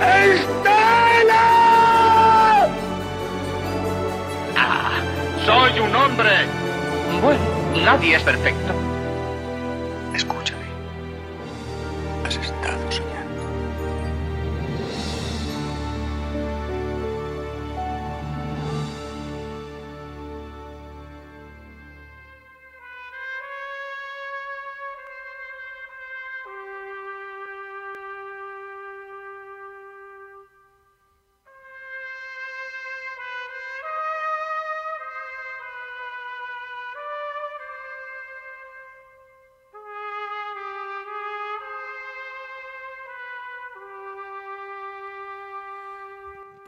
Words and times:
¡Estela! 0.00 1.44
Ah, 4.56 5.00
soy 5.44 5.80
un 5.80 5.94
hombre. 5.94 6.30
Bueno, 7.22 7.40
nadie 7.84 8.16
es 8.16 8.22
perfecto. 8.22 8.83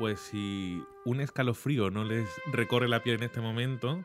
Pues 0.07 0.21
si 0.21 0.85
un 1.05 1.21
escalofrío 1.21 1.91
no 1.91 2.05
les 2.05 2.29
recorre 2.53 2.87
la 2.87 3.03
piel 3.03 3.17
en 3.17 3.25
este 3.25 3.41
momento, 3.41 4.05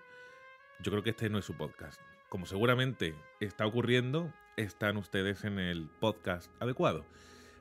yo 0.79 0.89
creo 0.91 1.03
que 1.03 1.11
este 1.11 1.29
no 1.29 1.37
es 1.37 1.45
su 1.45 1.53
podcast. 1.53 2.01
Como 2.27 2.47
seguramente 2.47 3.13
está 3.39 3.67
ocurriendo, 3.67 4.33
están 4.57 4.97
ustedes 4.97 5.43
en 5.43 5.59
el 5.59 5.87
podcast 5.99 6.51
adecuado. 6.59 7.05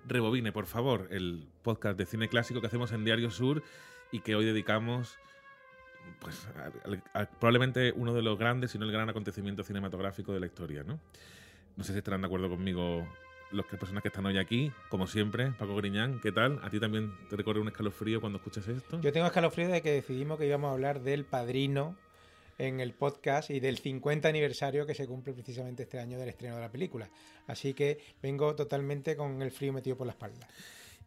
Rebobine, 0.07 0.53
por 0.53 0.65
favor, 0.65 1.09
el 1.11 1.47
podcast 1.61 1.99
de 1.99 2.07
cine 2.07 2.31
clásico 2.31 2.63
que 2.63 2.69
hacemos 2.69 2.93
en 2.93 3.05
Diario 3.05 3.31
Sur 3.31 3.63
y 4.11 4.21
que 4.21 4.35
hoy 4.35 4.47
dedicamos 4.47 5.19
pues, 6.21 6.49
probablemente 7.41 7.93
uno 7.95 8.15
de 8.15 8.23
los 8.23 8.39
grandes, 8.39 8.71
si 8.71 8.79
no 8.79 8.87
el 8.87 8.93
gran 8.93 9.11
acontecimiento 9.11 9.65
cinematográfico 9.65 10.33
de 10.33 10.41
la 10.41 10.47
historia, 10.47 10.83
¿no? 10.83 10.99
No 11.77 11.85
sé 11.85 11.93
si 11.93 11.99
estarán 11.99 12.23
de 12.23 12.29
acuerdo 12.29 12.49
conmigo 12.49 13.07
los 13.53 13.67
que 13.67 13.77
personas 13.77 14.03
que 14.03 14.09
están 14.09 14.27
hoy 14.27 14.39
aquí, 14.39 14.73
como 14.89 15.07
siempre, 15.07 15.53
Paco 15.53 15.75
Griñán, 15.77 16.21
¿qué 16.21 16.33
tal? 16.33 16.61
¿A 16.63 16.71
ti 16.71 16.79
también 16.79 17.13
te 17.29 17.37
recorre 17.37 17.61
un 17.61 17.69
escalofrío 17.69 18.21
cuando 18.21 18.39
escuchas 18.39 18.69
esto? 18.69 19.01
Yo 19.01 19.13
tengo 19.13 19.27
escalofrío 19.27 19.69
de 19.69 19.83
que 19.83 19.93
decidimos 19.93 20.39
que 20.39 20.47
íbamos 20.47 20.71
a 20.71 20.73
hablar 20.73 21.01
del 21.01 21.25
padrino 21.25 21.97
en 22.59 22.81
el 22.81 22.93
podcast 22.93 23.51
y 23.51 23.59
del 23.59 23.79
50 23.79 24.29
aniversario 24.29 24.87
que 24.87 24.95
se 24.95 25.07
cumple 25.07 25.33
precisamente 25.33 25.85
este 25.85 25.99
año 25.99 26.19
del 26.19 26.29
estreno 26.29 26.57
de 26.57 26.61
la 26.61 26.71
película. 26.71 27.09
Así 27.47 27.75
que 27.75 27.99
vengo 28.23 28.55
totalmente 28.55 29.17
con 29.17 29.41
el 29.41 29.51
frío 29.51 29.73
metido 29.73 29.97
por 29.97 30.07
la 30.07 30.13
espalda. 30.13 30.47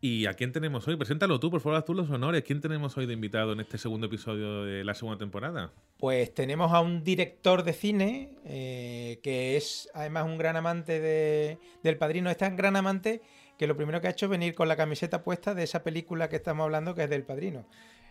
¿Y 0.06 0.26
a 0.26 0.34
quién 0.34 0.52
tenemos 0.52 0.86
hoy? 0.86 0.98
Preséntalo 0.98 1.40
tú, 1.40 1.50
por 1.50 1.62
favor, 1.62 1.78
haz 1.78 1.86
tú 1.86 1.94
los 1.94 2.10
honores. 2.10 2.44
¿Quién 2.44 2.60
tenemos 2.60 2.98
hoy 2.98 3.06
de 3.06 3.14
invitado 3.14 3.54
en 3.54 3.62
este 3.62 3.78
segundo 3.78 4.08
episodio 4.08 4.66
de 4.66 4.84
la 4.84 4.96
segunda 4.96 5.18
temporada? 5.18 5.72
Pues 5.98 6.34
tenemos 6.34 6.74
a 6.74 6.82
un 6.82 7.06
director 7.06 7.64
de 7.64 7.72
cine 7.72 8.32
eh, 8.44 9.22
que 9.24 9.56
es 9.56 9.90
además 9.94 10.26
un 10.26 10.38
gran 10.38 10.58
amante 10.58 11.00
de- 11.00 11.58
del 11.84 11.96
padrino. 11.98 12.30
Es 12.30 12.36
tan 12.36 12.58
gran 12.58 12.76
amante 12.76 13.22
que 13.58 13.66
lo 13.66 13.78
primero 13.78 14.02
que 14.02 14.08
ha 14.08 14.10
hecho 14.10 14.26
es 14.26 14.30
venir 14.32 14.56
con 14.56 14.68
la 14.68 14.76
camiseta 14.76 15.24
puesta 15.24 15.54
de 15.56 15.64
esa 15.64 15.84
película 15.84 16.28
que 16.28 16.36
estamos 16.36 16.66
hablando, 16.66 16.94
que 16.96 17.04
es 17.04 17.10
del 17.10 17.24
padrino. 17.24 17.66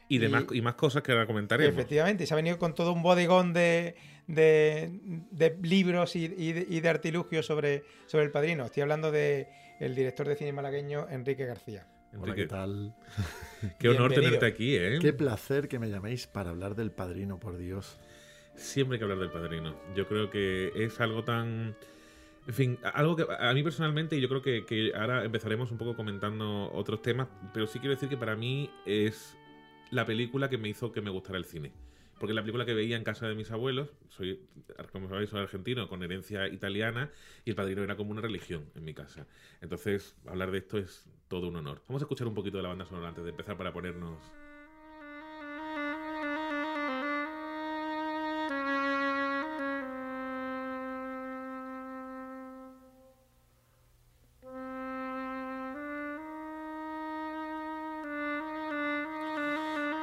Y, 0.09 0.16
de 0.16 0.28
Y- 0.28 0.31
más, 0.31 0.45
y 0.50 0.62
más 0.62 0.75
cosas 0.77 1.03
que 1.03 1.12
ahora 1.12 1.27
comentaremos. 1.27 1.75
Efectivamente, 1.75 2.25
y 2.25 2.27
se 2.27 2.33
ha 2.33 2.37
venido 2.37 2.59
con 2.59 2.75
todo 2.75 2.95
un 2.95 3.03
bodegón 3.03 3.53
de, 3.53 3.97
de- 4.28 4.99
de 5.31 5.59
libros 5.61 6.16
y, 6.16 6.25
y 6.25 6.53
de, 6.53 6.66
y 6.71 6.81
de 6.81 6.89
artilugios 6.89 7.45
sobre, 7.45 7.84
sobre 8.06 8.25
el 8.25 8.31
padrino. 8.31 8.65
Estoy 8.65 8.81
hablando 8.81 9.11
de 9.12 9.49
el 9.82 9.97
director 9.97 10.28
de 10.28 10.37
cine 10.37 10.53
malagueño 10.53 11.09
Enrique 11.10 11.44
García. 11.44 11.87
Hola, 12.12 12.32
Enrique, 12.32 12.43
¿qué 12.43 12.47
tal? 12.47 12.94
qué 13.81 13.88
honor 13.88 14.10
Bienvenido. 14.10 14.38
tenerte 14.38 14.47
aquí, 14.47 14.76
¿eh? 14.76 14.98
Qué 15.00 15.12
placer 15.12 15.66
que 15.66 15.81
me 15.81 15.91
llaméis 15.91 16.28
para 16.28 16.50
hablar 16.50 16.76
del 16.76 16.93
padrino, 16.93 17.41
por 17.41 17.59
Dios. 17.59 17.98
Siempre 18.54 18.94
hay 18.94 18.98
que 19.00 19.04
hablar 19.04 19.19
del 19.19 19.32
padrino. 19.32 19.75
Yo 19.97 20.06
creo 20.06 20.31
que 20.31 20.71
es 20.76 21.00
algo 21.00 21.25
tan. 21.25 21.76
En 22.47 22.54
fin, 22.54 22.78
algo 22.94 23.16
que 23.16 23.26
a 23.37 23.53
mí 23.54 23.62
personalmente, 23.62 24.16
y 24.16 24.21
yo 24.21 24.28
creo 24.28 24.42
que, 24.42 24.65
que 24.65 24.92
ahora 24.94 25.25
empezaremos 25.25 25.72
un 25.72 25.78
poco 25.78 25.97
comentando 25.97 26.71
otros 26.72 27.03
temas, 27.03 27.28
pero 27.53 27.66
sí 27.66 27.81
quiero 27.81 27.94
decir 27.94 28.09
que 28.09 28.16
para 28.16 28.37
mí 28.37 28.71
es 28.87 29.37
la 29.91 30.06
película 30.06 30.48
que 30.48 30.59
me 30.59 30.69
hizo 30.69 30.92
que 30.92 31.00
me 31.00 31.10
gustara 31.10 31.38
el 31.38 31.44
cine. 31.44 31.72
Porque 32.19 32.34
la 32.34 32.43
película 32.43 32.65
que 32.65 32.75
veía 32.75 32.97
en 32.97 33.05
casa 33.05 33.27
de 33.27 33.34
mis 33.34 33.50
abuelos, 33.50 33.91
soy, 34.09 34.41
como 34.93 35.09
sabéis, 35.09 35.31
soy 35.31 35.41
argentino 35.41 35.89
con 35.89 36.03
herencia 36.03 36.47
italiana, 36.49 37.11
y 37.45 37.50
el 37.50 37.56
padrino 37.56 37.83
era 37.83 37.97
como 37.97 38.12
una 38.12 38.21
religión 38.21 38.71
en 38.77 38.84
mi 38.84 38.95
casa. 38.95 39.27
Entonces, 39.61 40.17
hablar 40.27 40.53
de 40.53 40.59
esto 40.59 40.78
es 40.78 41.11
todo 41.28 41.49
un 41.49 41.56
honor. 41.56 41.83
Vamos 41.89 42.03
a 42.03 42.05
escuchar 42.05 42.28
un 42.28 42.34
poquito 42.34 42.59
de 42.59 42.62
la 42.62 42.69
banda 42.69 42.87
sonora 42.87 43.09
antes 43.09 43.25
de 43.25 43.31
empezar 43.31 43.56
para 43.56 43.72
ponernos 43.72 44.19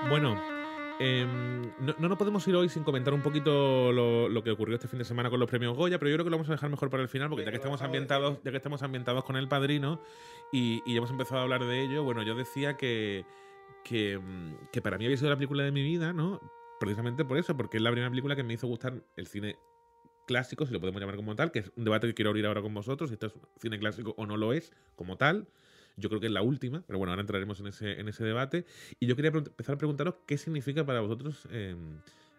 Bueno, 0.10 0.42
em, 1.00 1.62
no, 1.80 1.96
no 1.98 2.10
nos 2.10 2.18
podemos 2.18 2.48
ir 2.48 2.56
hoy 2.56 2.70
sin 2.70 2.84
comentar 2.84 3.14
un 3.14 3.22
poquito 3.22 3.92
lo, 3.92 4.30
lo 4.30 4.44
que 4.44 4.52
ocurrió 4.52 4.76
este 4.76 4.88
fin 4.88 5.00
de 5.00 5.06
semana 5.06 5.30
con 5.30 5.40
los 5.40 5.50
premios 5.50 5.76
Goya, 5.76 5.98
pero 5.98 6.10
yo 6.10 6.16
creo 6.16 6.26
que 6.26 6.30
lo 6.30 6.38
vamos 6.38 6.50
a 6.50 6.54
dejar 6.54 6.70
mejor 6.70 6.90
para 6.90 7.04
el 7.04 7.10
final, 7.10 7.30
porque 7.30 7.46
ya 7.46 7.52
que 7.52 7.58
estamos 7.58 7.82
ambientados, 7.82 8.40
ya 8.44 8.52
que 8.52 8.58
estamos 8.58 8.84
ambientados 8.84 9.24
con 9.24 9.36
el 9.36 9.48
padrino 9.48 10.02
y, 10.52 10.84
y 10.86 10.94
ya 10.94 10.98
hemos 10.98 11.12
empezado 11.12 11.40
a 11.40 11.44
hablar 11.44 11.66
de 11.66 11.82
ello, 11.82 12.04
bueno, 12.04 12.22
yo 12.24 12.36
decía 12.36 12.78
que, 12.78 13.26
que, 13.84 14.18
mm, 14.18 14.70
que 14.72 14.82
para 14.82 14.98
mí 14.98 15.06
había 15.06 15.18
sido 15.18 15.30
la 15.30 15.36
película 15.36 15.64
de 15.64 15.72
mi 15.72 15.82
vida, 15.82 16.14
¿no? 16.14 16.40
Precisamente 16.80 17.26
por 17.26 17.38
eso, 17.38 17.56
porque 17.58 17.78
es 17.78 17.84
la 17.84 17.92
primera 17.92 18.10
película 18.10 18.36
que 18.36 18.44
me 18.44 18.54
hizo 18.54 18.68
gustar 18.68 18.94
el 19.16 19.28
cine 19.28 19.58
clásico, 20.28 20.66
si 20.66 20.74
lo 20.74 20.80
podemos 20.80 21.02
llamar 21.02 21.16
como 21.16 21.36
tal, 21.36 21.52
que 21.52 21.60
es 21.60 21.72
un 21.76 21.86
debate 21.86 22.08
que 22.08 22.14
quiero 22.14 22.30
abrir 22.30 22.46
ahora 22.46 22.62
con 22.62 22.74
vosotros, 22.74 23.10
si 23.10 23.16
esto 23.16 23.28
es 23.28 23.34
cine 23.58 23.80
clásico 23.80 24.14
o 24.16 24.26
no 24.26 24.38
lo 24.38 24.54
es, 24.54 24.72
como 24.96 25.18
tal. 25.18 25.48
Yo 26.00 26.10
creo 26.10 26.20
que 26.22 26.28
es 26.28 26.34
la 26.34 26.42
última, 26.42 26.84
pero 26.88 26.98
bueno, 26.98 27.12
ahora 27.12 27.22
entraremos 27.22 27.60
en 27.60 27.68
ese, 27.68 28.00
en 28.00 28.08
ese 28.08 28.24
debate. 28.24 28.66
Y 29.00 29.08
yo 29.08 29.16
quería 29.16 29.32
empezar 29.32 29.76
a 29.76 29.78
preguntaros 29.78 30.16
qué 30.26 30.38
significa 30.38 30.86
para 30.86 31.02
vosotros 31.02 31.48
eh, 31.52 31.76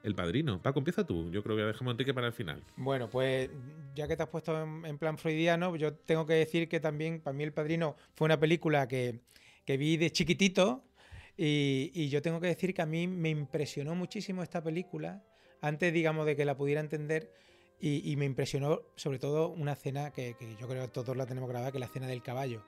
el 0.02 0.14
padrino. 0.14 0.60
Paco, 0.62 0.78
empieza 0.80 1.04
tú. 1.06 1.30
Yo 1.30 1.42
creo 1.42 1.56
que 1.56 1.62
dejamos 1.62 1.90
a 1.90 1.92
Enrique 1.92 2.14
para 2.14 2.26
el 2.26 2.32
final. 2.32 2.62
Bueno, 2.76 3.08
pues 3.10 3.50
ya 3.94 4.08
que 4.08 4.16
te 4.16 4.22
has 4.22 4.28
puesto 4.28 4.60
en, 4.62 4.84
en 4.86 4.98
plan 4.98 5.18
freudiano, 5.18 5.74
yo 5.76 5.94
tengo 5.94 6.26
que 6.26 6.34
decir 6.34 6.68
que 6.68 6.80
también 6.80 7.20
para 7.20 7.36
mí 7.36 7.44
El 7.44 7.52
Padrino 7.52 7.96
fue 8.14 8.26
una 8.26 8.38
película 8.38 8.88
que, 8.88 9.20
que 9.64 9.76
vi 9.76 9.96
de 9.96 10.10
chiquitito 10.10 10.84
y, 11.36 11.90
y 11.94 12.08
yo 12.08 12.22
tengo 12.22 12.40
que 12.40 12.48
decir 12.48 12.74
que 12.74 12.82
a 12.82 12.86
mí 12.86 13.06
me 13.06 13.30
impresionó 13.30 13.94
muchísimo 13.94 14.42
esta 14.42 14.62
película 14.62 15.22
antes, 15.60 15.92
digamos, 15.92 16.26
de 16.26 16.36
que 16.36 16.44
la 16.44 16.56
pudiera 16.56 16.80
entender 16.80 17.32
y, 17.80 18.10
y 18.10 18.16
me 18.16 18.24
impresionó 18.24 18.82
sobre 18.96 19.18
todo 19.18 19.48
una 19.48 19.72
escena 19.72 20.10
que, 20.10 20.34
que 20.38 20.56
yo 20.56 20.68
creo 20.68 20.82
que 20.82 20.88
todos 20.88 21.16
la 21.16 21.26
tenemos 21.26 21.48
grabada, 21.48 21.70
que 21.70 21.78
es 21.78 21.80
la 21.80 21.86
escena 21.86 22.06
del 22.06 22.22
caballo. 22.22 22.62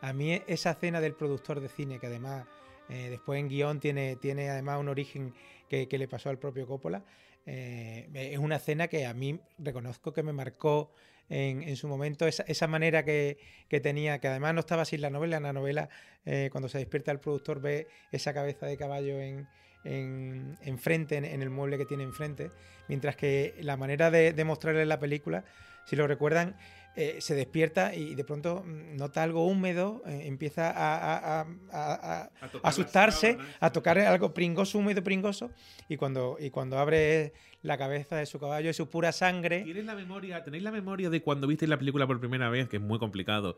A 0.00 0.12
mí 0.12 0.40
esa 0.46 0.70
escena 0.72 1.00
del 1.00 1.14
productor 1.14 1.60
de 1.60 1.68
cine, 1.68 1.98
que 1.98 2.06
además 2.06 2.46
eh, 2.88 3.08
después 3.10 3.40
en 3.40 3.48
guion 3.48 3.80
tiene, 3.80 4.16
además 4.50 4.80
un 4.80 4.88
origen 4.88 5.34
que, 5.68 5.86
le 5.90 6.08
pasó 6.08 6.30
al 6.30 6.38
propio 6.38 6.66
Coppola, 6.66 7.04
eh, 7.46 8.08
es 8.12 8.38
una 8.38 8.56
escena 8.56 8.88
que 8.88 9.06
a 9.06 9.14
mí 9.14 9.40
reconozco 9.58 10.12
que 10.12 10.22
me 10.22 10.32
marcó 10.32 10.92
en, 11.30 11.76
su 11.76 11.88
momento 11.88 12.26
esa, 12.26 12.66
manera 12.66 13.04
que, 13.04 13.38
tenía, 13.82 14.18
que 14.18 14.28
además 14.28 14.54
no 14.54 14.60
estaba 14.60 14.84
sin 14.84 15.02
la 15.02 15.10
novela, 15.10 15.36
en 15.36 15.42
la 15.42 15.52
novela 15.52 15.88
eh, 16.24 16.48
cuando 16.50 16.68
se 16.68 16.78
despierta 16.78 17.12
el 17.12 17.20
productor 17.20 17.60
ve 17.60 17.86
esa 18.12 18.32
cabeza 18.32 18.66
de 18.66 18.76
caballo 18.76 19.20
en, 19.20 19.46
en, 19.84 20.56
en, 20.62 21.24
en 21.24 21.42
el 21.42 21.50
mueble 21.50 21.76
que 21.76 21.84
tiene 21.84 22.04
enfrente, 22.04 22.50
mientras 22.88 23.16
que 23.16 23.54
la 23.60 23.76
manera 23.76 24.10
de, 24.10 24.32
de 24.32 24.44
mostrarle 24.44 24.86
la 24.86 24.98
película, 24.98 25.44
si 25.84 25.96
lo 25.96 26.06
recuerdan, 26.06 26.56
eh, 27.00 27.20
se 27.20 27.34
despierta 27.36 27.94
y 27.94 28.14
de 28.16 28.24
pronto 28.24 28.64
mm, 28.66 28.96
nota 28.96 29.22
algo 29.22 29.46
húmedo, 29.46 30.02
eh, 30.04 30.22
empieza 30.26 30.70
a, 30.70 30.96
a- 30.96 31.40
a- 31.40 31.46
a- 31.70 31.94
a- 31.94 32.22
a 32.24 32.30
asustarse, 32.68 33.38
a 33.60 33.70
tocar 33.70 33.98
algo 34.00 34.34
pringoso, 34.34 34.78
húmedo, 34.78 35.02
pringoso, 35.04 35.50
y 35.88 35.96
cuando, 35.96 36.36
y 36.40 36.50
cuando 36.50 36.76
abre 36.78 37.32
la 37.62 37.78
cabeza 37.78 38.16
de 38.16 38.26
su 38.26 38.40
caballo 38.40 38.68
y 38.70 38.74
su 38.74 38.88
pura 38.90 39.12
sangre, 39.12 39.62
¿Tienes 39.62 39.84
la 39.84 39.94
memoria, 39.94 40.42
¿Tenéis 40.42 40.64
la 40.64 40.72
memoria 40.72 41.08
de 41.08 41.22
cuando 41.22 41.46
visteis 41.46 41.68
la 41.68 41.78
película 41.78 42.06
por 42.06 42.18
primera 42.18 42.50
vez? 42.50 42.68
Que 42.68 42.76
es 42.78 42.82
muy 42.82 42.98
complicado. 42.98 43.56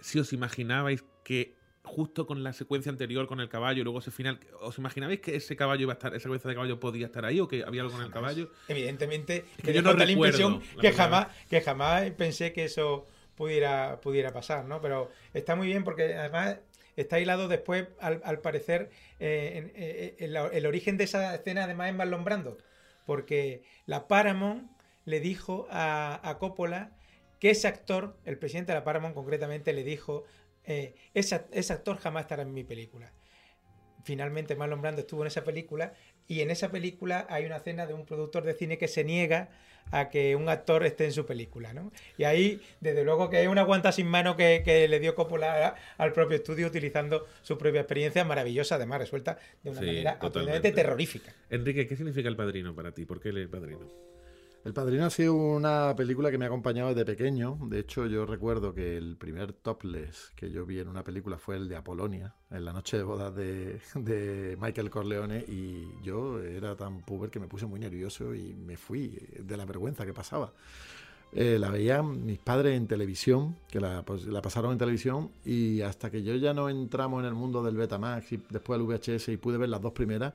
Si 0.00 0.18
os 0.18 0.32
imaginabais 0.32 1.04
que 1.24 1.54
justo 1.84 2.26
con 2.26 2.42
la 2.44 2.52
secuencia 2.52 2.90
anterior 2.90 3.26
con 3.26 3.40
el 3.40 3.48
caballo 3.48 3.80
y 3.80 3.84
luego 3.84 3.98
ese 3.98 4.10
final. 4.10 4.38
¿Os 4.60 4.78
imaginabais 4.78 5.20
que 5.20 5.36
ese 5.36 5.56
caballo 5.56 5.82
iba 5.82 5.92
a 5.92 5.94
estar, 5.94 6.14
esa 6.14 6.28
cabeza 6.28 6.48
de 6.48 6.54
caballo 6.54 6.78
podía 6.80 7.06
estar 7.06 7.24
ahí 7.24 7.40
o 7.40 7.48
que 7.48 7.64
había 7.64 7.82
algo 7.82 7.96
en 7.96 8.04
el 8.04 8.10
caballo? 8.10 8.50
Evidentemente, 8.68 9.44
que 9.60 9.68
me 9.68 9.72
yo 9.74 9.82
no 9.82 9.92
recuerdo 9.92 10.12
impresión 10.12 10.62
la 10.76 10.80
que 10.80 10.92
jamás, 10.92 11.26
que 11.50 11.60
jamás 11.60 12.10
pensé 12.12 12.52
que 12.52 12.64
eso 12.64 13.04
pudiera, 13.34 14.00
pudiera 14.00 14.32
pasar, 14.32 14.64
¿no? 14.64 14.80
Pero 14.80 15.10
está 15.34 15.56
muy 15.56 15.66
bien 15.66 15.82
porque 15.84 16.14
además 16.14 16.58
está 16.96 17.18
hilado 17.18 17.48
después, 17.48 17.88
al, 18.00 18.20
al 18.24 18.38
parecer, 18.40 18.90
eh, 19.18 19.52
en- 19.56 19.72
eh, 19.74 20.16
el, 20.20 20.36
el 20.36 20.66
origen 20.66 20.96
de 20.96 21.04
esa 21.04 21.34
escena 21.34 21.64
además 21.64 21.88
es 21.88 21.94
Marlon 21.96 22.22
Brando, 22.24 22.58
porque 23.06 23.62
la 23.86 24.06
Paramount 24.06 24.70
le 25.04 25.18
dijo 25.20 25.66
a, 25.70 26.20
a 26.28 26.38
Coppola 26.38 26.92
que 27.40 27.50
ese 27.50 27.66
actor, 27.66 28.16
el 28.24 28.38
presidente 28.38 28.70
de 28.72 28.78
la 28.78 28.84
Paramount 28.84 29.14
concretamente, 29.16 29.72
le 29.72 29.82
dijo, 29.82 30.24
eh, 30.64 30.94
ese, 31.14 31.42
ese 31.52 31.72
actor 31.72 31.98
jamás 31.98 32.22
estará 32.22 32.42
en 32.42 32.52
mi 32.54 32.64
película. 32.64 33.12
Finalmente 34.04 34.56
Marlon 34.56 34.80
Brando 34.82 35.00
estuvo 35.02 35.22
en 35.22 35.28
esa 35.28 35.44
película 35.44 35.94
y 36.26 36.40
en 36.40 36.50
esa 36.50 36.70
película 36.70 37.26
hay 37.30 37.44
una 37.46 37.56
escena 37.56 37.86
de 37.86 37.94
un 37.94 38.04
productor 38.04 38.42
de 38.42 38.54
cine 38.54 38.76
que 38.76 38.88
se 38.88 39.04
niega 39.04 39.50
a 39.92 40.08
que 40.08 40.34
un 40.36 40.48
actor 40.48 40.84
esté 40.84 41.04
en 41.04 41.12
su 41.12 41.26
película, 41.26 41.72
¿no? 41.72 41.92
Y 42.16 42.24
ahí, 42.24 42.60
desde 42.80 43.04
luego, 43.04 43.28
que 43.30 43.42
es 43.42 43.48
una 43.48 43.62
guanta 43.62 43.92
sin 43.92 44.06
mano 44.06 44.36
que, 44.36 44.62
que 44.64 44.88
le 44.88 44.98
dio 45.00 45.14
Coppola 45.14 45.74
al 45.98 46.12
propio 46.12 46.36
estudio 46.36 46.66
utilizando 46.66 47.26
su 47.42 47.58
propia 47.58 47.80
experiencia 47.82 48.24
maravillosa, 48.24 48.76
además 48.76 49.00
resuelta 49.00 49.38
de 49.62 49.70
una 49.70 49.80
Sí, 49.80 49.86
manera 49.86 50.12
totalmente. 50.18 50.26
absolutamente 50.26 50.72
terrorífica. 50.72 51.32
Enrique, 51.50 51.86
¿qué 51.86 51.96
significa 51.96 52.28
el 52.28 52.36
padrino 52.36 52.74
para 52.74 52.92
ti? 52.92 53.04
¿Por 53.04 53.20
qué 53.20 53.28
el 53.30 53.48
padrino? 53.48 53.88
El 54.64 54.72
Padrino 54.72 55.06
ha 55.06 55.10
sido 55.10 55.34
una 55.34 55.92
película 55.96 56.30
que 56.30 56.38
me 56.38 56.44
ha 56.44 56.48
acompañado 56.48 56.90
desde 56.90 57.04
pequeño. 57.04 57.58
De 57.62 57.80
hecho, 57.80 58.06
yo 58.06 58.24
recuerdo 58.24 58.72
que 58.72 58.96
el 58.96 59.16
primer 59.16 59.52
topless 59.52 60.30
que 60.36 60.52
yo 60.52 60.64
vi 60.64 60.78
en 60.78 60.86
una 60.86 61.02
película 61.02 61.36
fue 61.36 61.56
el 61.56 61.68
de 61.68 61.74
Apolonia, 61.74 62.36
en 62.48 62.64
la 62.64 62.72
noche 62.72 62.96
de 62.96 63.02
bodas 63.02 63.34
de, 63.34 64.56
Michael 64.60 64.88
Corleone. 64.88 65.44
Y 65.48 65.88
yo 66.04 66.40
era 66.40 66.76
tan 66.76 67.02
puber 67.02 67.28
que 67.28 67.40
me 67.40 67.48
puse 67.48 67.66
muy 67.66 67.80
nervioso 67.80 68.36
y 68.36 68.54
me 68.54 68.76
fui 68.76 69.18
de 69.36 69.56
la 69.56 69.64
vergüenza 69.64 70.06
que 70.06 70.12
pasaba. 70.12 70.52
Eh, 71.32 71.58
la 71.58 71.68
veían 71.70 72.24
mis 72.24 72.38
padres 72.38 72.76
en 72.76 72.86
televisión, 72.86 73.56
que 73.68 73.80
pues, 74.06 74.26
la 74.26 74.42
pasaron 74.42 74.70
en 74.70 74.78
televisión, 74.78 75.32
y 75.44 75.80
hasta 75.80 76.08
que 76.08 76.22
yo 76.22 76.36
ya 76.36 76.54
no 76.54 76.68
entramos 76.68 77.20
en 77.20 77.26
el 77.26 77.34
mundo 77.34 77.64
del 77.64 77.76
Betamax 77.76 78.32
y 78.32 78.42
después 78.48 78.78
del 78.78 78.86
VHS 78.86 79.28
y 79.30 79.38
pude 79.38 79.58
ver 79.58 79.70
las 79.70 79.80
dos 79.80 79.92
primeras, 79.92 80.34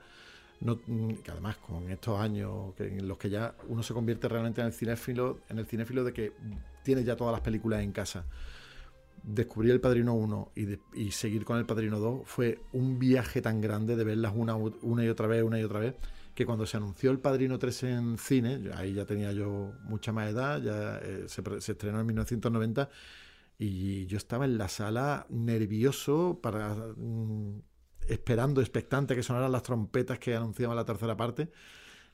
no, 0.62 0.80
mm, 0.86 1.13
que 1.24 1.31
además 1.31 1.57
con 1.57 1.89
estos 1.89 2.19
años 2.19 2.74
en 2.80 3.07
los 3.07 3.18
que 3.18 3.30
ya 3.30 3.56
uno 3.68 3.83
se 3.83 3.94
convierte 3.94 4.27
realmente 4.27 4.62
en 4.62 4.68
el 4.68 4.74
cinéfilo, 4.74 5.39
en 5.50 5.59
el 5.59 5.65
cinéfilo 5.65 6.04
de 6.04 6.13
que 6.13 6.33
tiene 6.83 7.04
ya 7.04 7.15
todas 7.15 7.31
las 7.31 7.42
películas 7.42 7.81
en 7.81 7.92
casa. 7.92 8.25
Descubrir 9.24 9.71
El 9.71 9.81
Padrino 9.81 10.13
1 10.13 10.51
y, 10.94 11.12
seguir 11.12 11.44
con 11.44 11.57
El 11.57 11.65
Padrino 11.65 12.00
2 12.00 12.21
fue 12.25 12.62
un 12.71 12.98
viaje 12.98 13.42
tan 13.42 13.62
grande 13.62 13.95
de 13.95 14.04
verlas 14.04 14.33
una, 14.36 14.56
y 15.04 15.09
otra 15.09 15.27
vez, 15.27 15.44
una 15.44 15.59
y 15.59 15.63
otra 15.63 15.80
vez, 15.80 15.95
que 16.33 16.45
cuando 16.45 16.65
se 16.65 16.77
anunció 16.77 17.12
El 17.12 17.19
Padrino 17.19 17.59
3 17.59 17.83
en 17.83 18.18
cine, 18.18 18.71
ahí 18.75 18.94
ya 18.94 19.06
tenía 19.06 19.31
yo 19.33 19.74
mucha 19.83 20.12
más 20.12 20.31
edad, 20.31 20.62
ya 20.62 21.00
eh, 21.04 21.25
se 21.27 21.71
estrenó 21.71 22.00
en 22.00 22.06
1990, 22.06 22.89
y 23.59 24.06
yo 24.06 24.18
estaba 24.18 24.45
en 24.45 24.57
la 24.57 24.68
sala 24.68 25.25
nervioso 25.30 26.39
para 26.42 26.75
mm, 26.95 27.62
esperando, 28.07 28.62
expectante 28.62 29.15
que 29.15 29.24
sonaran 29.24 29.51
las 29.51 29.63
trompetas 29.63 30.19
que 30.19 30.36
anunciaban 30.36 30.75
la 30.75 30.86
tercera 30.86 31.15
parte. 31.18 31.50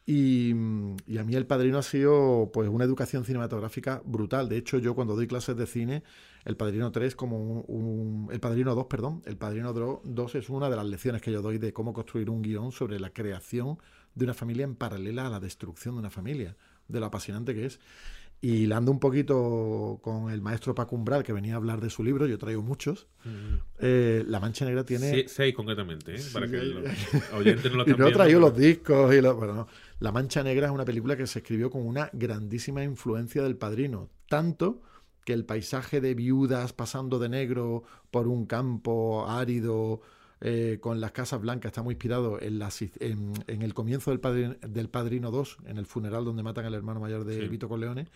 Y, 0.05 0.53
y 1.07 1.17
a 1.17 1.23
mí 1.23 1.33
El 1.35 1.45
Padrino 1.45 1.77
ha 1.77 1.83
sido 1.83 2.49
pues 2.53 2.67
una 2.67 2.83
educación 2.83 3.23
cinematográfica 3.23 4.01
brutal. 4.05 4.49
De 4.49 4.57
hecho, 4.57 4.77
yo 4.77 4.95
cuando 4.95 5.15
doy 5.15 5.27
clases 5.27 5.55
de 5.55 5.65
cine, 5.65 6.03
El 6.43 6.57
Padrino 6.57 6.91
3 6.91 7.15
como 7.15 7.61
un, 7.61 8.27
El 8.31 8.41
Padrino 8.41 8.75
2, 8.75 8.87
perdón, 8.87 9.21
El 9.25 9.37
Padrino 9.37 9.73
Dro- 9.73 10.01
2 10.03 10.35
es 10.35 10.49
una 10.49 10.69
de 10.69 10.75
las 10.75 10.85
lecciones 10.85 11.21
que 11.21 11.31
yo 11.31 11.41
doy 11.41 11.57
de 11.57 11.71
cómo 11.71 11.93
construir 11.93 12.29
un 12.29 12.41
guion 12.41 12.73
sobre 12.73 12.99
la 12.99 13.11
creación 13.11 13.77
de 14.15 14.25
una 14.25 14.33
familia 14.33 14.65
en 14.65 14.75
paralela 14.75 15.27
a 15.27 15.29
la 15.29 15.39
destrucción 15.39 15.95
de 15.95 15.99
una 15.99 16.09
familia, 16.09 16.57
de 16.89 16.99
lo 16.99 17.05
apasionante 17.05 17.53
que 17.55 17.65
es. 17.65 17.79
Y 18.45 18.63
hilando 18.63 18.91
un 18.91 18.99
poquito 18.99 19.99
con 20.01 20.29
el 20.29 20.41
maestro 20.41 20.75
Paco 20.75 20.97
Umbral, 20.97 21.23
que 21.23 21.31
venía 21.31 21.53
a 21.53 21.55
hablar 21.55 21.79
de 21.79 21.89
su 21.89 22.03
libro, 22.03 22.27
yo 22.27 22.37
traigo 22.37 22.61
muchos, 22.61 23.07
eh, 23.79 24.21
La 24.27 24.41
Mancha 24.41 24.65
Negra 24.65 24.83
tiene... 24.83 25.11
Sí, 25.13 25.23
seis 25.27 25.55
concretamente, 25.55 26.13
¿eh? 26.15 26.21
para 26.33 26.45
Sí, 26.47 26.51
que 26.51 26.59
sí. 26.59 26.73
los 26.73 27.33
oyentes 27.33 27.71
no 27.71 27.77
lo 27.77 27.83
y 27.87 27.91
no 27.91 27.93
he 27.93 27.97
viendo, 27.99 28.11
traído 28.11 28.39
pero- 28.39 28.49
los 28.49 28.57
discos 28.57 29.15
y 29.15 29.21
los... 29.21 29.37
Bueno, 29.37 29.53
no. 29.53 29.67
La 29.99 30.11
Mancha 30.11 30.43
Negra 30.43 30.67
es 30.67 30.73
una 30.73 30.83
película 30.83 31.15
que 31.15 31.25
se 31.25 31.39
escribió 31.39 31.69
con 31.71 31.87
una 31.87 32.09
grandísima 32.11 32.83
influencia 32.83 33.41
del 33.43 33.55
padrino. 33.55 34.09
Tanto 34.27 34.81
que 35.23 35.31
el 35.31 35.45
paisaje 35.45 36.01
de 36.01 36.13
viudas 36.13 36.73
pasando 36.73 37.19
de 37.19 37.29
negro 37.29 37.83
por 38.11 38.27
un 38.27 38.45
campo 38.45 39.25
árido 39.25 40.01
eh, 40.45 40.77
con 40.81 40.99
las 40.99 41.13
casas 41.13 41.39
blancas 41.39 41.69
está 41.71 41.81
muy 41.81 41.93
inspirado 41.93 42.39
en, 42.41 42.59
la 42.59 42.69
si- 42.69 42.91
en, 42.99 43.31
en 43.47 43.61
el 43.61 43.73
comienzo 43.73 44.11
del, 44.11 44.19
padrino, 44.19 44.55
del 44.67 44.89
Padrino 44.89 45.31
2, 45.31 45.57
en 45.67 45.77
el 45.77 45.85
funeral 45.85 46.25
donde 46.25 46.43
matan 46.43 46.65
al 46.65 46.73
hermano 46.73 46.99
mayor 46.99 47.23
de 47.23 47.39
Sí. 47.41 47.47
Vito 47.47 47.69
Corleone. 47.69 48.07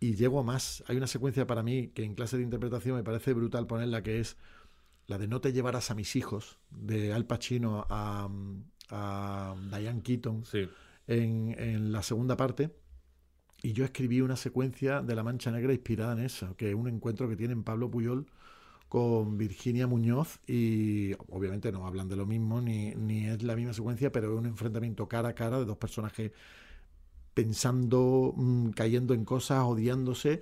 Y 0.00 0.14
llego 0.14 0.38
a 0.38 0.44
más. 0.44 0.84
Hay 0.86 0.96
una 0.96 1.08
secuencia 1.08 1.48
para 1.48 1.64
mí 1.64 1.88
que 1.88 2.04
en 2.04 2.14
clase 2.14 2.36
de 2.36 2.44
interpretación 2.44 2.94
me 2.96 3.02
parece 3.02 3.32
brutal 3.32 3.66
ponerla, 3.66 4.04
que 4.04 4.20
es 4.20 4.36
la 5.08 5.18
de 5.18 5.26
No 5.26 5.40
te 5.40 5.52
llevarás 5.52 5.90
a 5.90 5.96
mis 5.96 6.14
hijos, 6.14 6.58
de 6.70 7.12
Al 7.12 7.24
Pacino 7.26 7.84
a, 7.90 8.28
a 8.90 9.56
Diane 9.76 10.02
Keaton 10.02 10.44
Sí. 10.44 10.68
en, 11.08 11.56
en 11.58 11.90
la 11.90 12.02
segunda 12.04 12.36
parte. 12.36 12.70
Y 13.62 13.72
yo 13.72 13.84
escribí 13.84 14.20
una 14.20 14.36
secuencia 14.36 15.02
de 15.02 15.16
La 15.16 15.24
Mancha 15.24 15.50
Negra 15.50 15.72
inspirada 15.72 16.12
en 16.12 16.20
eso, 16.20 16.54
que 16.56 16.68
es 16.68 16.74
un 16.76 16.86
encuentro 16.86 17.28
que 17.28 17.34
tienen 17.34 17.64
Pablo 17.64 17.90
Puyol 17.90 18.26
con 18.88 19.36
Virginia 19.36 19.86
Muñoz 19.86 20.40
y 20.46 21.12
obviamente 21.28 21.70
no 21.72 21.86
hablan 21.86 22.08
de 22.08 22.16
lo 22.16 22.26
mismo 22.26 22.60
ni, 22.60 22.94
ni 22.94 23.26
es 23.26 23.42
la 23.42 23.54
misma 23.54 23.72
secuencia, 23.72 24.10
pero 24.10 24.32
es 24.32 24.38
un 24.38 24.46
enfrentamiento 24.46 25.08
cara 25.08 25.30
a 25.30 25.34
cara 25.34 25.58
de 25.58 25.64
dos 25.66 25.76
personajes 25.76 26.32
pensando, 27.34 28.32
mm, 28.36 28.70
cayendo 28.70 29.14
en 29.14 29.24
cosas, 29.24 29.62
odiándose 29.64 30.40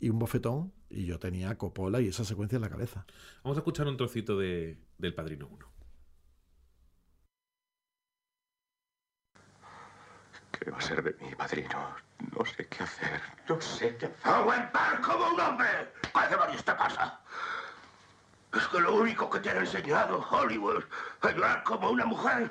y 0.00 0.08
un 0.08 0.18
bofetón 0.18 0.72
y 0.90 1.06
yo 1.06 1.18
tenía 1.18 1.56
Coppola 1.56 2.00
y 2.00 2.08
esa 2.08 2.24
secuencia 2.24 2.56
en 2.56 2.62
la 2.62 2.70
cabeza. 2.70 3.06
Vamos 3.44 3.58
a 3.58 3.60
escuchar 3.60 3.86
un 3.86 3.96
trocito 3.96 4.38
de, 4.38 4.78
del 4.98 5.14
Padrino 5.14 5.48
1. 5.48 5.72
¿Qué 10.52 10.70
va 10.70 10.78
a 10.78 10.80
ser 10.80 11.02
de 11.02 11.12
mi 11.24 11.34
padrino? 11.34 11.96
No 12.36 12.44
sé 12.44 12.68
qué 12.68 12.84
hacer. 12.84 13.20
No 13.48 13.60
sé 13.60 13.96
qué 13.96 14.06
hacer. 14.06 14.32
¡Aguantar 14.32 15.00
como 15.00 15.28
un 15.30 15.40
hombre! 15.40 15.68
¿Qué 16.02 16.28
demonios 16.30 16.64
te 16.64 16.72
pasa? 16.72 17.20
Es 18.54 18.66
que 18.68 18.80
lo 18.80 18.94
único 18.96 19.30
que 19.30 19.40
te 19.40 19.50
han 19.50 19.58
enseñado 19.58 20.18
Hollywood 20.30 20.84
es 21.22 21.34
llorar 21.34 21.62
como 21.64 21.90
una 21.90 22.04
mujer. 22.04 22.50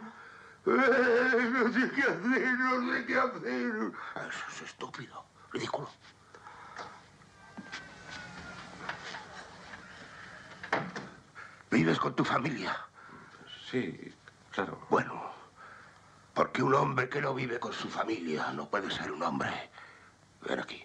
Eh, 0.66 1.50
No 1.52 1.72
sé 1.74 1.92
qué 1.92 2.02
hacer, 2.04 2.54
no 2.58 2.94
sé 2.94 3.06
qué 3.06 3.18
hacer. 3.18 3.92
Eso 4.30 4.46
es 4.50 4.62
estúpido, 4.64 5.24
ridículo. 5.52 5.90
¿Vives 11.70 12.00
con 12.00 12.16
tu 12.16 12.24
familia? 12.26 12.76
Sí, 13.70 14.14
claro. 14.52 14.80
Bueno, 14.90 15.32
porque 16.34 16.62
un 16.64 16.74
hombre 16.74 17.08
que 17.10 17.22
no 17.22 17.34
vive 17.34 17.60
con 17.60 17.74
su 17.74 17.90
familia 17.90 18.52
no 18.52 18.70
puede 18.70 18.92
ser 18.92 19.12
un 19.12 19.24
hombre. 19.24 19.70
Ven 20.42 20.60
aquí. 20.60 20.84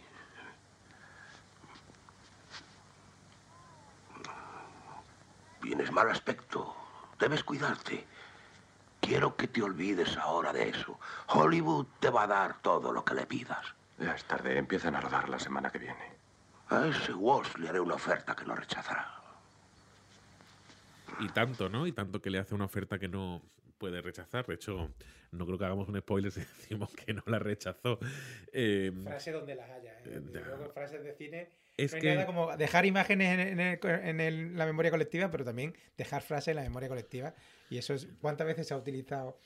Tienes 5.67 5.91
mal 5.91 6.09
aspecto. 6.09 6.77
Debes 7.19 7.43
cuidarte. 7.43 8.05
Quiero 9.01 9.35
que 9.37 9.49
te 9.49 9.63
olvides 9.65 10.17
ahora 10.17 10.53
de 10.53 10.69
eso. 10.69 10.97
Hollywood 11.27 11.87
te 11.99 12.09
va 12.09 12.23
a 12.23 12.27
dar 12.29 12.63
todo 12.63 12.93
lo 12.93 13.05
que 13.05 13.15
le 13.15 13.27
pidas. 13.27 13.67
Ya 13.99 14.15
es 14.15 14.23
tarde. 14.27 14.57
Empiezan 14.59 14.95
a 14.95 15.01
rodar 15.01 15.29
la 15.29 15.41
semana 15.41 15.71
que 15.73 15.81
viene. 15.81 16.13
A 16.69 16.87
ese 16.87 17.13
Walsh 17.13 17.57
le 17.57 17.69
haré 17.69 17.81
una 17.81 17.97
oferta 17.97 18.37
que 18.37 18.45
no 18.45 18.55
rechazará. 18.55 19.13
Y 21.19 21.31
tanto, 21.31 21.69
¿no? 21.69 21.85
Y 21.89 21.91
tanto 21.91 22.23
que 22.23 22.31
le 22.31 22.39
hace 22.39 22.55
una 22.55 22.67
oferta 22.67 23.01
que 23.01 23.09
no 23.09 23.43
puede 23.77 24.01
rechazar. 24.03 24.47
De 24.47 24.55
hecho, 24.55 24.93
no 25.33 25.47
creo 25.47 25.59
que 25.59 25.65
hagamos 25.65 25.89
un 25.89 25.99
spoiler 25.99 26.31
si 26.31 26.39
decimos 26.59 26.91
que 26.95 27.13
no 27.13 27.25
la 27.27 27.41
rechazó. 27.41 27.99
Eh, 28.53 28.93
Frase 29.03 29.33
donde 29.33 29.57
las 29.57 29.69
haya. 29.69 29.99
¿eh? 30.05 30.21
Desde 30.23 30.33
Ya. 30.43 30.47
luego, 30.47 30.71
frases 30.73 31.03
de 31.03 31.13
cine. 31.15 31.51
Es 31.79 31.93
no 31.93 32.01
que- 32.01 32.15
nada 32.15 32.25
como 32.27 32.57
dejar 32.57 32.87
imágenes 32.87 33.35
en, 33.39 33.41
en 33.41 33.61
el- 33.61 33.79
en 33.85 34.21
el- 34.21 34.57
la 34.57 34.65
memoria 34.65 34.91
colectiva, 34.91 35.31
pero 35.31 35.45
también 35.45 35.75
dejar 35.99 36.23
frases 36.23 36.49
en 36.49 36.57
la 36.57 36.63
memoria 36.63 36.89
colectiva. 36.89 37.35
Y 37.69 37.77
eso 37.79 37.93
es. 37.95 38.09
¿Cuántas 38.21 38.47
veces 38.47 38.67
se 38.69 38.73
ha 38.73 38.77
utilizado 38.79 39.39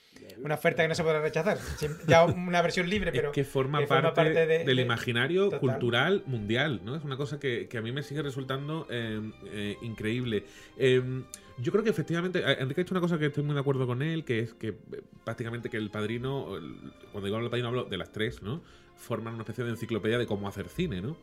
una 0.44 0.54
oferta 0.54 0.82
que 0.82 0.88
no 0.88 0.94
se 0.94 1.02
podrá 1.02 1.20
rechazar? 1.20 1.58
Ya 2.06 2.24
una 2.24 2.62
versión 2.62 2.88
libre, 2.88 3.10
pero. 3.10 3.30
es 3.30 3.34
que 3.34 3.44
forma 3.44 3.80
que 3.80 3.86
parte, 3.86 4.46
de- 4.46 4.64
del 4.64 4.76
de- 4.76 4.82
imaginario 4.82 5.44
total. 5.46 5.58
cultural 5.60 6.22
mundial, 6.26 6.82
¿no? 6.84 6.94
Es 6.94 7.02
una 7.02 7.16
cosa 7.16 7.40
que, 7.40 7.66
que 7.68 7.78
a 7.78 7.82
mí 7.82 7.90
me 7.92 8.02
sigue 8.02 8.22
resultando 8.22 8.86
eh, 8.90 9.20
eh, 9.46 9.76
increíble. 9.82 10.44
Eh, 10.76 11.02
yo 11.58 11.72
creo 11.72 11.82
que 11.82 11.90
efectivamente, 11.90 12.38
eh, 12.40 12.56
Enrique 12.60 12.82
ha 12.82 12.84
dicho 12.84 12.94
una 12.94 13.00
cosa 13.00 13.18
que 13.18 13.26
estoy 13.26 13.42
muy 13.42 13.54
de 13.54 13.60
acuerdo 13.60 13.86
con 13.86 14.02
él, 14.02 14.24
que 14.24 14.38
es 14.40 14.54
que 14.54 14.68
eh, 14.68 15.02
prácticamente 15.24 15.68
que 15.68 15.78
el 15.78 15.90
padrino, 15.90 16.46
cuando 17.10 17.24
digo 17.24 17.36
hablo 17.36 17.46
del 17.46 17.50
padrino 17.50 17.68
hablo 17.68 17.84
de 17.84 17.96
las 17.96 18.12
tres, 18.12 18.40
¿no? 18.42 18.62
Forman 18.96 19.34
una 19.34 19.42
especie 19.42 19.64
de 19.64 19.70
enciclopedia 19.70 20.18
de 20.18 20.26
cómo 20.26 20.46
hacer 20.46 20.68
cine, 20.68 21.00
¿no? 21.00 21.16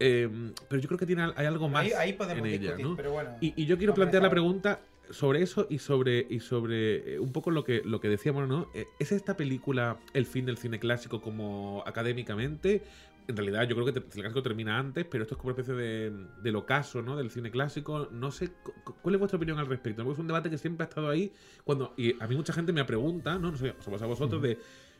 Eh, 0.00 0.52
pero 0.68 0.80
yo 0.80 0.88
creo 0.88 0.98
que 0.98 1.06
tiene, 1.06 1.32
hay 1.34 1.46
algo 1.46 1.68
más 1.68 1.84
Ahí, 1.84 1.92
ahí 1.92 2.12
podemos 2.12 2.46
en 2.46 2.54
ella, 2.54 2.58
discutir, 2.60 2.86
¿no? 2.86 2.96
pero 2.96 3.12
bueno. 3.12 3.30
Y, 3.40 3.54
y 3.60 3.66
yo 3.66 3.76
quiero 3.78 3.94
plantear 3.94 4.22
la 4.22 4.30
pregunta 4.30 4.80
sobre 5.10 5.42
eso 5.42 5.66
y 5.70 5.78
sobre 5.78 6.26
y 6.28 6.40
sobre 6.40 7.14
eh, 7.14 7.18
un 7.18 7.32
poco 7.32 7.50
lo 7.50 7.64
que 7.64 7.82
lo 7.84 7.98
que 8.00 8.08
decíamos, 8.08 8.46
¿no? 8.46 8.68
Eh, 8.74 8.86
¿Es 8.98 9.10
esta 9.12 9.36
película 9.36 9.98
el 10.12 10.26
fin 10.26 10.44
del 10.44 10.58
cine 10.58 10.78
clásico 10.78 11.20
como 11.22 11.82
académicamente? 11.86 12.82
En 13.26 13.36
realidad 13.36 13.66
yo 13.68 13.74
creo 13.74 13.84
que 13.92 13.98
el 13.98 14.04
cine 14.10 14.22
clásico 14.22 14.42
termina 14.42 14.78
antes, 14.78 15.04
pero 15.04 15.22
esto 15.24 15.34
es 15.34 15.38
como 15.40 15.52
una 15.52 15.60
especie 15.60 15.74
de, 15.82 16.12
del 16.42 16.56
ocaso, 16.56 17.02
¿no? 17.02 17.16
Del 17.16 17.30
cine 17.30 17.50
clásico. 17.50 18.08
No 18.10 18.30
sé, 18.30 18.48
cu- 18.62 18.72
cu- 18.84 18.94
¿cuál 19.02 19.14
es 19.16 19.18
vuestra 19.18 19.36
opinión 19.36 19.58
al 19.58 19.66
respecto? 19.66 20.02
Porque 20.02 20.14
es 20.14 20.18
un 20.20 20.26
debate 20.28 20.48
que 20.48 20.56
siempre 20.58 20.84
ha 20.84 20.88
estado 20.88 21.08
ahí. 21.10 21.32
cuando 21.64 21.92
Y 21.96 22.14
a 22.22 22.26
mí 22.26 22.36
mucha 22.36 22.52
gente 22.54 22.72
me 22.72 22.84
pregunta, 22.84 23.38
¿no? 23.38 23.50
No 23.50 23.56
sé, 23.58 23.74
somos 23.80 24.00
a 24.00 24.06
vosotros, 24.06 24.40
de 24.40 24.58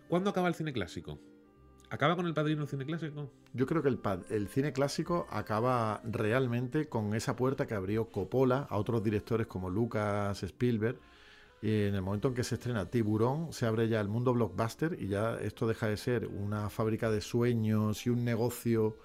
¿cuándo 0.09 0.28
acaba 0.31 0.49
el 0.49 0.55
cine 0.55 0.73
clásico? 0.75 1.19
¿Acaba 1.90 2.16
con 2.16 2.26
el 2.26 2.35
padrino 2.35 2.66
cine 2.66 2.85
clásico? 2.85 3.30
Yo 3.54 3.66
creo 3.66 3.83
que 3.83 3.88
el, 3.88 3.99
el 4.28 4.49
cine 4.49 4.73
clásico 4.73 5.26
acaba 5.30 6.02
realmente 6.04 6.88
con 6.88 7.14
esa 7.14 7.35
puerta 7.35 7.66
que 7.66 7.75
abrió 7.75 8.11
Coppola 8.11 8.66
a 8.68 8.76
otros 8.76 9.02
directores 9.02 9.47
como 9.47 9.71
Lucas, 9.71 10.42
Spielberg. 10.42 10.99
Y 11.62 11.87
en 11.87 11.95
el 11.95 12.02
momento 12.02 12.28
en 12.28 12.35
que 12.35 12.45
se 12.45 12.54
estrena 12.54 12.90
Tiburón, 12.90 13.52
se 13.52 13.66
abre 13.66 13.88
ya 13.88 14.00
el 14.00 14.09
mundo 14.09 14.33
blockbuster 14.33 14.97
y 15.00 15.09
ya 15.09 15.38
esto 15.40 15.66
deja 15.66 15.88
de 15.88 15.97
ser 15.97 16.26
una 16.26 16.71
fábrica 16.71 17.11
de 17.11 17.21
sueños 17.21 18.07
y 18.07 18.11
un 18.11 18.25
negocio 18.25 18.97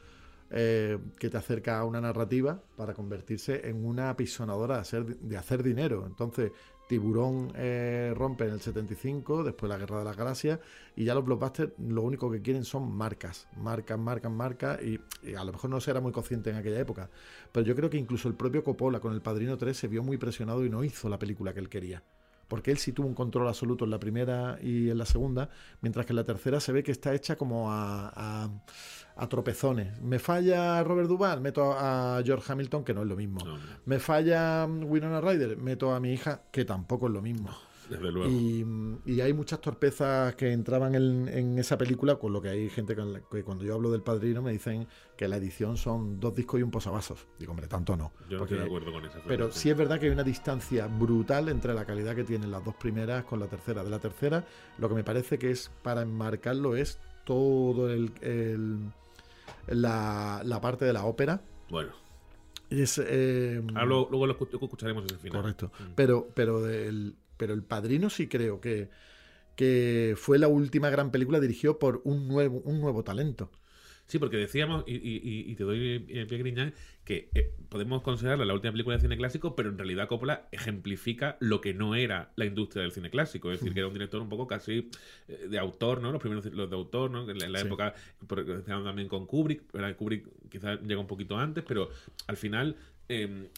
eh, 0.51 0.99
que 1.17 1.31
te 1.31 1.37
acerca 1.37 1.79
a 1.79 1.83
una 1.83 1.99
narrativa 1.99 2.61
para 2.75 2.93
convertirse 2.93 3.67
en 3.67 3.83
una 3.83 4.11
apisonadora 4.11 4.83
de 4.83 5.37
hacer 5.37 5.63
dinero. 5.63 6.05
Entonces, 6.05 6.51
Tiburón 6.87 7.51
eh, 7.55 8.13
rompe 8.15 8.45
en 8.45 8.53
el 8.53 8.61
75, 8.61 9.43
después 9.43 9.69
la 9.69 9.77
Guerra 9.77 9.99
de 9.99 10.05
las 10.05 10.17
Galaxias, 10.17 10.59
y 10.95 11.05
ya 11.05 11.15
los 11.15 11.25
blockbusters 11.25 11.73
lo 11.79 12.01
único 12.01 12.29
que 12.29 12.41
quieren 12.41 12.65
son 12.65 12.91
marcas, 12.91 13.47
marcas, 13.57 13.97
marcas, 13.97 14.31
marcas, 14.31 14.81
y, 14.81 14.99
y 15.23 15.35
a 15.35 15.43
lo 15.43 15.53
mejor 15.53 15.69
no 15.69 15.79
se 15.79 15.91
era 15.91 16.01
muy 16.01 16.11
consciente 16.11 16.49
en 16.49 16.57
aquella 16.57 16.79
época, 16.79 17.09
pero 17.51 17.65
yo 17.65 17.75
creo 17.75 17.89
que 17.89 17.97
incluso 17.97 18.27
el 18.27 18.35
propio 18.35 18.63
Coppola 18.63 18.99
con 18.99 19.13
El 19.13 19.21
Padrino 19.21 19.57
3 19.57 19.75
se 19.75 19.87
vio 19.87 20.03
muy 20.03 20.17
presionado 20.17 20.65
y 20.65 20.69
no 20.69 20.83
hizo 20.83 21.09
la 21.09 21.19
película 21.19 21.53
que 21.53 21.59
él 21.59 21.69
quería. 21.69 22.03
Porque 22.53 22.69
él 22.69 22.77
sí 22.77 22.91
tuvo 22.91 23.07
un 23.07 23.15
control 23.15 23.47
absoluto 23.47 23.83
en 23.83 23.89
la 23.89 23.99
primera 23.99 24.59
y 24.61 24.91
en 24.91 24.97
la 24.99 25.07
segunda, 25.07 25.49
mientras 25.81 26.05
que 26.05 26.11
en 26.11 26.17
la 26.17 26.23
tercera 26.23 26.59
se 26.59 26.71
ve 26.71 26.83
que 26.83 26.91
está 26.91 27.11
hecha 27.15 27.35
como 27.35 27.71
a, 27.71 28.09
a- 28.15 28.49
a 29.15 29.27
tropezones. 29.27 29.99
Me 30.03 30.19
falla 30.19 30.83
Robert 30.83 31.07
Duvall, 31.09 31.41
meto 31.41 31.73
a 31.75 32.21
George 32.23 32.51
Hamilton, 32.51 32.83
que 32.83 32.93
no 32.93 33.01
es 33.01 33.07
lo 33.07 33.15
mismo. 33.15 33.39
No, 33.43 33.57
no, 33.57 33.63
Me 33.85 33.97
falla 33.97 34.67
mm, 34.67 34.83
Winona 34.83 35.19
Ryder, 35.19 35.57
meto 35.57 35.95
a 35.95 35.99
mi 35.99 36.13
hija, 36.13 36.43
que 36.51 36.63
tampoco 36.63 37.07
es 37.07 37.13
lo 37.13 37.23
mismo. 37.23 37.49
Desde 37.89 38.11
luego. 38.11 38.29
Y, 38.31 38.65
y 39.05 39.21
hay 39.21 39.33
muchas 39.33 39.59
torpezas 39.61 40.35
que 40.35 40.51
entraban 40.51 40.95
en, 40.95 41.27
en 41.27 41.59
esa 41.59 41.77
película, 41.77 42.15
con 42.15 42.33
lo 42.33 42.41
que 42.41 42.49
hay 42.49 42.69
gente 42.69 42.95
que 43.31 43.43
cuando 43.43 43.63
yo 43.65 43.75
hablo 43.75 43.91
del 43.91 44.01
padrino 44.01 44.41
me 44.41 44.51
dicen 44.51 44.87
que 45.17 45.27
la 45.27 45.37
edición 45.37 45.77
son 45.77 46.19
dos 46.19 46.35
discos 46.35 46.59
y 46.59 46.63
un 46.63 46.71
posavasos. 46.71 47.25
Digo, 47.39 47.51
hombre, 47.51 47.67
tanto 47.67 47.95
no. 47.95 48.11
Yo 48.29 48.37
no 48.37 48.43
estoy 48.43 48.57
de 48.59 48.65
acuerdo 48.65 48.91
con 48.91 49.05
eso. 49.05 49.19
pero 49.27 49.51
sí 49.51 49.69
es 49.69 49.77
verdad 49.77 49.99
que 49.99 50.07
hay 50.07 50.11
una 50.11 50.23
distancia 50.23 50.87
brutal 50.87 51.49
entre 51.49 51.73
la 51.73 51.85
calidad 51.85 52.15
que 52.15 52.23
tienen 52.23 52.51
las 52.51 52.63
dos 52.63 52.75
primeras 52.75 53.23
con 53.25 53.39
la 53.39 53.47
tercera. 53.47 53.83
De 53.83 53.89
la 53.89 53.99
tercera, 53.99 54.45
lo 54.77 54.89
que 54.89 54.95
me 54.95 55.03
parece 55.03 55.37
que 55.37 55.51
es 55.51 55.71
para 55.81 56.01
enmarcarlo 56.01 56.75
es 56.75 56.99
todo 57.25 57.89
el, 57.91 58.11
el- 58.21 58.79
la, 59.67 60.41
la 60.43 60.61
parte 60.61 60.85
de 60.85 60.93
la 60.93 61.05
ópera. 61.05 61.41
Bueno, 61.69 61.91
Es, 62.69 62.99
eh, 63.03 63.61
ahora 63.69 63.85
luego, 63.85 64.07
luego 64.09 64.27
lo 64.27 64.37
escu- 64.37 64.49
escucharemos 64.63 65.05
ese 65.05 65.17
final. 65.17 65.41
Correcto. 65.41 65.71
Mm. 65.79 65.83
Pero, 65.95 66.27
pero, 66.33 66.67
el, 66.67 67.15
pero 67.43 67.53
El 67.53 67.63
Padrino 67.63 68.09
sí 68.09 68.27
creo 68.29 68.61
que, 68.61 68.87
que 69.57 70.13
fue 70.15 70.39
la 70.39 70.47
última 70.47 70.89
gran 70.89 71.11
película 71.11 71.41
dirigido 71.41 71.77
por 71.77 71.99
un 72.05 72.29
nuevo, 72.29 72.61
un 72.61 72.79
nuevo 72.79 73.03
talento. 73.03 73.51
Sí, 74.07 74.17
porque 74.17 74.37
decíamos, 74.37 74.85
y, 74.87 74.93
y- 74.95 75.21
y- 75.23 75.51
y 75.51 75.55
te 75.55 75.63
doy 75.65 75.99
pie 75.99 76.37
Griñán, 76.37 76.73
que 77.03 77.29
eh, 77.35 77.51
podemos 77.67 78.01
considerarla 78.01 78.45
la 78.45 78.53
última 78.53 78.71
película 78.71 78.95
de 78.95 79.01
cine 79.01 79.17
clásico, 79.17 79.55
pero 79.57 79.69
en 79.69 79.77
realidad 79.77 80.07
Coppola 80.07 80.47
ejemplifica 80.51 81.35
lo 81.41 81.59
que 81.59 81.73
no 81.73 81.95
era 81.95 82.31
la 82.37 82.45
industria 82.45 82.83
del 82.83 82.91
cine 82.93 83.09
clásico. 83.09 83.51
Es 83.51 83.59
decir, 83.59 83.73
que 83.73 83.79
era 83.79 83.87
un 83.87 83.93
director 83.93 84.21
un 84.21 84.29
poco 84.29 84.47
casi 84.47 84.89
eh, 85.27 85.47
de 85.49 85.59
autor, 85.59 86.01
¿no? 86.01 86.11
Los 86.13 86.21
primeros 86.21 86.45
los 86.45 86.69
de 86.69 86.75
autor, 86.77 87.11
¿no? 87.11 87.29
En 87.29 87.37
la, 87.37 87.45
en 87.45 87.51
la 87.51 87.59
Sí. 87.59 87.65
época, 87.67 87.93
por- 88.25 88.63
también 88.63 89.09
con 89.09 89.25
Kubrick, 89.25 89.69
¿verdad? 89.73 89.95
Kubrick 89.97 90.27
quizás 90.49 90.81
llega 90.81 90.99
un 91.01 91.07
poquito 91.07 91.37
antes, 91.37 91.63
pero 91.67 91.89
al 92.27 92.37
final 92.37 92.75
eh, 93.09 93.49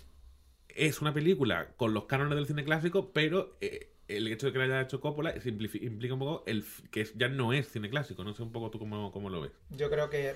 es 0.76 1.02
una 1.02 1.14
película 1.14 1.70
con 1.78 1.94
los 1.94 2.06
cánones 2.06 2.36
del 2.36 2.46
cine 2.46 2.64
clásico, 2.64 3.12
pero 3.14 3.56
eh, 3.62 3.90
el 4.08 4.28
hecho 4.28 4.48
de 4.48 4.54
que 4.54 4.60
la 4.60 4.66
haya 4.66 4.82
hecho 4.82 5.00
Coppola 5.00 5.34
implica 5.46 6.14
un 6.14 6.20
poco 6.20 6.44
el, 6.46 6.64
que 6.92 7.08
ya 7.16 7.30
no 7.30 7.54
es 7.54 7.70
cine 7.70 7.90
clásico. 7.90 8.24
No 8.24 8.34
sé 8.34 8.44
un 8.44 8.52
poco 8.52 8.70
tú 8.70 8.78
cómo, 8.78 9.12
cómo 9.12 9.30
lo 9.30 9.42
ves. 9.42 9.52
Yo 9.72 9.90
creo 9.90 10.10
que 10.10 10.36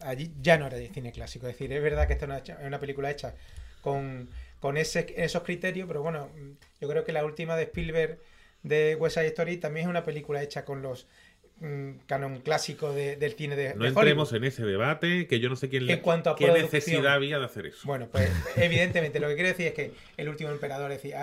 allí 0.00 0.32
ya 0.40 0.58
no 0.58 0.66
era 0.66 0.78
de 0.78 0.88
cine 0.88 1.12
clásico. 1.12 1.46
Es 1.46 1.54
decir, 1.54 1.72
es 1.72 1.82
verdad 1.82 2.06
que 2.06 2.14
esta 2.14 2.36
es 2.38 2.52
una, 2.64 2.80
película 2.80 3.10
hecha 3.10 3.34
con, 3.82 4.28
con 4.60 4.76
esos 4.76 5.42
criterios, 5.44 5.86
pero 5.86 6.02
bueno, 6.02 6.30
yo 6.80 6.88
creo 6.88 7.04
que 7.04 7.12
la 7.12 7.24
última 7.24 7.56
de 7.56 7.64
Spielberg 7.64 8.18
de 8.62 8.96
West 8.96 9.16
Side 9.16 9.28
Story 9.28 9.58
también 9.58 9.86
es 9.86 9.90
una 9.90 10.04
película 10.04 10.42
hecha 10.42 10.64
con 10.64 10.82
los 10.82 11.06
canon 12.06 12.40
clásico 12.40 12.92
de- 12.92 13.16
del 13.16 13.32
cine 13.32 13.56
de, 13.56 13.74
No 13.74 13.82
de 13.84 13.88
entremos 13.88 14.32
en 14.34 14.44
ese 14.44 14.64
debate, 14.64 15.26
que 15.26 15.40
yo 15.40 15.48
no 15.48 15.56
sé 15.56 15.68
quién 15.68 15.86
le, 15.86 15.94
En 15.94 16.00
cuanto 16.00 16.30
a 16.30 16.36
qué 16.36 16.46
necesidad 16.52 17.14
había 17.14 17.38
de 17.38 17.44
hacer 17.46 17.66
eso. 17.66 17.80
Bueno, 17.84 18.08
pues 18.12 18.30
evidentemente 18.56 19.20
lo 19.20 19.28
que 19.28 19.34
quiero 19.34 19.48
decir 19.48 19.68
es 19.68 19.72
que 19.74 19.92
El 20.16 20.28
último 20.28 20.50
emperador, 20.50 20.92
es 20.92 21.02
decir, 21.02 21.16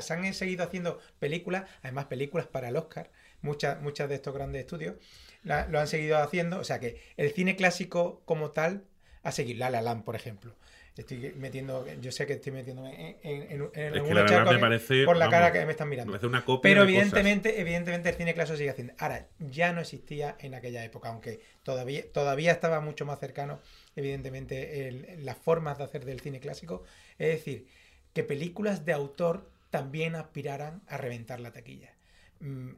se 0.00 0.12
han 0.12 0.34
seguido 0.34 0.64
haciendo 0.64 0.98
películas, 1.18 1.64
además 1.82 2.06
películas 2.06 2.46
para 2.46 2.68
el 2.68 2.76
Oscar, 2.76 3.10
muchas, 3.40 3.80
muchas 3.80 4.08
de 4.08 4.16
estos 4.16 4.34
grandes 4.34 4.60
estudios 4.62 4.96
la- 5.44 5.68
lo 5.68 5.78
han 5.78 5.86
seguido 5.86 6.18
haciendo, 6.18 6.58
o 6.58 6.64
sea 6.64 6.80
que 6.80 7.00
el 7.16 7.30
cine 7.30 7.54
clásico 7.54 8.20
como 8.24 8.50
tal 8.50 8.82
ha 9.22 9.30
seguido, 9.32 9.60
La 9.60 9.70
La 9.70 9.80
Land, 9.82 10.04
por 10.04 10.16
ejemplo. 10.16 10.56
Estoy 10.98 11.32
metiendo, 11.36 11.86
yo 12.00 12.10
sé 12.10 12.26
que 12.26 12.34
estoy 12.34 12.52
metiéndome 12.52 13.16
en, 13.22 13.42
en, 13.42 13.70
en, 13.72 14.02
me 14.04 14.58
parece, 14.58 15.04
por 15.04 15.16
la 15.16 15.26
vamos, 15.26 15.40
cara 15.40 15.52
que 15.52 15.64
me 15.64 15.70
están 15.70 15.88
Me 15.88 15.92
mirando. 15.92 16.12
parece 16.12 16.26
una 16.26 16.44
copia 16.44 16.68
Pero 16.70 16.80
de 16.84 16.86
cosas. 16.92 16.98
evidentemente, 17.04 17.60
evidentemente 17.60 18.08
el 18.08 18.14
cine 18.16 18.34
clásico 18.34 18.56
sigue 18.58 18.70
haciendo. 18.70 18.94
Ahora, 18.98 19.28
ya 19.38 19.72
no 19.72 19.80
existía 19.80 20.36
en 20.40 20.54
aquella 20.54 20.84
época, 20.84 21.08
aunque 21.10 21.40
todavía, 21.62 22.02
todavía 22.12 22.50
estaba 22.50 22.80
mucho 22.80 23.06
más 23.06 23.20
cercano, 23.20 23.60
evidentemente, 23.94 24.88
el- 24.88 25.24
las 25.24 25.36
formas 25.38 25.78
de 25.78 25.84
hacer 25.84 26.04
del 26.04 26.18
cine 26.20 26.40
clásico. 26.40 26.82
Es 27.18 27.28
decir, 27.28 27.68
que 28.12 28.24
películas 28.24 28.84
de 28.84 28.92
autor 28.92 29.48
también 29.70 30.16
aspiraran 30.16 30.82
a 30.88 30.96
reventar 30.96 31.38
la 31.40 31.52
taquilla. 31.52 31.92
Mm, 32.40 32.70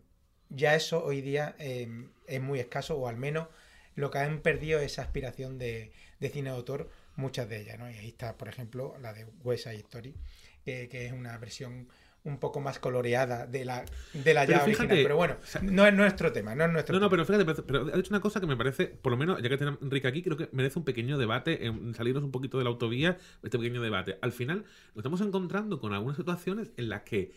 Ya 0.51 0.75
eso 0.75 1.05
hoy 1.05 1.21
día 1.23 1.55
eh, 1.59 1.89
es 2.27 2.41
muy 2.41 2.59
escaso, 2.59 2.99
o 2.99 3.07
al 3.09 3.17
menos 3.17 3.47
lo 3.95 4.11
que 4.11 4.19
han 4.19 4.41
perdido 4.41 4.81
esa 4.81 5.03
aspiración 5.03 5.59
de, 5.59 5.93
de 6.19 6.29
cine 6.29 6.51
de 6.51 6.57
autor, 6.57 6.91
muchas 7.21 7.49
de 7.49 7.61
ellas, 7.61 7.79
¿no? 7.79 7.91
Y 7.91 7.95
ahí 7.95 8.09
está, 8.09 8.37
por 8.37 8.49
ejemplo, 8.49 8.95
la 9.01 9.13
de 9.13 9.25
West 9.45 9.65
Side 9.65 9.77
Story, 9.77 10.15
que- 10.65 10.89
que 10.89 11.07
es 11.07 11.13
una 11.13 11.37
versión 11.39 11.89
un 12.23 12.39
poco 12.39 12.61
más 12.61 12.79
coloreada 12.79 13.47
de 13.47 13.65
la, 13.65 13.83
de 14.13 14.35
la 14.35 14.45
Pero 14.45 14.59
ya 14.59 14.65
fíjate, 14.65 14.83
original. 14.85 14.99
Pero 15.05 15.17
bueno, 15.17 15.37
o 15.43 15.47
sea, 15.47 15.63
no 15.63 15.87
es 15.87 15.95
nuestro 15.95 16.31
tema, 16.33 16.55
no 16.55 16.65
es 16.67 16.71
nuestro 16.71 16.93
No, 16.95 17.01
no, 17.01 17.07
tema. 17.09 17.25
pero 17.25 17.25
fíjate, 17.25 17.45
pero, 17.47 17.67
pero 17.67 17.95
ha 17.95 17.97
dicho 17.97 18.11
una 18.11 18.21
cosa 18.21 18.41
que 18.41 18.47
me 18.47 18.59
parece, 18.59 18.89
por 18.89 19.11
lo 19.13 19.17
menos, 19.17 19.41
ya 19.43 19.49
que 19.49 19.57
tenemos 19.57 19.81
Enrique 19.81 20.07
aquí, 20.07 20.23
creo 20.23 20.37
que 20.37 20.51
merece 20.53 20.79
un 20.79 20.85
pequeño 20.85 21.17
debate, 21.17 21.65
en 21.67 21.95
salirnos 21.95 22.23
un 22.23 22.31
poquito 22.31 22.59
de 22.59 22.65
la 22.65 22.71
autovía, 22.71 23.17
este 23.43 23.57
pequeño 23.59 23.81
debate. 23.81 24.19
Al 24.21 24.33
final, 24.33 24.65
nos 24.89 24.97
estamos 24.97 25.21
encontrando 25.23 25.81
con 25.81 25.95
algunas 25.95 26.19
situaciones 26.19 26.73
en 26.77 26.91
las 26.91 27.03
que 27.03 27.33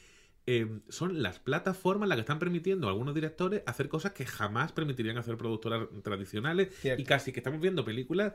eh, 0.45 0.79
son 0.89 1.21
las 1.23 1.39
plataformas 1.39 2.09
las 2.09 2.17
que 2.17 2.21
están 2.21 2.39
permitiendo 2.39 2.87
a 2.87 2.89
algunos 2.91 3.15
directores 3.15 3.63
hacer 3.65 3.87
cosas 3.87 4.11
que 4.11 4.25
jamás 4.25 4.71
permitirían 4.73 5.17
hacer 5.17 5.37
productoras 5.37 5.87
tradicionales 6.03 6.73
Cierto. 6.75 7.01
y 7.01 7.05
casi 7.05 7.31
que 7.31 7.39
estamos 7.39 7.61
viendo 7.61 7.85
películas 7.85 8.33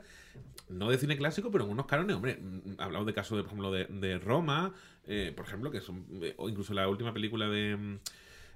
no 0.69 0.89
de 0.89 0.97
cine 0.97 1.17
clásico 1.17 1.51
pero 1.51 1.65
en 1.65 1.71
unos 1.71 1.85
cánones 1.85 2.15
hombre 2.15 2.37
mm, 2.41 2.79
hablamos 2.79 3.05
de 3.05 3.13
casos 3.13 3.37
de 3.37 3.43
por 3.43 3.51
ejemplo 3.51 3.71
de, 3.71 3.85
de 3.85 4.17
Roma 4.17 4.73
eh, 5.05 5.31
por 5.35 5.45
ejemplo 5.45 5.69
que 5.69 5.81
son 5.81 6.05
eh, 6.21 6.33
o 6.37 6.49
incluso 6.49 6.73
la 6.73 6.87
última 6.87 7.13
película 7.13 7.47
de 7.47 7.75
mm, 7.77 7.99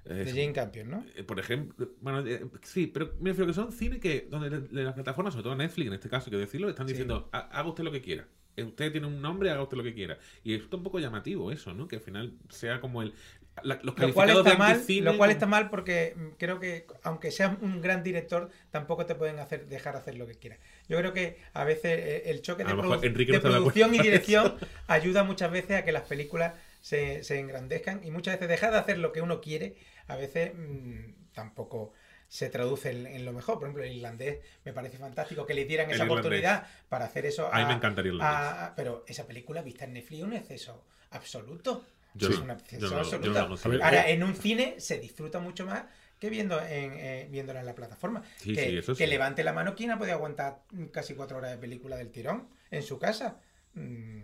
eh, 0.06 0.14
De 0.24 0.30
Jane 0.32 0.52
Campion, 0.52 0.90
¿no? 0.90 1.04
por 1.26 1.38
ejemplo, 1.40 1.88
bueno, 2.02 2.22
sí, 2.62 2.88
pero 2.88 3.14
me 3.20 3.30
refiero 3.30 3.46
que 3.46 3.54
son 3.54 3.72
cine 3.72 3.98
que 4.00 4.26
donde 4.30 4.50
las 4.72 4.92
plataformas, 4.92 5.32
sobre 5.32 5.44
todo 5.44 5.56
Netflix 5.56 5.86
en 5.86 5.94
este 5.94 6.10
caso, 6.10 6.30
que 6.30 6.36
decirlo, 6.36 6.68
están 6.68 6.86
diciendo, 6.86 7.30
"Ha- 7.32 7.48
haga 7.58 7.68
usted 7.70 7.84
lo 7.84 7.90
que 7.90 8.02
quiera. 8.02 8.26
Usted 8.54 8.92
tiene 8.92 9.06
un 9.06 9.22
nombre, 9.22 9.48
haga 9.50 9.62
usted 9.62 9.78
lo 9.78 9.82
que 9.82 9.94
quiera. 9.94 10.18
Y 10.44 10.52
es 10.52 10.62
un 10.70 10.82
poco 10.82 10.98
llamativo 11.00 11.50
eso, 11.50 11.72
¿no? 11.72 11.88
Que 11.88 11.96
al 11.96 12.02
final 12.02 12.34
sea 12.50 12.82
como 12.82 13.00
el 13.02 13.14
la- 13.62 13.78
los 13.82 13.96
Lo 13.98 14.12
cual, 14.12 14.30
está 14.30 14.56
mal, 14.56 14.82
lo 15.02 15.16
cual 15.16 15.30
está 15.30 15.46
mal 15.46 15.70
porque 15.70 16.14
mm, 16.16 16.28
creo 16.38 16.58
que 16.60 16.86
aunque 17.02 17.30
seas 17.30 17.56
un 17.60 17.80
gran 17.80 18.02
director, 18.02 18.50
tampoco 18.70 19.06
te 19.06 19.14
pueden 19.14 19.38
hacer 19.38 19.66
dejar 19.66 19.96
hacer 19.96 20.16
lo 20.16 20.26
que 20.26 20.34
quieras. 20.34 20.58
Yo 20.88 20.98
creo 20.98 21.12
que 21.12 21.38
a 21.52 21.64
veces 21.64 21.98
eh, 21.98 22.22
el 22.30 22.42
choque 22.42 22.64
de, 22.64 22.70
produ- 22.72 23.00
de 23.32 23.40
producción 23.40 23.94
y 23.94 23.98
dirección 24.00 24.56
ayuda 24.88 25.22
muchas 25.24 25.50
veces 25.50 25.76
a 25.78 25.84
que 25.84 25.92
las 25.92 26.02
películas 26.02 26.54
se, 26.80 27.22
se 27.24 27.38
engrandezcan 27.38 28.02
y 28.04 28.10
muchas 28.10 28.34
veces 28.34 28.48
dejar 28.48 28.72
de 28.72 28.78
hacer 28.78 28.98
lo 28.98 29.12
que 29.12 29.20
uno 29.22 29.40
quiere, 29.40 29.76
a 30.08 30.16
veces 30.16 30.52
mm, 30.54 31.32
tampoco 31.32 31.92
se 32.28 32.50
traduce 32.50 32.90
en, 32.90 33.06
en 33.06 33.24
lo 33.24 33.32
mejor. 33.32 33.54
Por 33.54 33.64
ejemplo, 33.68 33.84
el 33.84 33.92
irlandés 33.96 34.38
me 34.64 34.72
parece 34.72 34.98
fantástico 34.98 35.46
que 35.46 35.54
le 35.54 35.64
dieran 35.64 35.86
El 35.88 35.94
esa 35.94 36.02
irlandés. 36.04 36.24
oportunidad 36.26 36.66
para 36.88 37.04
hacer 37.04 37.24
eso. 37.26 37.48
A 37.54 37.60
mí 37.60 37.64
me 37.66 37.74
encantaría 37.74 38.10
el 38.10 38.16
irlandés. 38.16 38.40
a- 38.40 38.72
pero 38.74 39.04
esa 39.06 39.26
película 39.26 39.62
vista 39.62 39.84
en 39.84 39.92
Netflix 39.92 40.18
es 40.20 40.24
un 40.26 40.32
exceso 40.32 40.84
absoluto. 41.10 41.86
Yo 42.14 42.28
es 42.28 42.38
no, 42.38 42.44
una 42.44 42.54
yo 42.56 42.60
exceso 42.60 42.86
no, 42.86 42.90
yo 42.90 42.98
absoluta. 42.98 43.28
no 43.28 43.40
lo 43.40 43.48
considero. 43.48 43.84
Ahora, 43.84 44.08
en 44.08 44.22
un 44.22 44.34
cine 44.36 44.76
se 44.78 44.98
disfruta 44.98 45.40
mucho 45.40 45.66
más 45.66 45.84
que 46.20 46.30
viendo 46.30 46.58
en, 46.60 46.92
eh, 46.94 47.28
viéndola 47.30 47.60
en 47.60 47.66
la 47.66 47.74
plataforma. 47.74 48.22
Sí, 48.36 48.54
que, 48.54 48.64
sí, 48.70 48.76
eso 48.78 48.92
que 48.94 49.04
sí. 49.04 49.10
levante 49.10 49.42
la 49.44 49.52
mano 49.52 49.74
quién 49.74 49.90
ha 49.90 49.98
podido 49.98 50.14
aguantar 50.14 50.62
casi 50.92 51.14
cuatro 51.14 51.38
horas 51.38 51.50
de 51.50 51.58
película 51.58 51.96
del 51.96 52.10
tirón 52.10 52.48
en 52.70 52.82
su 52.82 52.98
casa. 52.98 53.40
Mm, 53.74 54.20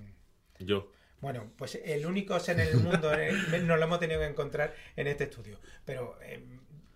Yo. 0.61 0.90
bueno, 1.20 1.50
pues 1.56 1.80
el 1.85 2.06
único 2.06 2.38
en 2.47 2.61
el 2.61 2.76
mundo 2.78 3.12
el- 3.12 3.66
nos 3.66 3.78
lo 3.78 3.85
hemos 3.85 4.00
tenido 4.00 4.20
que 4.20 4.26
encontrar 4.26 4.75
en 4.97 5.06
este 5.09 5.25
estudio. 5.25 5.59
Pero 5.85 6.16
eh, 6.23 6.42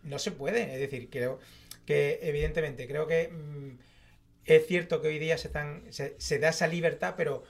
no 0.04 0.18
se 0.18 0.30
puede. 0.30 0.74
Es 0.74 0.80
decir, 0.80 1.10
creo 1.10 1.38
que 1.86 2.20
evidentemente, 2.22 2.86
creo 2.86 3.06
que 3.06 3.28
mm, 3.28 3.78
es 4.46 4.66
cierto 4.66 5.00
que 5.02 5.08
hoy 5.08 5.18
día 5.18 5.36
se, 5.38 5.48
están, 5.48 5.84
se, 5.92 6.14
se 6.18 6.38
da 6.38 6.50
esa 6.50 6.66
libertad, 6.66 7.14
pero 7.16 7.44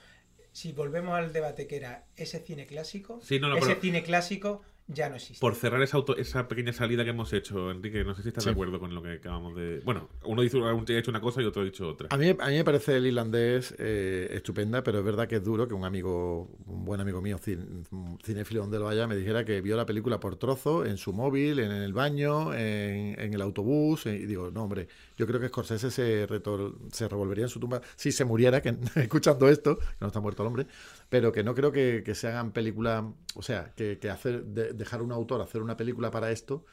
si 0.55 0.71
volvemos 0.71 1.15
al 1.17 1.33
debate 1.33 1.67
que 1.67 1.75
era 1.75 2.05
ese 2.15 2.39
cine 2.39 2.65
clásico, 2.65 3.19
Sí, 3.21 3.41
no, 3.41 3.49
no, 3.49 3.57
ese 3.57 3.67
pero- 3.67 3.81
cine 3.81 4.03
clásico 4.03 4.61
ya 4.87 5.09
no 5.09 5.15
existe. 5.15 5.39
Por 5.41 5.55
cerrar 5.55 5.81
esa, 5.81 5.97
auto- 5.97 6.15
esa 6.17 6.47
pequeña 6.47 6.71
salida 6.73 7.03
que 7.03 7.09
hemos 7.09 7.33
hecho, 7.33 7.71
Enrique, 7.71 8.03
no 8.03 8.13
sé 8.13 8.21
si 8.21 8.27
estás 8.27 8.43
Sí. 8.43 8.49
de 8.49 8.53
acuerdo 8.53 8.79
con 8.79 8.93
lo 8.93 9.01
que 9.01 9.13
acabamos 9.13 9.55
de. 9.55 9.81
Bueno, 9.83 10.09
uno 10.25 10.41
dice, 10.41 10.57
uno 10.57 10.67
ha 10.87 10.91
hecho 10.93 11.09
una 11.11 11.21
cosa 11.21 11.41
y 11.41 11.45
otro 11.45 11.61
ha 11.61 11.65
dicho 11.65 11.87
otra. 11.89 12.07
A 12.11 12.17
mí, 12.17 12.29
a 12.29 12.47
mí 12.47 12.53
me 12.55 12.63
parece 12.63 12.97
el 12.97 13.07
irlandés 13.07 13.73
eh, 13.79 14.27
estupenda, 14.31 14.83
pero 14.83 14.99
es 14.99 15.05
verdad 15.05 15.27
que 15.27 15.37
es 15.37 15.43
duro 15.43 15.67
que 15.67 15.73
un 15.73 15.85
amigo, 15.85 16.49
un 16.67 16.85
buen 16.85 17.01
amigo 17.01 17.21
mío, 17.21 17.37
cin- 17.39 17.83
cinéfilo 18.23 18.61
donde 18.61 18.77
lo 18.79 18.87
haya, 18.87 19.07
me 19.07 19.15
dijera 19.15 19.43
que 19.43 19.59
vio 19.61 19.75
la 19.75 19.85
película 19.87 20.19
por 20.19 20.35
trozo, 20.35 20.85
en 20.85 20.97
su 20.97 21.13
móvil, 21.13 21.59
en 21.59 21.71
el 21.71 21.93
baño, 21.93 22.53
en, 22.53 23.19
en 23.19 23.33
el 23.33 23.41
autobús. 23.41 24.05
y 24.05 24.25
digo, 24.27 24.51
no, 24.51 24.63
hombre, 24.63 24.87
yo 25.17 25.25
creo 25.25 25.39
que 25.39 25.47
Scorsese 25.47 25.89
se, 25.89 26.27
retor- 26.27 26.75
se 26.91 27.07
revolvería 27.07 27.45
en 27.45 27.49
su 27.49 27.59
tumba 27.59 27.81
si 27.95 28.11
se 28.11 28.23
muriera, 28.25 28.61
que 28.61 28.75
escuchando 28.95 29.49
esto, 29.49 29.77
que 29.79 29.85
no 30.01 30.07
está 30.07 30.19
muerto 30.19 30.43
el 30.43 30.47
hombre, 30.47 30.67
pero 31.09 31.31
que 31.31 31.43
no 31.43 31.55
creo 31.55 31.71
que, 31.71 32.03
que 32.05 32.13
se 32.13 32.27
hagan 32.27 32.51
películas, 32.51 33.03
o 33.35 33.41
sea, 33.41 33.73
que, 33.75 33.97
que 33.97 34.09
hacer, 34.09 34.43
de- 34.43 34.74
dejar 34.75 34.99
a 35.01 35.03
un 35.03 35.11
autor 35.11 35.41
hacer 35.41 35.61
una 35.61 35.77
película 35.77 36.11
para 36.11 36.31
esto 36.31 36.65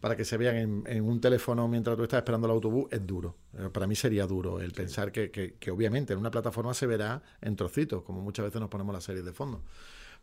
para 0.00 0.16
que 0.16 0.24
se 0.24 0.36
vean 0.36 0.56
en, 0.56 0.84
en 0.86 1.04
un 1.04 1.20
teléfono 1.20 1.68
mientras 1.68 1.96
tú 1.96 2.02
estás 2.02 2.18
esperando 2.18 2.46
el 2.46 2.52
autobús 2.52 2.86
es 2.90 3.06
duro. 3.06 3.36
Eh, 3.58 3.70
Para 3.72 3.86
mí 3.86 3.96
sería 3.96 4.26
duro 4.26 4.60
el 4.60 4.72
pensar 4.72 5.10
que, 5.12 5.30
que- 5.30 5.54
que 5.54 5.70
obviamente 5.70 6.12
en 6.12 6.18
una 6.18 6.30
plataforma 6.30 6.74
se 6.74 6.86
verá 6.86 7.22
en 7.40 7.56
trocitos, 7.56 8.02
como 8.02 8.20
muchas 8.20 8.44
veces 8.44 8.60
nos 8.60 8.68
ponemos 8.70 8.94
las 8.94 9.04
series 9.04 9.24
de 9.24 9.32
fondo. 9.32 9.62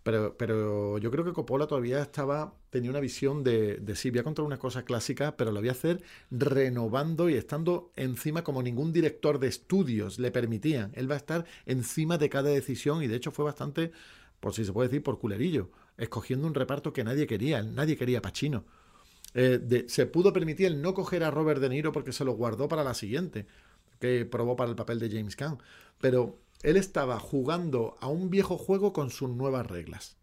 Pero, 0.03 0.35
pero 0.37 0.97
yo 0.97 1.09
creo 1.11 1.23
que 1.23 1.31
Coppola 1.31 1.65
todavía 1.65 2.01
estaba, 2.01 2.55
tenía 2.69 2.89
una 2.89 2.99
visión 2.99 3.41
de, 3.43 3.77
de 3.77 3.95
sí, 3.95 4.09
voy 4.11 4.19
a 4.19 4.23
contar 4.23 4.43
una 4.43 4.59
cosa 4.59 4.83
clásica, 4.83 5.37
pero 5.37 5.51
lo 5.53 5.61
voy 5.61 5.69
a 5.69 5.71
hacer 5.71 6.03
renovando 6.29 7.29
y 7.29 7.35
estando 7.35 7.91
encima 7.95 8.43
como 8.43 8.61
ningún 8.61 8.91
director 8.91 9.39
de 9.39 9.47
estudios 9.47 10.19
le 10.19 10.29
permitía. 10.31 10.89
Él 10.93 11.09
va 11.09 11.15
a 11.15 11.17
estar 11.17 11.45
encima 11.65 12.17
de 12.17 12.29
cada 12.29 12.49
decisión 12.49 13.01
y 13.01 13.07
de 13.07 13.15
hecho 13.15 13.31
fue 13.31 13.45
bastante, 13.45 13.91
por 14.41 14.53
si 14.53 14.65
se 14.65 14.73
puede 14.73 14.89
decir, 14.89 15.03
por 15.03 15.19
culerillo, 15.19 15.69
escogiendo 15.97 16.47
un 16.47 16.53
reparto 16.53 16.93
que 16.93 17.03
nadie 17.03 17.27
quería. 17.27 17.61
Nadie 17.63 17.97
quería 17.97 18.19
a 18.19 18.21
Pacino. 18.21 18.65
Eh, 19.33 19.85
se 19.87 20.05
pudo 20.05 20.31
permitir 20.33 20.67
el 20.67 20.81
no 20.81 20.93
coger 20.93 21.23
a 21.23 21.31
Robert 21.31 21.59
De 21.61 21.69
Niro 21.69 21.91
porque 21.91 22.13
se 22.13 22.25
lo 22.25 22.33
guardó 22.33 22.67
para 22.67 22.83
la 22.83 22.93
siguiente, 22.93 23.47
que 23.99 24.25
probó 24.25 24.55
para 24.55 24.69
el 24.69 24.75
papel 24.75 24.99
de 24.99 25.09
James 25.09 25.35
Caan. 25.35 25.59
Pero 25.99 26.39
él 26.61 26.77
estaba 26.77 27.19
jugando 27.19 27.95
a 27.99 28.07
un 28.07 28.29
viejo 28.29 28.57
juego 28.57 28.93
con 28.93 29.09
sus 29.09 29.29
nuevas 29.29 29.67
reglas. 29.67 30.17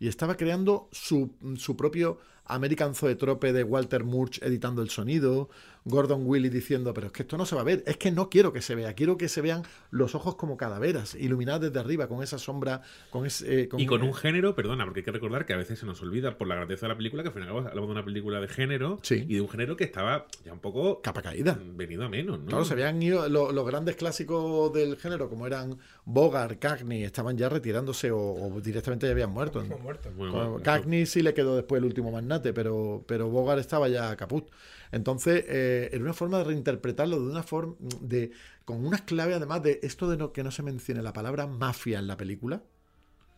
Y 0.00 0.08
estaba 0.08 0.36
creando 0.36 0.88
su, 0.92 1.34
su 1.56 1.76
propio 1.76 2.18
American 2.44 2.94
Zoetrope 2.94 3.52
de 3.52 3.64
Walter 3.64 4.04
Murch 4.04 4.42
editando 4.42 4.82
el 4.82 4.90
sonido, 4.90 5.50
Gordon 5.88 6.22
Willy 6.24 6.48
diciendo, 6.48 6.92
pero 6.94 7.08
es 7.08 7.12
que 7.12 7.22
esto 7.22 7.36
no 7.36 7.46
se 7.46 7.54
va 7.54 7.62
a 7.62 7.64
ver, 7.64 7.82
es 7.86 7.96
que 7.96 8.10
no 8.12 8.28
quiero 8.30 8.52
que 8.52 8.62
se 8.62 8.74
vea, 8.74 8.92
quiero 8.94 9.16
que 9.16 9.28
se 9.28 9.40
vean 9.40 9.62
los 9.90 10.14
ojos 10.14 10.36
como 10.36 10.56
calaveras, 10.56 11.14
iluminadas 11.14 11.62
desde 11.62 11.80
arriba, 11.80 12.06
con 12.08 12.22
esa 12.22 12.38
sombra, 12.38 12.82
con 13.10 13.26
ese... 13.26 13.62
eh, 13.62 13.68
Y 13.78 13.86
con 13.86 14.02
un 14.02 14.14
género, 14.14 14.54
perdona, 14.54 14.84
porque 14.84 15.00
hay 15.00 15.04
que 15.04 15.12
recordar 15.12 15.46
que 15.46 15.54
a 15.54 15.56
veces 15.56 15.78
se 15.78 15.86
nos 15.86 16.00
olvida 16.02 16.36
por 16.38 16.46
la 16.48 16.54
grandeza 16.54 16.86
de 16.86 16.90
la 16.92 16.96
película 16.96 17.22
que 17.22 17.28
al 17.30 17.34
final 17.34 17.48
hablamos 17.48 17.88
de 17.88 17.92
una 17.92 18.04
película 18.04 18.40
de 18.40 18.48
género 18.48 18.98
Sí. 19.02 19.24
y 19.28 19.34
de 19.34 19.40
un 19.40 19.48
género 19.48 19.76
que 19.76 19.84
estaba 19.84 20.26
ya 20.44 20.52
un 20.52 20.60
poco 20.60 21.00
Capa 21.02 21.22
caída. 21.22 21.58
venido 21.74 22.04
a 22.04 22.08
menos, 22.08 22.38
¿no? 22.40 22.46
Claro, 22.46 22.64
se 22.64 22.74
habían 22.74 23.02
ido 23.02 23.28
lo- 23.28 23.52
los 23.52 23.66
grandes 23.66 23.96
clásicos 23.96 24.72
del 24.72 24.96
género, 24.96 25.28
como 25.28 25.46
eran 25.46 25.78
Bogart, 26.04 26.58
Cagney, 26.58 27.04
estaban 27.04 27.36
ya 27.36 27.48
retirándose 27.48 28.10
o, 28.10 28.18
o 28.18 28.60
directamente 28.60 29.06
ya 29.06 29.12
habían 29.12 29.30
muerto. 29.30 29.64
Con- 29.66 30.16
bueno, 30.16 30.60
Cagney 30.62 31.06
sí 31.06 31.22
le 31.22 31.34
quedó 31.34 31.56
después 31.56 31.78
el 31.80 31.86
último 31.86 32.10
magnate, 32.10 32.52
pero, 32.52 33.04
pero 33.06 33.28
Bogart 33.28 33.60
estaba 33.60 33.88
ya 33.88 34.14
caput. 34.16 34.48
Entonces, 34.92 35.44
eh, 35.48 35.90
era 35.92 36.02
una 36.02 36.14
forma 36.14 36.38
de 36.38 36.44
reinterpretarlo 36.44 37.20
de 37.20 37.30
una 37.30 37.42
forma 37.42 37.74
de 38.00 38.30
con 38.64 38.84
unas 38.84 39.02
claves 39.02 39.36
además 39.36 39.62
de 39.62 39.80
esto 39.82 40.10
de 40.10 40.16
no, 40.16 40.32
que 40.32 40.42
no 40.42 40.50
se 40.50 40.62
mencione 40.62 41.02
la 41.02 41.12
palabra 41.12 41.46
mafia 41.46 41.98
en 41.98 42.06
la 42.06 42.16
película. 42.16 42.62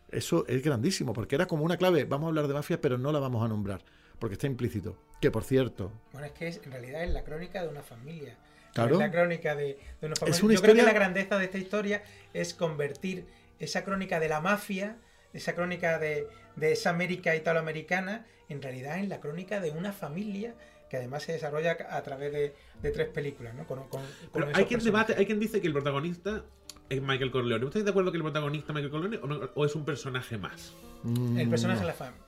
Eso 0.09 0.45
es 0.47 0.61
grandísimo, 0.61 1.13
porque 1.13 1.35
era 1.35 1.47
como 1.47 1.63
una 1.63 1.77
clave, 1.77 2.03
vamos 2.03 2.25
a 2.25 2.29
hablar 2.29 2.47
de 2.47 2.53
mafia, 2.53 2.81
pero 2.81 2.97
no 2.97 3.13
la 3.13 3.19
vamos 3.19 3.43
a 3.43 3.47
nombrar, 3.47 3.81
porque 4.19 4.33
está 4.33 4.47
implícito. 4.47 4.97
Que 5.21 5.31
por 5.31 5.43
cierto, 5.43 5.91
Bueno, 6.11 6.27
es 6.27 6.33
que 6.33 6.47
es, 6.47 6.61
en 6.65 6.71
realidad 6.71 7.03
es 7.03 7.11
la 7.11 7.23
crónica 7.23 7.61
de 7.61 7.69
una 7.69 7.81
familia. 7.81 8.35
Claro. 8.73 8.95
Es 8.95 8.99
la 8.99 9.11
crónica 9.11 9.55
de, 9.55 9.77
de 10.01 10.07
una 10.07 10.15
familia. 10.15 10.35
Es 10.35 10.43
una 10.43 10.53
Yo 10.53 10.61
creo 10.61 10.75
que 10.75 10.83
la 10.83 10.93
grandeza 10.93 11.37
de 11.37 11.45
esta 11.45 11.57
historia 11.57 12.03
es 12.33 12.53
convertir 12.53 13.25
esa 13.59 13.83
crónica 13.83 14.19
de 14.19 14.27
la 14.27 14.41
mafia, 14.41 14.97
esa 15.33 15.55
crónica 15.55 15.97
de, 15.97 16.27
de 16.55 16.73
esa 16.73 16.89
América 16.89 17.35
italoamericana, 17.35 18.25
en 18.49 18.61
realidad 18.61 18.97
en 18.97 19.07
la 19.07 19.21
crónica 19.21 19.61
de 19.61 19.71
una 19.71 19.93
familia 19.93 20.55
que 20.91 20.97
además 20.97 21.23
se 21.23 21.31
desarrolla 21.31 21.77
a 21.89 22.03
través 22.03 22.33
de, 22.33 22.53
de 22.81 22.91
tres 22.91 23.07
películas, 23.07 23.55
¿no? 23.55 23.65
Con, 23.65 23.87
con- 23.87 24.01
con 24.29 24.43
hay 24.43 24.51
quien 24.65 24.67
personajes. 24.67 24.83
debate, 24.83 25.15
hay 25.17 25.25
quien 25.25 25.39
dice 25.39 25.61
que 25.61 25.67
el 25.67 25.71
protagonista 25.73 26.43
es 26.89 27.01
Michael 27.01 27.31
Corleone. 27.31 27.65
¿Estáis 27.65 27.85
de 27.85 27.91
acuerdo 27.91 28.11
que 28.11 28.17
el 28.17 28.23
protagonista 28.23 28.73
es 28.73 28.75
Michael 28.75 28.91
Corleone 28.91 29.17
o, 29.23 29.27
no- 29.27 29.49
o 29.55 29.65
es 29.65 29.73
un 29.73 29.85
personaje 29.85 30.37
más? 30.37 30.73
mm, 31.03 31.37
El 31.39 31.49
personaje 31.49 31.81
no. 31.81 31.89
es 31.89 31.97
la 31.97 32.05
familia. 32.05 32.25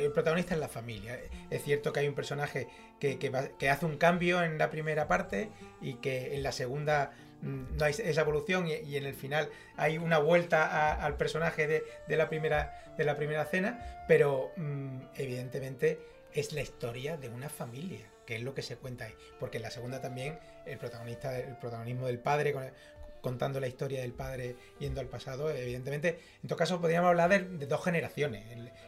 El 0.00 0.12
protagonista 0.12 0.54
es 0.54 0.60
la 0.60 0.68
familia. 0.68 1.18
Es 1.50 1.64
cierto 1.64 1.92
que 1.92 1.98
hay 1.98 2.06
un 2.06 2.14
personaje 2.14 2.68
que, 3.00 3.18
que 3.18 3.30
va- 3.30 3.48
que 3.58 3.68
hace 3.68 3.84
un 3.84 3.96
cambio 3.96 4.44
en 4.44 4.58
la 4.58 4.70
primera 4.70 5.08
parte 5.08 5.50
y 5.80 5.94
que 5.94 6.36
en 6.36 6.44
la 6.44 6.52
segunda 6.52 7.10
mm, 7.42 7.76
no 7.76 7.84
hay 7.84 7.94
esa 7.98 8.20
evolución 8.20 8.68
y, 8.68 8.74
y 8.74 8.96
en 8.96 9.06
el 9.06 9.14
final 9.14 9.48
hay 9.76 9.98
una 9.98 10.18
vuelta 10.18 10.64
a- 10.68 11.04
al 11.04 11.16
personaje 11.16 11.66
de, 11.66 11.82
de 12.06 12.16
la 12.16 12.28
primera, 12.28 12.94
de 12.96 13.04
la 13.04 13.16
primera 13.16 13.44
cena, 13.46 14.04
pero 14.06 14.52
mm, 14.56 14.98
evidentemente 15.16 15.98
es 16.34 16.52
la 16.52 16.60
historia 16.60 17.16
de 17.16 17.28
una 17.28 17.48
familia, 17.48 18.10
que 18.26 18.36
es 18.36 18.42
lo 18.42 18.54
que 18.54 18.62
se 18.62 18.76
cuenta 18.76 19.06
ahí. 19.06 19.14
Porque 19.40 19.56
en 19.58 19.62
la 19.62 19.70
segunda 19.70 20.00
también 20.00 20.38
el 20.66 20.78
protagonista, 20.78 21.38
el 21.38 21.56
protagonismo 21.56 22.06
del 22.06 22.18
padre 22.18 22.52
con- 22.52 22.70
contando 23.20 23.58
la 23.58 23.68
historia 23.68 24.02
del 24.02 24.12
padre 24.12 24.56
yendo 24.78 25.00
al 25.00 25.06
pasado, 25.06 25.48
evidentemente, 25.50 26.20
en 26.42 26.48
todo 26.48 26.58
caso 26.58 26.78
podríamos 26.78 27.08
hablar 27.08 27.30
de, 27.30 27.38
de 27.56 27.66
dos 27.66 27.82
generaciones, 27.82 28.44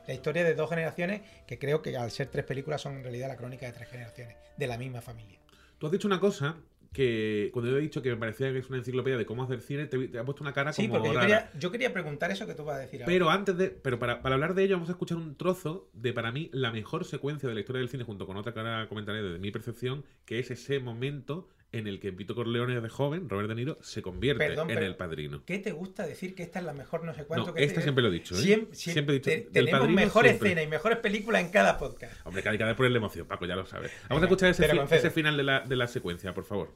la 0.07 0.13
historia 0.13 0.45
de 0.45 0.55
dos 0.55 0.69
generaciones 0.69 1.23
que 1.47 1.59
creo 1.59 1.81
que 1.81 1.97
al 1.97 2.11
ser 2.11 2.27
tres 2.27 2.45
películas 2.45 2.83
son 2.83 2.97
en 2.97 3.03
realidad 3.03 3.29
la 3.29 3.37
crónica 3.37 3.65
de 3.65 3.73
tres 3.73 3.89
generaciones, 3.89 4.37
de 4.57 4.67
la 4.67 4.77
misma 4.77 5.01
familia. 5.01 5.39
Tú 5.79 5.87
has 5.87 5.93
dicho 5.93 6.07
una 6.07 6.21
cosa 6.21 6.57
que 6.97 7.51
cuando 7.53 7.71
yo 7.71 7.77
he 7.77 7.81
dicho 7.83 8.01
que 8.01 8.09
me 8.09 8.17
parecía 8.17 8.51
que 8.53 8.59
es 8.59 8.71
una 8.71 8.79
enciclopedia 8.79 9.19
de 9.19 9.27
cómo 9.27 9.43
hacer 9.43 9.61
cine, 9.61 9.85
te, 9.87 10.09
te 10.09 10.19
ha 10.19 10.25
puesto 10.25 10.43
una 10.43 10.55
cara 10.55 10.73
Sí, 10.73 10.89
como 10.89 11.01
porque 11.01 11.13
yo 11.13 11.21
quería, 11.21 11.51
yo 11.59 11.71
quería 11.71 11.93
preguntar 11.93 12.31
eso 12.31 12.47
que 12.47 12.55
tú 12.55 12.65
vas 12.65 12.77
a 12.77 12.79
decir 12.79 13.03
ahora. 13.03 13.13
Pero 13.13 13.29
antes 13.29 13.55
de. 13.59 13.69
Pero 13.69 13.99
para, 13.99 14.23
para 14.23 14.37
hablar 14.37 14.55
de 14.55 14.65
ello, 14.65 14.77
vamos 14.77 14.89
a 14.89 14.93
escuchar 14.93 15.19
un 15.19 15.37
trozo 15.37 15.91
de, 15.93 16.15
para 16.15 16.33
mí, 16.33 16.49
la 16.55 16.73
mejor 16.73 17.05
secuencia 17.05 17.51
de 17.51 17.55
la 17.55 17.61
historia 17.61 17.81
del 17.81 17.91
cine, 17.91 18.05
junto 18.05 18.27
con 18.27 18.39
otra 18.39 18.55
que 18.55 18.61
ahora 18.61 18.89
comentaré 18.89 19.23
desde 19.23 19.39
mi 19.39 19.51
percepción, 19.51 20.07
que 20.25 20.39
es 20.39 20.51
ese 20.51 20.81
momento 20.81 21.51
en 21.73 21.87
el 21.87 22.01
que 22.01 22.11
Vito 22.11 22.35
Corleone 22.35 22.81
de 22.81 22.89
joven, 22.89 23.29
Robert 23.29 23.49
De 23.49 23.55
Niro, 23.55 23.79
se 23.83 24.01
convierte 24.03 24.47
Perdón, 24.47 24.71
en 24.71 24.79
el 24.79 24.97
padrino. 24.97 25.43
¿Qué 25.45 25.59
te 25.59 25.73
gusta 25.73 26.07
decir 26.07 26.35
que 26.35 26.43
esta 26.45 26.61
es 26.61 26.65
la 26.65 26.73
mejor 26.73 27.05
no 27.05 27.13
sé 27.15 27.25
cuánto? 27.25 27.49
No, 27.49 27.55
que 27.55 27.65
esta 27.65 27.81
siempre 27.83 28.03
lo 28.03 28.09
he 28.09 28.13
dicho, 28.13 28.35
¿eh? 28.35 28.39
Siem- 28.39 28.69
siem- 28.71 28.93
Siempre 28.93 29.17
he 29.17 29.19
dicho, 29.19 29.31
te- 29.31 29.51
tenemos 29.53 29.81
Padrino 29.81 30.11
siempre. 30.11 30.31
escenas 30.31 30.65
y 30.65 30.67
mejores 30.69 30.99
películas 30.99 31.43
en 31.43 31.51
cada 31.51 31.77
podcast. 31.79 32.15
Hombre, 32.25 32.43
que 32.43 32.49
hay 32.49 32.59
que 32.59 32.75
ponerle 32.75 32.99
emoción, 32.99 33.27
Paco, 33.27 33.47
ya 33.47 33.57
lo 33.57 33.67
sabes. 33.67 33.91
Vamos 34.09 34.09
Venga, 34.09 34.23
a 34.23 34.27
escuchar 34.27 34.51
ese, 34.51 34.69
fi- 34.69 34.95
ese 34.95 35.11
final 35.11 35.37
de 35.37 35.43
la, 35.43 35.61
de 35.61 35.77
la 35.77 35.87
secuencia, 35.87 36.33
por 36.33 36.45
favor. 36.45 36.75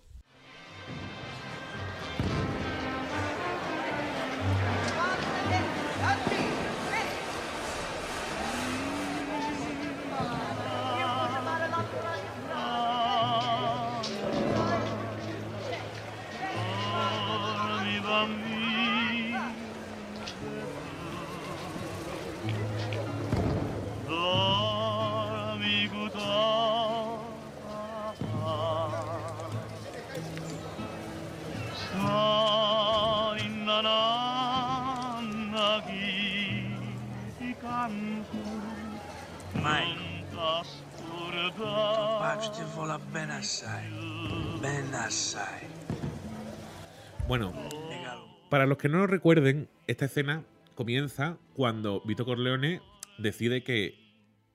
Los 48.71 48.79
que 48.79 48.89
no 48.89 48.99
lo 48.99 49.07
recuerden, 49.07 49.69
esta 49.87 50.07
escena 50.07 50.45
comienza 50.75 51.37
cuando 51.55 52.01
Vito 52.07 52.25
Corleone 52.25 52.81
decide 53.19 53.63
que 53.63 53.95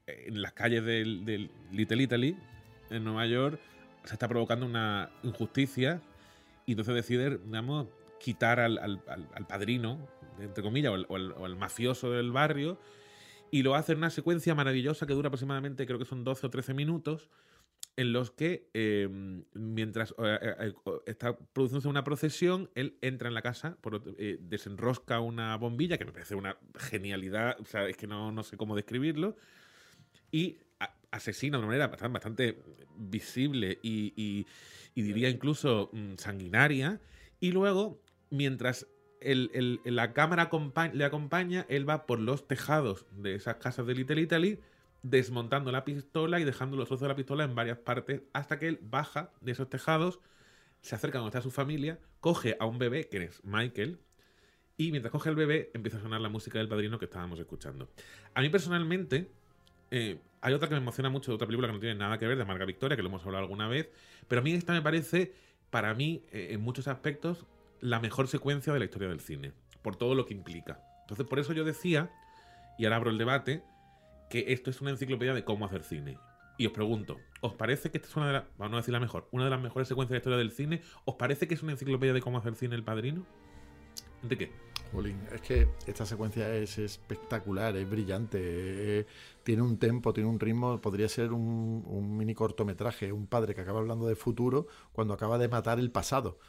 en 0.07 0.41
las 0.41 0.53
calles 0.53 0.83
del, 0.83 1.23
del 1.25 1.51
Little 1.71 2.01
Italy 2.01 2.37
en 2.89 3.03
Nueva 3.03 3.25
York 3.27 3.59
se 4.03 4.13
está 4.13 4.27
provocando 4.27 4.65
una 4.65 5.09
injusticia 5.23 6.01
y 6.65 6.71
entonces 6.71 6.95
decide, 6.95 7.37
digamos, 7.37 7.87
quitar 8.19 8.59
al, 8.59 8.77
al- 8.79 9.01
al- 9.07 9.47
padrino, 9.47 9.99
entre 10.39 10.63
comillas, 10.63 10.91
o 11.07 11.15
al- 11.15 11.31
o 11.33 11.45
al 11.45 11.55
mafioso 11.55 12.11
del 12.11 12.31
barrio, 12.31 12.79
y 13.51 13.61
lo 13.63 13.75
hace 13.75 13.91
en 13.91 13.99
una 13.99 14.09
secuencia 14.09 14.55
maravillosa 14.55 15.05
que 15.05 15.13
dura 15.13 15.27
aproximadamente, 15.27 15.85
creo 15.85 15.99
que 15.99 16.05
son 16.05 16.23
12 16.23 16.47
o 16.47 16.49
13 16.49 16.73
minutos, 16.73 17.29
en 17.97 18.11
los 18.11 18.31
que, 18.31 18.69
eh, 18.73 19.07
mientras 19.53 20.13
eh, 20.17 20.55
eh, 20.59 20.73
está 21.05 21.37
produciéndose 21.37 21.87
una 21.87 22.03
procesión, 22.03 22.69
él 22.75 22.97
entra 23.01 23.29
en 23.29 23.33
la 23.33 23.41
casa, 23.41 23.77
eh, 24.17 24.37
desenrosca 24.41 25.21
una 25.21 25.55
bombilla, 25.57 25.97
que 25.97 26.05
me 26.05 26.11
parece 26.11 26.35
una 26.35 26.57
genialidad, 26.77 27.57
o 27.59 27.65
sea, 27.65 27.87
es 27.87 27.95
que 27.95 28.07
no, 28.07 28.31
no 28.31 28.43
sé 28.43 28.57
cómo 28.57 28.75
describirlo, 28.75 29.37
y 30.31 30.57
asesina 31.11 31.57
de 31.57 31.59
una 31.59 31.67
manera 31.67 31.87
bastante, 32.09 32.57
visible 32.97 33.79
y, 33.81 34.45
diría 34.93 35.29
incluso 35.29 35.89
mm, 35.93 36.15
sanguinaria. 36.17 36.99
Y 37.39 37.51
luego, 37.51 38.01
mientras 38.29 38.87
la 39.21 40.13
cámara 40.13 40.49
le 40.93 41.05
acompaña, 41.05 41.65
él 41.69 41.87
va 41.89 42.05
por 42.05 42.19
los 42.19 42.47
tejados 42.47 43.05
de 43.11 43.35
esas 43.35 43.55
casas 43.55 43.85
de 43.87 43.95
Little 43.95 44.21
Italy, 44.21 44.59
desmontando 45.09 45.71
la 45.71 45.85
pistola 45.85 46.39
y 46.39 46.43
dejando 46.43 46.75
los 46.77 46.87
trozos 46.87 47.03
de 47.03 47.09
la 47.09 47.15
pistola 47.15 47.43
en 47.43 47.53
varias 47.53 47.77
partes, 47.77 48.23
hasta 48.33 48.57
que 48.57 48.67
él 48.67 48.79
baja 48.81 49.31
de 49.39 49.51
esos 49.51 49.69
tejados, 49.69 50.19
se 50.81 50.95
acerca 50.95 51.19
donde 51.19 51.29
está 51.29 51.41
su 51.41 51.51
familia, 51.51 51.99
coge 52.19 52.57
a 52.59 52.65
un 52.65 52.79
bebé, 52.79 53.07
que 53.07 53.23
es 53.23 53.43
Michael, 53.43 53.99
y 54.77 54.89
mientras 54.89 55.11
coge 55.11 55.29
el 55.29 55.35
bebé, 55.35 55.69
empieza 55.75 55.99
a 55.99 56.01
sonar 56.01 56.21
la 56.21 56.29
música 56.29 56.57
del 56.57 56.67
padrino 56.67 56.97
que 56.97 57.05
estábamos 57.05 57.39
escuchando. 57.39 57.87
A 58.33 58.41
mí 58.41 58.49
personalmente, 58.49 59.29
eh, 59.91 60.19
hay 60.41 60.53
otra 60.55 60.67
que 60.67 60.73
me 60.73 60.81
emociona 60.81 61.09
mucho, 61.09 61.35
otra 61.35 61.45
película 61.45 61.67
que 61.67 61.73
no 61.75 61.79
tiene 61.79 61.95
nada 61.95 62.17
que 62.17 62.25
ver, 62.25 62.37
de 62.37 62.45
Marga 62.45 62.65
Victoria, 62.65 62.97
que 62.97 63.03
lo 63.03 63.09
hemos 63.09 63.23
hablado 63.25 63.43
alguna 63.43 63.67
vez, 63.67 63.89
pero 64.27 64.41
a 64.41 64.43
mí 64.43 64.53
esta 64.53 64.73
me 64.73 64.81
parece, 64.81 65.33
para 65.69 65.93
mí, 65.93 66.23
eh, 66.31 66.47
en 66.49 66.61
muchos 66.61 66.87
aspectos, 66.87 67.45
la 67.79 67.99
mejor 67.99 68.27
secuencia 68.27 68.73
de 68.73 68.79
la 68.79 68.85
historia 68.85 69.07
del 69.07 69.19
cine, 69.19 69.53
por 69.83 69.97
todo 69.97 70.15
lo 70.15 70.25
que 70.25 70.33
implica. 70.33 70.79
Entonces, 71.01 71.27
por 71.27 71.37
eso 71.37 71.53
yo 71.53 71.63
decía, 71.63 72.09
y 72.79 72.85
ahora 72.85 72.95
abro 72.95 73.11
el 73.11 73.19
debate, 73.19 73.63
que 74.35 74.51
esto 74.51 74.69
es 74.69 74.81
una 74.81 74.91
enciclopedia 74.91 75.33
de 75.33 75.45
cómo 75.45 75.65
hacer 75.65 75.83
cine. 75.83 76.19
Y 76.57 76.65
os 76.65 76.73
pregunto, 76.73 77.21
¿os 77.39 77.53
parece 77.53 77.89
que 77.89 77.99
esta 77.99 78.09
es 78.09 78.15
una 78.17 78.27
de 78.27 78.33
las, 78.33 78.43
vamos 78.57 78.73
a 78.73 78.77
decir 78.77 78.91
la 78.91 78.99
mejor, 78.99 79.29
una 79.31 79.45
de 79.45 79.49
las 79.49 79.61
mejores 79.61 79.87
secuencias 79.87 80.09
de 80.09 80.15
la 80.15 80.19
historia 80.19 80.37
del 80.37 80.51
cine? 80.51 80.81
¿Os 81.05 81.15
parece 81.15 81.47
que 81.47 81.53
es 81.53 81.63
una 81.63 81.71
enciclopedia 81.71 82.11
de 82.11 82.19
cómo 82.19 82.37
hacer 82.37 82.55
cine 82.55 82.75
el 82.75 82.83
padrino? 82.83 83.25
¿De 84.23 84.37
qué? 84.37 84.51
Jolín, 84.91 85.21
es 85.33 85.39
que 85.39 85.69
esta 85.87 86.05
secuencia 86.05 86.53
es 86.53 86.77
espectacular, 86.77 87.77
es 87.77 87.89
brillante, 87.89 88.39
eh, 88.41 89.05
tiene 89.43 89.61
un 89.61 89.77
tempo, 89.77 90.11
tiene 90.13 90.29
un 90.29 90.37
ritmo, 90.37 90.81
podría 90.81 91.07
ser 91.07 91.31
un, 91.31 91.85
un 91.87 92.17
mini 92.17 92.33
cortometraje, 92.33 93.13
un 93.13 93.27
padre 93.27 93.55
que 93.55 93.61
acaba 93.61 93.79
hablando 93.79 94.05
de 94.05 94.17
futuro 94.17 94.67
cuando 94.91 95.13
acaba 95.13 95.37
de 95.37 95.47
matar 95.47 95.79
el 95.79 95.91
pasado. 95.91 96.39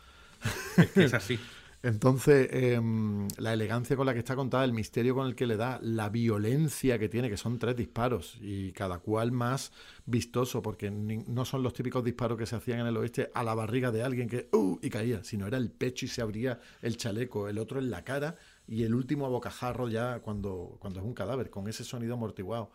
Es 0.76 0.90
que 0.90 1.04
es 1.04 1.14
así. 1.14 1.38
Entonces, 1.86 2.48
em, 2.50 3.28
la 3.38 3.52
elegancia 3.52 3.94
con 3.94 4.06
la 4.06 4.12
que 4.12 4.18
está 4.18 4.34
contada, 4.34 4.64
el 4.64 4.72
misterio 4.72 5.14
con 5.14 5.28
el 5.28 5.36
que 5.36 5.46
le 5.46 5.56
da, 5.56 5.78
la 5.80 6.08
violencia 6.08 6.98
que 6.98 7.08
tiene, 7.08 7.30
que 7.30 7.36
son 7.36 7.60
tres 7.60 7.76
disparos 7.76 8.38
y 8.40 8.72
cada 8.72 8.98
cual 8.98 9.30
más 9.30 9.70
vistoso, 10.04 10.62
porque 10.62 10.90
no 10.90 11.44
son 11.44 11.62
los 11.62 11.74
típicos 11.74 12.02
disparos 12.02 12.36
que 12.38 12.46
se 12.46 12.56
hacían 12.56 12.80
en 12.80 12.88
el 12.88 12.96
oeste 12.96 13.30
a 13.32 13.44
la 13.44 13.54
barriga 13.54 13.92
de 13.92 14.02
alguien 14.02 14.28
que 14.28 14.48
¡uh! 14.50 14.80
y 14.82 14.90
caía, 14.90 15.22
sino 15.22 15.46
era 15.46 15.58
el 15.58 15.70
pecho 15.70 16.06
y 16.06 16.08
se 16.08 16.22
abría 16.22 16.58
el 16.82 16.96
chaleco, 16.96 17.48
el 17.48 17.56
otro 17.56 17.78
en 17.78 17.88
la 17.88 18.02
cara 18.02 18.34
y 18.66 18.82
el 18.82 18.92
último 18.92 19.24
a 19.24 19.28
bocajarro 19.28 19.88
ya 19.88 20.18
cuando, 20.18 20.78
cuando 20.80 20.98
es 20.98 21.06
un 21.06 21.14
cadáver, 21.14 21.50
con 21.50 21.68
ese 21.68 21.84
sonido 21.84 22.14
amortiguado. 22.14 22.72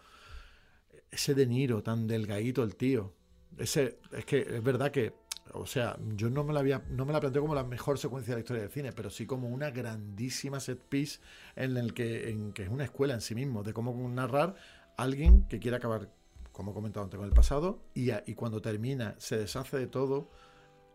Ese 1.12 1.36
De 1.36 1.46
Niro 1.48 1.84
tan 1.84 2.08
delgadito 2.08 2.64
el 2.64 2.78
tío. 2.78 3.14
Ese, 3.58 4.00
es 4.14 4.24
que 4.24 4.40
es 4.40 4.64
verdad 4.64 4.90
que, 4.90 5.14
o 5.54 5.66
sea, 5.66 5.98
yo 6.16 6.30
no 6.30 6.44
me 6.44 6.54
la 6.54 6.60
había, 6.60 6.84
no 6.90 7.06
me 7.06 7.14
la 7.14 7.20
planteo 7.20 7.42
como 7.42 7.56
la 7.56 7.64
mejor 7.64 7.98
secuencia 7.98 8.32
de 8.32 8.38
la 8.38 8.40
historia 8.42 8.64
del 8.64 8.72
cine, 8.72 8.92
pero 8.94 9.10
sí 9.10 9.26
como 9.26 9.50
una 9.50 9.70
grandísima 9.72 10.60
set 10.60 10.80
piece 10.80 11.20
en 11.56 11.78
el 11.78 11.94
que, 11.94 12.30
en 12.30 12.54
que 12.54 12.64
es 12.64 12.70
una 12.70 12.84
escuela 12.84 13.14
en 13.14 13.22
sí 13.22 13.36
mismo, 13.36 13.64
de 13.64 13.74
cómo 13.74 13.94
narrar 14.10 14.56
a 14.98 15.04
alguien 15.04 15.48
que 15.48 15.60
quiere 15.60 15.78
acabar, 15.78 16.10
como 16.52 16.72
he 16.72 16.74
comentado 16.74 17.04
antes, 17.04 17.18
con 17.18 17.28
el 17.28 17.34
pasado, 17.34 17.84
y, 17.94 18.12
y 18.26 18.36
cuando 18.36 18.62
termina, 18.62 19.16
se 19.18 19.38
deshace 19.38 19.78
de 19.78 19.88
todo, 19.88 20.30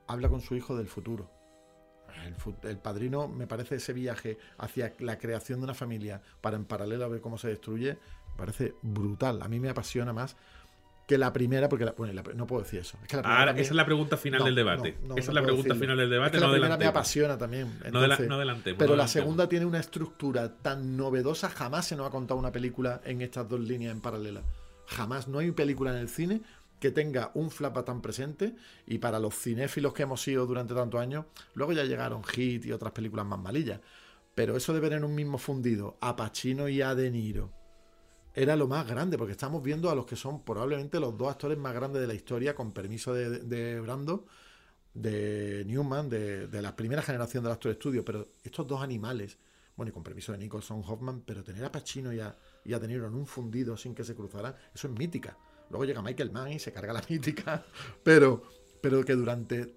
habla 0.06 0.28
con 0.28 0.40
su 0.40 0.54
hijo 0.54 0.76
del 0.76 0.88
futuro. 0.88 1.30
El, 2.24 2.70
el 2.70 2.78
padrino, 2.78 3.28
me 3.28 3.46
parece 3.46 3.76
ese 3.76 3.92
viaje 3.92 4.38
hacia 4.58 4.94
la 5.00 5.18
creación 5.18 5.60
de 5.60 5.64
una 5.64 5.74
familia 5.74 6.22
para 6.40 6.56
en 6.56 6.64
paralelo 6.64 7.04
a 7.04 7.08
ver 7.08 7.20
cómo 7.20 7.36
se 7.36 7.48
destruye, 7.48 7.98
parece 8.36 8.74
brutal. 8.82 9.42
A 9.42 9.48
mí 9.48 9.60
me 9.60 9.68
apasiona 9.68 10.12
más 10.12 10.36
que 11.06 11.18
la 11.18 11.32
primera, 11.32 11.68
porque 11.68 11.84
la- 11.84 11.92
bueno, 11.92 12.12
la- 12.12 12.22
no 12.34 12.46
puedo 12.48 12.62
decir 12.62 12.80
eso. 12.80 12.98
Es 13.02 13.08
que 13.08 13.16
la 13.16 13.22
primera 13.22 13.38
Ahora, 13.38 13.50
también- 13.50 13.62
esa 13.64 13.72
es 13.72 13.76
la 13.76 13.84
pregunta 13.86 14.16
final 14.16 14.40
No, 14.40 14.44
del 14.46 14.54
debate. 14.56 14.98
no, 15.02 15.08
no, 15.08 15.14
esa 15.16 15.30
es 15.30 15.34
la 15.34 15.42
pregunta 15.42 15.68
decirlo. 15.68 15.80
final 15.80 15.96
del 15.98 16.10
debate. 16.10 16.26
Es 16.28 16.32
que 16.32 16.40
la 16.40 16.46
primera 16.52 16.60
me 16.60 16.74
adelantemos. 16.74 16.90
apasiona 16.90 17.38
también. 17.38 17.78
No, 17.78 17.86
Entonces, 17.86 18.28
no 18.28 18.34
adelantemos. 18.34 18.78
pero 18.78 18.96
la 18.96 19.06
segunda 19.08 19.48
tiene 19.48 19.66
una 19.66 19.78
estructura 19.78 20.56
tan 20.56 20.96
novedosa, 20.96 21.48
jamás 21.48 21.86
se 21.86 21.94
nos 21.96 22.08
ha 22.08 22.10
contado 22.10 22.40
una 22.40 22.50
película 22.50 23.00
en 23.04 23.22
estas 23.22 23.48
dos 23.48 23.60
líneas 23.60 23.92
en 23.92 24.00
paralela. 24.00 24.42
Jamás, 24.86 25.28
no 25.28 25.38
hay 25.38 25.52
película 25.52 25.92
en 25.92 25.98
el 25.98 26.08
cine 26.08 26.42
que 26.80 26.90
tenga 26.90 27.30
un 27.34 27.50
flapa 27.50 27.84
tan 27.84 28.02
presente 28.02 28.54
y 28.86 28.98
para 28.98 29.18
los 29.18 29.34
cinéfilos 29.34 29.92
que 29.94 30.02
hemos 30.02 30.20
sido 30.20 30.44
durante 30.44 30.74
tantos 30.74 31.00
años, 31.00 31.24
luego 31.54 31.72
ya 31.72 31.84
llegaron 31.84 32.22
Hit 32.24 32.66
y 32.66 32.72
otras 32.72 32.92
películas 32.92 33.24
más 33.26 33.38
malillas. 33.38 33.80
Pero 34.34 34.56
eso 34.56 34.74
de 34.74 34.80
ver 34.80 34.92
en 34.92 35.04
un 35.04 35.14
mismo 35.14 35.38
fundido 35.38 35.96
a 36.00 36.16
Pacino 36.16 36.68
y 36.68 36.82
a 36.82 36.94
De 36.94 37.10
Niro 37.10 37.52
era 38.36 38.56
lo 38.56 38.68
más 38.68 38.86
grande, 38.88 39.18
porque 39.18 39.32
estamos 39.32 39.62
viendo 39.64 39.90
a 39.90 39.96
los 39.96 40.06
que 40.06 40.16
son 40.16 40.44
probablemente 40.44 41.00
los 41.00 41.18
dos 41.18 41.30
actores 41.30 41.58
más 41.58 41.74
grandes 41.74 42.02
de 42.02 42.08
la 42.08 42.14
historia, 42.14 42.54
con 42.54 42.72
permiso 42.72 43.14
de, 43.14 43.40
de 43.40 43.80
Brando, 43.80 44.26
de 44.94 45.64
Newman, 45.66 46.08
de, 46.08 46.48
de 46.48 46.62
la 46.62 46.74
primera 46.76 47.02
generación 47.02 47.44
del 47.44 47.52
Actor 47.52 47.74
Studio, 47.74 48.04
pero 48.04 48.28
estos 48.44 48.66
dos 48.66 48.82
animales, 48.82 49.38
bueno, 49.76 49.90
y 49.90 49.92
con 49.92 50.02
permiso 50.02 50.32
de 50.32 50.38
Nicholson 50.38 50.82
Hoffman, 50.86 51.22
pero 51.26 51.44
tener 51.44 51.64
a 51.64 51.72
Pacino 51.72 52.12
y 52.12 52.20
a, 52.20 52.36
y 52.64 52.72
a 52.74 52.78
De 52.78 52.92
en 52.92 53.02
un 53.14 53.26
fundido 53.26 53.76
sin 53.76 53.94
que 53.94 54.04
se 54.04 54.14
cruzaran, 54.14 54.54
eso 54.74 54.88
es 54.88 54.94
mítica. 54.98 55.36
Luego 55.70 55.84
llega 55.84 56.02
Michael 56.02 56.30
Mann 56.32 56.52
y 56.52 56.58
se 56.58 56.72
carga 56.72 56.92
la 56.94 57.02
mítica, 57.10 57.64
pero, 58.02 58.42
pero 58.80 59.04
que 59.04 59.14
durante 59.14 59.74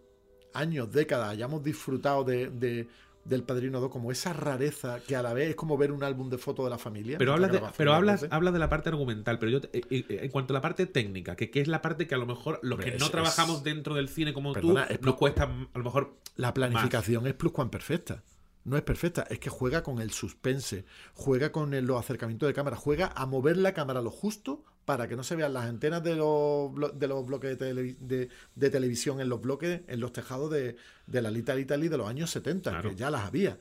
años, 0.54 0.92
décadas, 0.92 1.30
hayamos 1.30 1.64
disfrutado 1.64 2.24
de, 2.24 2.50
de- 2.50 2.88
del 3.26 3.44
Padrino 3.44 3.80
2 3.80 3.92
como 3.92 4.12
esa 4.12 4.34
rareza 4.34 5.00
que 5.08 5.16
a 5.16 5.22
la 5.22 5.34
vez 5.34 5.50
es 5.50 5.56
como 5.56 5.78
ver 5.78 5.92
un 5.92 6.04
álbum 6.04 6.30
de 6.30 6.38
fotos 6.38 6.66
de 6.66 6.72
la 6.72 6.78
familia. 6.78 7.18
Pero, 7.18 7.34
hablas 7.34 7.52
de, 7.52 7.60
pero 7.78 7.94
hablas, 7.94 8.22
hablas 8.32 8.54
de 8.54 8.60
la 8.60 8.70
parte 8.70 8.90
argumental, 8.90 9.38
pero 9.40 9.52
yo, 9.52 9.62
te- 9.62 9.78
eh, 9.78 9.84
eh, 9.90 10.20
en 10.24 10.32
cuanto 10.32 10.54
a 10.54 10.56
la 10.56 10.62
parte 10.62 10.86
técnica, 10.88 11.36
que, 11.36 11.52
que 11.52 11.62
es 11.62 11.68
la 11.68 11.82
parte 11.82 12.08
que 12.08 12.16
a 12.16 12.18
lo 12.18 12.26
mejor 12.26 12.60
los 12.64 12.80
que 12.80 12.92
no 12.98 13.10
trabajamos 13.10 13.58
es- 13.58 13.64
dentro 13.64 13.94
del 13.96 14.10
cine 14.10 14.34
como 14.34 14.54
Perdona, 14.54 14.88
tú, 14.88 15.06
nos 15.06 15.16
cuesta 15.16 15.44
a 15.44 15.78
lo 15.78 15.84
mejor 15.84 16.16
La 16.36 16.54
planificación 16.54 17.28
es 17.28 17.34
pluscuamperfecta. 17.36 18.24
No 18.66 18.76
es 18.78 18.84
perfecta, 18.84 19.26
es 19.30 19.40
que 19.40 19.50
juega 19.50 19.84
con 19.84 20.00
el 20.02 20.12
suspense, 20.12 20.86
juega 21.14 21.52
con 21.52 21.74
el- 21.74 21.86
los 21.86 21.98
acercamientos 22.00 22.48
de 22.48 22.54
cámara, 22.54 22.76
juega 22.76 23.12
a 23.16 23.26
mover 23.26 23.58
la 23.58 23.74
cámara 23.74 24.02
lo 24.02 24.12
justo 24.12 24.64
para 24.90 25.08
que 25.08 25.16
no 25.16 25.22
se 25.24 25.36
vean 25.36 25.54
las 25.54 25.66
antenas 25.66 26.02
de 26.04 26.16
los, 26.16 26.72
de 26.98 27.08
los 27.08 27.24
bloques 27.24 27.60
de, 27.60 27.74
televi- 27.76 27.98
de- 28.00 28.28
de 28.56 28.70
televisión 28.72 29.22
en 29.22 29.30
los 29.30 29.40
bloques, 29.40 29.82
en 29.88 30.00
los 30.00 30.12
tejados 30.12 30.50
de, 30.50 30.78
de 31.06 31.22
la 31.22 31.30
Little 31.30 31.62
Italy 31.62 31.90
de 31.90 31.98
los 32.00 32.10
años 32.10 32.32
70, 32.32 32.72
Claro. 32.72 32.90
que 32.90 32.96
ya 32.96 33.12
las 33.12 33.22
había. 33.28 33.60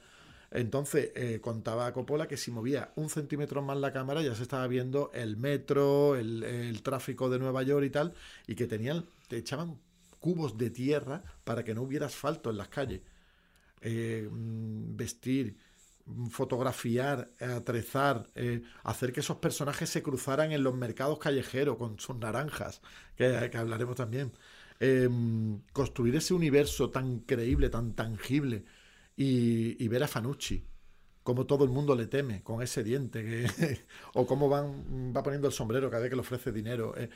Entonces, 0.51 1.11
eh, 1.14 1.38
contaba 1.43 1.93
Coppola 1.93 2.27
que 2.27 2.38
si 2.38 2.51
movía 2.51 2.93
un 2.97 3.11
centímetro 3.11 3.61
más 3.61 3.77
la 3.77 3.93
cámara 3.93 4.23
ya 4.23 4.35
se 4.35 4.43
estaba 4.43 4.67
viendo 4.69 5.11
el 5.12 5.37
metro, 5.37 6.17
el, 6.17 6.45
el 6.45 6.81
tráfico 6.83 7.29
de 7.29 7.38
Nueva 7.38 7.62
York 7.62 7.85
y 7.85 7.91
tal, 7.91 8.14
y 8.47 8.55
que 8.55 8.67
tenían, 8.67 9.05
te 9.29 9.37
echaban 9.37 9.77
cubos 10.21 10.57
de 10.57 10.71
tierra 10.71 11.23
para 11.45 11.62
que 11.62 11.75
no 11.75 11.83
hubiera 11.83 12.07
asfalto 12.07 12.49
en 12.49 12.57
las 12.57 12.69
calles. 12.69 13.03
Eh, 13.83 14.27
mm, 14.33 14.97
vestir, 14.97 15.59
fotografiar, 16.31 17.31
eh, 17.40 17.44
atrezar, 17.44 18.27
eh, 18.35 18.62
hacer 18.85 19.12
que 19.12 19.21
esos 19.21 19.37
personajes 19.38 19.88
se 19.90 20.03
cruzaran 20.03 20.53
en 20.53 20.62
los 20.62 20.75
mercados 20.75 21.18
callejeros 21.18 21.77
con 21.77 21.99
sus 21.99 22.16
naranjas, 22.16 22.81
que, 23.16 23.49
que 23.51 23.59
hablaremos 23.59 23.97
también. 23.97 24.33
Eh, 24.81 25.09
construir 25.73 26.14
ese 26.16 26.35
universo 26.35 26.90
tan 26.90 27.21
creíble, 27.21 27.68
tan 27.68 27.94
tangible, 27.94 28.64
y, 29.16 29.83
y 29.83 29.88
ver 29.88 30.05
a 30.05 30.09
Fanucci, 30.09 30.64
como 31.25 31.44
todo 31.47 31.64
el 31.64 31.71
mundo 31.71 31.94
le 31.97 32.07
teme 32.07 32.42
con 32.42 32.62
ese 32.62 32.85
diente, 32.85 33.25
que, 33.25 33.81
o 34.14 34.27
cómo 34.27 34.49
van, 34.49 35.12
va 35.16 35.23
poniendo 35.23 35.49
el 35.49 35.53
sombrero 35.53 35.90
cada 35.90 36.03
vez 36.03 36.11
que 36.11 36.16
le 36.16 36.21
ofrece 36.23 36.53
dinero. 36.53 36.94
eh, 36.97 37.09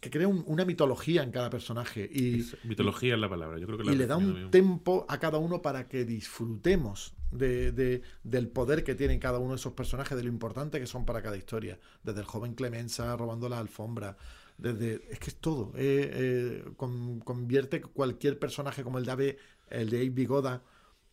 que 0.00 0.10
crea 0.10 0.28
un- 0.28 0.44
una 0.46 0.66
mitología 0.66 1.22
en 1.22 1.30
cada 1.30 1.48
personaje 1.48 2.06
y, 2.12 2.40
Es- 2.40 2.56
mitología 2.64 3.14
es 3.14 3.20
la 3.20 3.28
palabra. 3.30 3.58
Yo 3.58 3.64
creo 3.66 3.78
que 3.78 3.84
la 3.84 3.92
y 3.92 3.96
le 3.96 4.06
da 4.06 4.18
un 4.18 4.34
bien. 4.34 4.50
tempo 4.50 5.06
a 5.08 5.18
cada 5.18 5.38
uno 5.38 5.62
para 5.62 5.88
que 5.88 6.04
disfrutemos 6.04 7.14
de, 7.34 7.72
de- 7.72 8.02
del 8.22 8.48
poder 8.48 8.84
que 8.84 8.94
tienen 8.94 9.18
cada 9.20 9.38
uno 9.38 9.50
de 9.50 9.56
esos 9.56 9.72
personajes, 9.74 10.16
de 10.16 10.22
lo 10.24 10.28
importante 10.30 10.80
que 10.80 10.86
son 10.86 11.04
para 11.04 11.22
cada 11.22 11.36
historia. 11.36 11.78
Desde 12.02 12.20
el 12.20 12.26
joven 12.26 12.54
Clemenza 12.54 13.16
robando 13.16 13.48
la 13.48 13.58
alfombra, 13.58 14.16
desde 14.58 15.02
es 15.10 15.18
que 15.18 15.30
es 15.30 15.36
todo. 15.36 15.72
eh, 15.76 16.10
eh, 16.12 16.64
con- 16.76 17.20
convierte 17.20 17.80
cualquier 17.82 18.38
personaje 18.38 18.82
como 18.84 18.98
el 18.98 19.04
de 19.04 19.10
Abe, 19.12 19.38
el 19.70 19.90
de 19.90 19.98
Abe 19.98 20.10
Vigoda, 20.10 20.62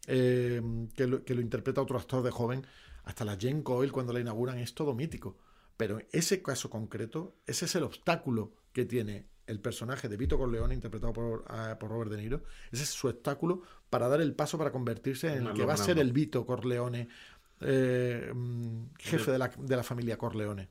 eh, 0.08 0.62
que, 0.96 1.08
lo, 1.08 1.22
interpreta 1.42 1.82
otro 1.82 1.98
actor 1.98 2.24
de 2.24 2.32
joven, 2.32 2.66
hasta 3.04 3.26
la 3.26 3.38
Jane 3.40 3.64
Coyle 3.64 3.92
cuando 3.92 4.14
la 4.14 4.20
inauguran, 4.20 4.58
es 4.60 4.74
todo 4.74 4.94
mítico. 4.96 5.38
Pero 5.78 6.00
ese 6.12 6.42
caso 6.42 6.70
concreto, 6.70 7.36
ese 7.48 7.66
es 7.66 7.76
el 7.76 7.84
obstáculo 7.84 8.54
que 8.74 8.86
tiene 8.86 9.28
el 9.52 9.60
personaje 9.60 10.10
de 10.10 10.18
Vito 10.18 10.38
Corleone, 10.38 10.74
interpretado 10.74 11.14
por, 11.14 11.44
por 11.80 11.90
Robert 11.90 12.10
De 12.12 12.18
Niro, 12.18 12.42
ese 12.72 12.84
es 12.84 12.90
su 12.90 13.08
obstáculo 13.08 13.62
para 13.90 14.08
dar 14.08 14.22
el 14.22 14.34
paso 14.34 14.58
para 14.58 14.72
convertirse 14.72 15.28
en 15.28 15.46
el 15.48 15.54
que 15.54 15.66
va 15.66 15.74
a 15.74 15.78
ser 15.78 16.00
el 16.00 16.12
Vito 16.14 16.46
Corleone, 16.46 17.08
eh, 17.62 18.32
mm, 18.34 18.86
jefe 18.98 19.32
de 19.32 19.38
la, 19.38 19.48
de 19.50 19.76
la 19.76 19.84
familia 19.84 20.18
Corleone. 20.18 20.70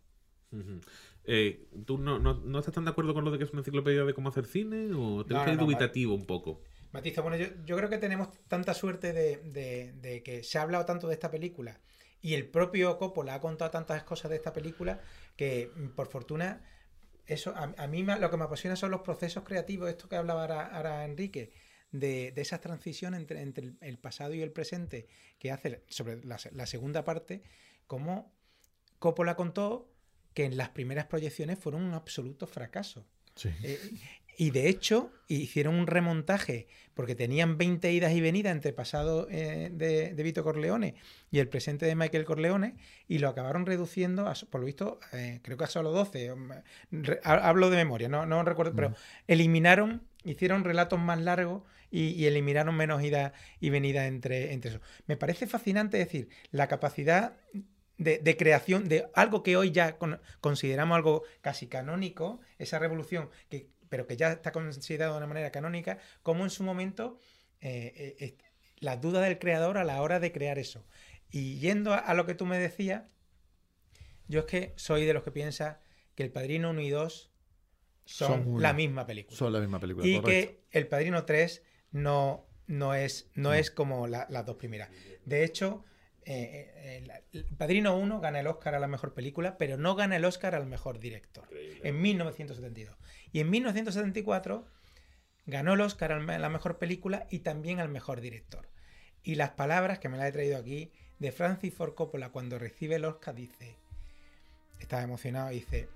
Eh, 1.24 1.68
¿Tú 1.84 1.98
no, 1.98 2.18
no, 2.18 2.34
no 2.34 2.58
estás 2.58 2.74
tan 2.74 2.84
de 2.84 2.90
acuerdo 2.90 3.14
con 3.14 3.24
lo 3.24 3.30
de 3.30 3.38
que 3.38 3.44
es 3.44 3.50
una 3.52 3.60
enciclopedia 3.60 4.04
de 4.04 4.14
cómo 4.14 4.30
hacer 4.30 4.46
cine? 4.46 4.90
¿O 4.94 5.24
te 5.24 5.34
No, 5.34 5.44
no, 5.46 5.56
dubitativo 5.56 6.14
un 6.14 6.26
poco? 6.26 6.60
Matiza, 6.92 7.20
bueno, 7.20 7.36
yo, 7.36 7.46
yo 7.64 7.76
creo 7.76 7.88
que 7.88 7.98
tenemos 7.98 8.30
tanta 8.48 8.74
suerte 8.74 9.12
de, 9.12 9.36
de- 9.36 9.92
de 10.00 10.22
que 10.24 10.42
se 10.42 10.58
ha 10.58 10.62
hablado 10.62 10.84
tanto 10.86 11.06
de 11.06 11.14
esta 11.14 11.30
película 11.30 11.78
y 12.20 12.34
el 12.34 12.48
propio 12.48 12.98
Coppola 12.98 13.34
ha 13.34 13.40
contado 13.40 13.70
tantas 13.70 14.02
cosas 14.02 14.30
de 14.30 14.36
esta 14.36 14.52
película 14.52 15.00
que, 15.36 15.70
por 15.94 16.08
fortuna, 16.08 16.64
eso 17.32 17.54
a, 17.56 17.74
a 17.76 17.86
mí 17.86 18.02
me- 18.02 18.18
lo 18.18 18.30
que 18.30 18.36
me 18.36 18.44
apasiona 18.44 18.76
son 18.76 18.90
los 18.90 19.00
procesos 19.02 19.44
creativos, 19.44 19.88
esto 19.88 20.08
que 20.08 20.16
hablaba 20.16 20.42
ahora, 20.42 20.66
ahora 20.66 21.04
Enrique, 21.04 21.52
de, 21.92 22.32
de 22.32 22.40
esa 22.42 22.60
transición 22.60 23.14
entre, 23.14 23.40
entre 23.42 23.64
el, 23.66 23.78
el 23.80 23.98
pasado 23.98 24.34
y 24.34 24.42
el 24.42 24.52
presente 24.52 25.06
que 25.38 25.50
hace 25.50 25.82
sobre 25.88 26.24
la, 26.24 26.38
se- 26.38 26.52
la 26.52 26.66
segunda 26.66 27.04
parte, 27.04 27.42
como 27.86 28.32
Coppola 28.98 29.34
contó 29.36 29.92
que 30.34 30.44
en 30.44 30.56
las 30.56 30.68
primeras 30.68 31.06
proyecciones 31.06 31.58
fueron 31.58 31.82
un 31.82 31.94
absoluto 31.94 32.46
fracaso. 32.46 33.06
Eh, 33.62 33.80
y 34.40 34.52
de 34.52 34.68
hecho, 34.70 35.12
hicieron 35.28 35.74
un 35.74 35.86
remontaje 35.86 36.66
porque 36.94 37.14
tenían 37.14 37.58
20 37.58 37.92
idas 37.92 38.12
y 38.14 38.22
venidas 38.22 38.52
entre 38.52 38.72
pasado 38.72 39.26
eh, 39.30 39.68
de, 39.70 40.14
de 40.14 40.22
Vito 40.22 40.42
Corleone 40.42 40.94
y 41.30 41.40
el 41.40 41.48
presente 41.48 41.84
de 41.84 41.94
Michael 41.94 42.24
Corleone 42.24 42.74
y 43.06 43.18
lo 43.18 43.28
acabaron 43.28 43.66
reduciendo, 43.66 44.26
a, 44.28 44.34
por 44.50 44.60
lo 44.62 44.66
visto, 44.66 44.98
eh, 45.12 45.40
creo 45.42 45.58
que 45.58 45.64
a 45.64 45.66
solo 45.66 45.90
12. 45.92 46.32
um, 46.32 46.48
re- 46.90 47.20
ha- 47.22 47.48
Hablo 47.48 47.68
de 47.68 47.76
memoria, 47.76 48.08
no, 48.08 48.24
no 48.24 48.42
recuerdo, 48.42 48.74
pero 48.74 48.94
eliminaron, 49.28 50.02
hicieron 50.24 50.64
relatos 50.64 50.98
más 50.98 51.20
largos 51.20 51.62
y, 51.90 52.08
y 52.10 52.24
eliminaron 52.26 52.74
menos 52.74 53.02
idas 53.02 53.32
y 53.60 53.68
venidas 53.68 54.06
entre, 54.08 54.54
entre 54.54 54.70
eso. 54.70 54.80
Me 55.06 55.18
parece 55.18 55.46
fascinante 55.46 55.98
decir, 55.98 56.28
la 56.50 56.66
capacidad 56.66 57.36
de, 57.98 58.18
de 58.18 58.36
creación 58.36 58.88
de 58.88 59.06
algo 59.14 59.42
que 59.42 59.56
hoy 59.58 59.70
ya 59.72 59.98
con- 59.98 60.20
consideramos 60.40 60.96
algo 60.96 61.22
casi 61.42 61.66
canónico, 61.66 62.40
esa 62.58 62.78
revolución, 62.78 63.28
que, 63.50 63.68
pero 63.90 64.06
que 64.06 64.16
ya 64.16 64.32
está 64.32 64.52
considerado 64.52 65.12
de 65.12 65.18
una 65.18 65.26
manera 65.26 65.50
canónica, 65.52 65.98
como 66.22 66.44
en 66.44 66.50
su 66.50 66.62
momento 66.62 67.18
eh, 67.60 67.92
eh, 67.94 68.16
eh, 68.20 68.38
las 68.78 68.98
dudas 69.02 69.22
del 69.24 69.38
creador 69.38 69.76
a 69.76 69.84
la 69.84 70.00
hora 70.00 70.18
de 70.20 70.32
crear 70.32 70.58
eso. 70.58 70.86
Y 71.30 71.58
yendo 71.58 71.92
a, 71.92 71.98
a 71.98 72.14
lo 72.14 72.24
que 72.24 72.34
tú 72.34 72.46
me 72.46 72.58
decías, 72.58 73.02
yo 74.28 74.40
es 74.40 74.46
que 74.46 74.72
soy 74.76 75.04
de 75.04 75.12
los 75.12 75.22
que 75.22 75.30
piensa 75.32 75.80
que 76.14 76.22
El 76.22 76.32
Padrino 76.32 76.70
1 76.70 76.80
y 76.80 76.90
2 76.90 77.30
son, 78.04 78.60
la 78.62 78.72
misma 78.72 79.06
película. 79.06 79.36
Son 79.36 79.52
la 79.52 79.60
misma 79.60 79.78
película. 79.78 80.06
Y 80.06 80.20
correcto. 80.20 80.52
que 80.70 80.78
El 80.78 80.88
Padrino 80.88 81.24
3 81.24 81.62
no, 81.92 82.46
no, 82.66 82.94
es, 82.94 83.30
no, 83.34 83.52
es 83.54 83.70
como 83.70 84.06
la- 84.06 84.26
las 84.30 84.46
dos 84.46 84.56
primeras. 84.56 84.88
De 85.24 85.44
hecho, 85.44 85.84
eh, 86.24 87.02
eh, 87.04 87.22
El 87.32 87.56
Padrino 87.56 87.96
1 87.96 88.20
gana 88.20 88.40
el 88.40 88.46
Oscar 88.46 88.74
a 88.74 88.80
la 88.80 88.86
mejor 88.86 89.14
película, 89.14 89.56
pero 89.58 89.76
no 89.76 89.94
gana 89.94 90.16
el 90.16 90.24
Oscar 90.24 90.54
al 90.54 90.66
mejor 90.66 90.98
director. 90.98 91.48
En 91.82 92.00
1972. 92.00 92.96
Y 93.32 93.40
en 93.40 93.50
1974 93.50 94.66
ganó 95.46 95.74
el 95.74 95.80
Oscar 95.80 96.12
a 96.12 96.38
la 96.38 96.48
mejor 96.48 96.78
película 96.78 97.26
y 97.30 97.40
también 97.40 97.80
al 97.80 97.88
mejor 97.88 98.20
director. 98.20 98.68
Y 99.22 99.34
las 99.34 99.50
palabras 99.50 99.98
que 99.98 100.08
me 100.08 100.16
las 100.16 100.28
he 100.28 100.32
traído 100.32 100.56
aquí 100.56 100.92
de 101.18 101.32
Francis 101.32 101.74
Ford 101.74 101.94
Coppola 101.94 102.30
cuando 102.30 102.58
recibe 102.58 102.96
el 102.96 103.04
Oscar 103.04 103.34
dice, 103.34 103.76
estaba 104.78 105.02
emocionado, 105.02 105.50
dice, 105.50 105.88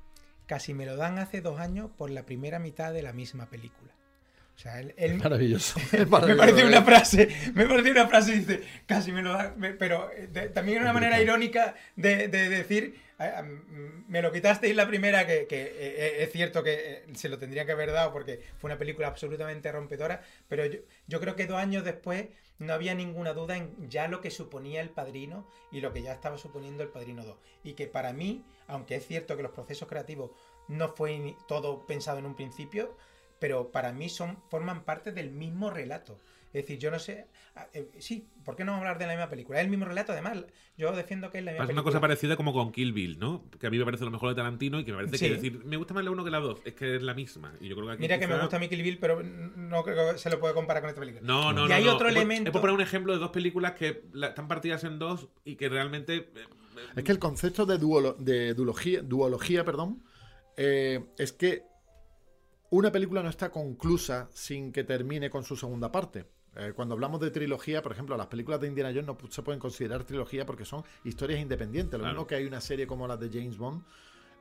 casi 0.46 0.74
me 0.74 0.86
lo 0.86 0.96
dan 0.96 1.18
hace 1.18 1.40
dos 1.40 1.58
años 1.58 1.90
por 1.96 2.10
la 2.10 2.26
primera 2.26 2.58
mitad 2.58 2.92
de 2.92 3.02
la 3.02 3.12
misma 3.12 3.46
película. 3.46 3.93
O 4.54 4.58
sea, 4.58 4.78
él, 4.80 4.94
él- 4.96 5.14
Maravilloso. 5.16 5.80
Me 5.92 6.06
maravilloso, 6.06 6.38
pareció 6.38 6.66
una 6.66 6.78
¿eh? 6.78 6.82
frase, 6.84 7.28
me 7.54 7.66
pareció 7.66 7.92
una 7.92 8.06
frase, 8.06 8.32
dice, 8.36 8.62
casi 8.86 9.10
me 9.12 9.20
lo 9.22 9.36
me- 9.56 9.72
pero 9.72 10.10
eh, 10.12 10.28
de- 10.28 10.48
también 10.48 10.76
era 10.78 10.84
una 10.86 10.92
manera 10.92 11.20
irónica 11.20 11.74
de, 11.96 12.28
de 12.28 12.48
decir, 12.48 13.00
"Ah, 13.18 13.32
ah, 13.38 13.42
mm, 13.42 14.04
me 14.08 14.22
lo 14.22 14.30
quitasteis 14.30 14.76
la 14.76 14.86
primera, 14.86 15.26
que, 15.26 15.46
que, 15.48 15.62
eh, 15.62 15.70
eh, 15.78 16.16
es 16.22 16.30
cierto 16.32 16.62
que 16.62 16.72
eh, 16.74 17.04
se 17.14 17.28
lo 17.28 17.38
tendría 17.38 17.66
que 17.66 17.72
haber 17.72 17.90
dado 17.90 18.12
porque 18.12 18.40
fue 18.58 18.68
una 18.68 18.78
película 18.78 19.08
absolutamente 19.08 19.72
rompedora, 19.72 20.22
pero 20.48 20.64
yo, 20.66 20.78
yo 21.08 21.20
creo 21.20 21.34
que 21.34 21.46
dos 21.46 21.58
años 21.58 21.84
después 21.84 22.26
no 22.60 22.72
había 22.72 22.94
ninguna 22.94 23.32
duda 23.32 23.56
en 23.56 23.90
ya 23.90 24.06
lo 24.06 24.20
que 24.20 24.30
suponía 24.30 24.80
el 24.80 24.90
Padrino 24.90 25.48
y 25.72 25.80
lo 25.80 25.92
que 25.92 26.02
ya 26.02 26.12
estaba 26.12 26.38
suponiendo 26.38 26.84
el 26.84 26.90
Padrino 26.90 27.24
2. 27.24 27.36
Y 27.64 27.72
que 27.72 27.88
para 27.88 28.12
mí, 28.12 28.44
aunque 28.68 28.94
es 28.94 29.06
cierto 29.06 29.36
que 29.36 29.42
los 29.42 29.50
procesos 29.50 29.88
creativos 29.88 30.30
no 30.68 30.88
fue 30.94 31.34
todo 31.48 31.84
pensado 31.86 32.20
en 32.20 32.26
un 32.26 32.36
principio, 32.36 32.96
pero 33.44 33.70
para 33.70 33.92
mí 33.92 34.08
son 34.08 34.38
forman 34.48 34.84
parte 34.86 35.12
del 35.12 35.30
mismo 35.30 35.68
relato. 35.68 36.16
Es 36.54 36.62
decir, 36.62 36.78
yo 36.78 36.90
no 36.90 36.98
sé. 36.98 37.26
ah, 37.56 37.66
eh, 37.74 37.90
sí, 37.98 38.26
¿por 38.42 38.56
qué 38.56 38.64
no 38.64 38.74
hablar 38.74 38.96
de 38.96 39.06
la 39.06 39.12
misma 39.12 39.28
película? 39.28 39.58
Es 39.58 39.64
el 39.66 39.70
mismo 39.70 39.84
relato, 39.84 40.12
además. 40.12 40.38
Yo 40.78 40.92
defiendo 40.96 41.30
que 41.30 41.40
es 41.40 41.44
la 41.44 41.50
misma 41.50 41.64
Pasa 41.64 41.72
una 41.74 41.82
cosa 41.82 42.00
parecida 42.00 42.36
como 42.36 42.54
con 42.54 42.72
Kill 42.72 42.94
Bill, 42.94 43.18
¿no? 43.18 43.44
Que 43.60 43.66
a 43.66 43.70
mí 43.70 43.76
me 43.78 43.84
parece 43.84 44.04
lo 44.06 44.10
mejor 44.10 44.30
de 44.30 44.36
Tarantino 44.36 44.80
y 44.80 44.84
que 44.86 44.92
me 44.92 44.96
parece 45.04 45.18
Sí. 45.18 45.28
que 45.28 45.34
decir, 45.34 45.60
me 45.66 45.76
gusta 45.76 45.92
más 45.92 46.04
la 46.04 46.10
1 46.10 46.24
que 46.24 46.30
la 46.30 46.38
2, 46.38 46.62
es 46.64 46.72
que 46.72 46.96
es 46.96 47.02
la 47.02 47.12
misma. 47.12 47.52
Y 47.60 47.68
yo 47.68 47.74
creo 47.76 47.86
que 47.88 47.92
aquí 47.92 48.00
Mira 48.00 48.18
que 48.18 48.26
me 48.26 48.38
gusta 48.40 48.56
a 48.56 48.60
mí 48.60 48.68
Kill 48.70 48.82
Bill, 48.82 48.96
pero 48.98 49.22
no 49.22 49.82
creo 49.82 50.12
que 50.14 50.18
se 50.18 50.30
lo 50.30 50.40
puede 50.40 50.54
comparar 50.54 50.82
con 50.82 50.88
esta 50.88 51.00
película. 51.02 51.20
No, 51.26 51.52
no, 51.52 51.66
y 51.66 51.68
no. 51.68 51.74
hay 51.74 51.84
no. 51.84 51.96
otro 51.96 52.08
Es 52.08 52.16
elemento. 52.16 52.48
Es 52.48 52.52
por 52.52 52.62
poner 52.62 52.76
un 52.76 52.80
ejemplo 52.80 53.12
de 53.12 53.18
dos 53.18 53.30
películas 53.30 53.72
que 53.72 54.04
están 54.22 54.48
partidas 54.48 54.84
en 54.84 54.98
dos 54.98 55.28
y 55.44 55.56
que 55.56 55.68
realmente. 55.68 56.14
eh, 56.16 56.46
Es 56.96 57.04
que 57.04 57.12
el 57.12 57.18
concepto 57.18 57.66
de, 57.66 57.78
duolo- 57.78 58.16
de 58.18 58.54
duología, 58.54 59.02
duología 59.02 59.64
perdón, 59.66 60.02
eh, 60.56 61.04
es 61.18 61.32
que 61.32 61.64
una 62.76 62.90
película 62.90 63.22
no 63.22 63.28
está 63.28 63.50
conclusa 63.50 64.28
sin 64.32 64.72
que 64.72 64.82
termine 64.82 65.30
con 65.30 65.44
su 65.44 65.56
segunda 65.56 65.92
parte. 65.92 66.26
Eh, 66.56 66.72
cuando 66.74 66.94
hablamos 66.94 67.20
de 67.20 67.30
trilogía, 67.30 67.82
por 67.82 67.92
ejemplo, 67.92 68.16
las 68.16 68.26
películas 68.26 68.60
de 68.60 68.66
Indiana 68.66 68.90
Jones 68.90 69.06
no 69.06 69.18
se 69.30 69.42
pueden 69.42 69.60
considerar 69.60 70.02
trilogía 70.04 70.44
porque 70.44 70.64
son 70.64 70.82
historias 71.04 71.40
independientes. 71.40 71.92
Lo 71.92 72.00
Claro. 72.04 72.14
mismo 72.14 72.26
que 72.26 72.34
hay 72.34 72.44
una 72.46 72.60
serie 72.60 72.86
como 72.86 73.06
la 73.06 73.16
de 73.16 73.28
James 73.28 73.58
Bond. 73.58 73.84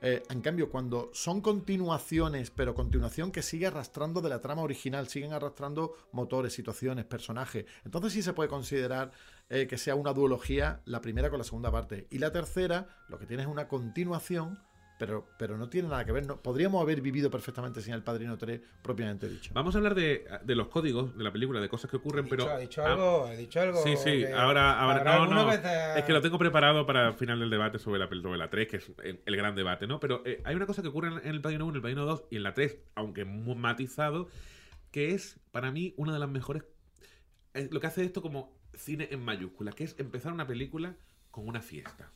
Eh, 0.02 0.24
en 0.32 0.42
cambio, 0.42 0.70
cuando 0.70 1.12
son 1.14 1.42
continuaciones, 1.42 2.50
pero 2.50 2.74
continuación 2.74 3.32
que 3.32 3.42
sigue 3.42 3.68
arrastrando 3.68 4.20
de 4.20 4.30
la 4.30 4.42
trama 4.42 4.64
original, 4.64 5.08
siguen 5.08 5.32
arrastrando 5.32 5.94
motores, 6.12 6.54
situaciones, 6.54 7.06
personajes, 7.06 7.66
entonces 7.86 8.14
sí 8.14 8.22
se 8.22 8.34
puede 8.34 8.50
considerar 8.50 9.12
eh, 9.50 9.66
que 9.68 9.78
sea 9.78 9.96
una 9.96 10.12
duología 10.12 10.82
la 10.86 11.02
primera 11.02 11.30
con 11.30 11.38
la 11.38 11.46
segunda 11.46 11.72
parte. 11.72 12.08
Y 12.10 12.18
la 12.18 12.32
tercera, 12.32 12.88
lo 13.10 13.18
que 13.18 13.26
tiene 13.28 13.44
es 13.44 13.50
una 13.50 13.68
continuación, 13.68 14.60
pero, 15.06 15.28
pero 15.38 15.58
no 15.58 15.68
tiene 15.68 15.90
nada 15.90 16.06
que 16.06 16.14
ver. 16.14 16.26
no- 16.26 16.42
podríamos 16.42 16.82
haber 16.82 17.02
vivido 17.02 17.30
perfectamente 17.30 17.82
sin 17.82 17.94
el 17.94 18.04
Padrino 18.04 18.38
3 18.38 18.62
propiamente 18.82 19.28
dicho. 19.28 19.52
Vamos 19.54 19.76
a 19.76 19.80
hablar 19.80 19.96
de, 19.96 20.26
de 20.44 20.56
los 20.56 20.70
códigos 20.70 21.18
de 21.18 21.24
la 21.26 21.32
película, 21.34 21.60
de 21.60 21.68
cosas 21.68 21.92
que 21.92 21.98
ocurren, 21.98 22.24
dicho- 22.24 22.38
pero. 22.38 22.50
ha 22.50 22.58
dicho 22.58 22.82
ah, 22.84 22.92
algo, 22.94 23.26
ha 23.26 23.32
dicho 23.32 23.60
algo. 23.60 23.84
Sí, 23.84 23.98
sí, 23.98 24.20
que- 24.20 24.32
ahora, 24.34 25.04
no, 25.04 25.26
no. 25.26 25.50
que 25.50 25.58
te- 25.58 26.00
Es 26.00 26.06
que 26.06 26.14
lo 26.14 26.22
tengo 26.22 26.38
preparado 26.40 26.86
para 26.86 27.10
el 27.10 27.14
final 27.16 27.40
del 27.40 27.50
debate 27.50 27.80
sobre 27.80 28.00
la, 28.00 28.08
sobre 28.08 28.38
la 28.38 28.50
3, 28.50 28.68
que 28.70 28.78
es 28.78 28.92
el, 29.04 29.22
el 29.26 29.36
gran 29.36 29.56
debate, 29.56 29.86
¿no? 29.88 30.00
Pero 30.00 30.22
eh, 30.26 30.42
hay 30.46 30.56
una 30.56 30.66
cosa 30.66 30.82
que 30.82 30.88
ocurre 30.88 31.10
en, 31.10 31.18
en 31.20 31.36
el 31.36 31.42
Padrino 31.42 31.66
1, 31.66 31.72
en 31.72 31.76
el 31.76 31.82
Padrino 31.82 32.06
2 32.06 32.24
y 32.32 32.38
en 32.38 32.44
la 32.44 32.54
3, 32.54 32.78
aunque 32.96 33.26
muy 33.26 33.56
matizado, 33.56 34.30
que 34.92 35.14
es 35.14 35.40
para 35.52 35.72
mí 35.72 35.94
una 35.98 36.14
de 36.14 36.20
las 36.20 36.30
mejores. 36.30 36.64
es 37.54 37.72
lo 37.72 37.80
que 37.80 37.88
hace 37.88 38.04
esto 38.06 38.22
como 38.22 38.56
cine 38.76 39.10
en 39.12 39.24
mayúscula, 39.24 39.72
que 39.74 39.84
es 39.84 39.96
empezar 40.00 40.32
una 40.34 40.48
película 40.48 40.96
con 41.32 41.48
una 41.48 41.62
fiesta. 41.62 42.12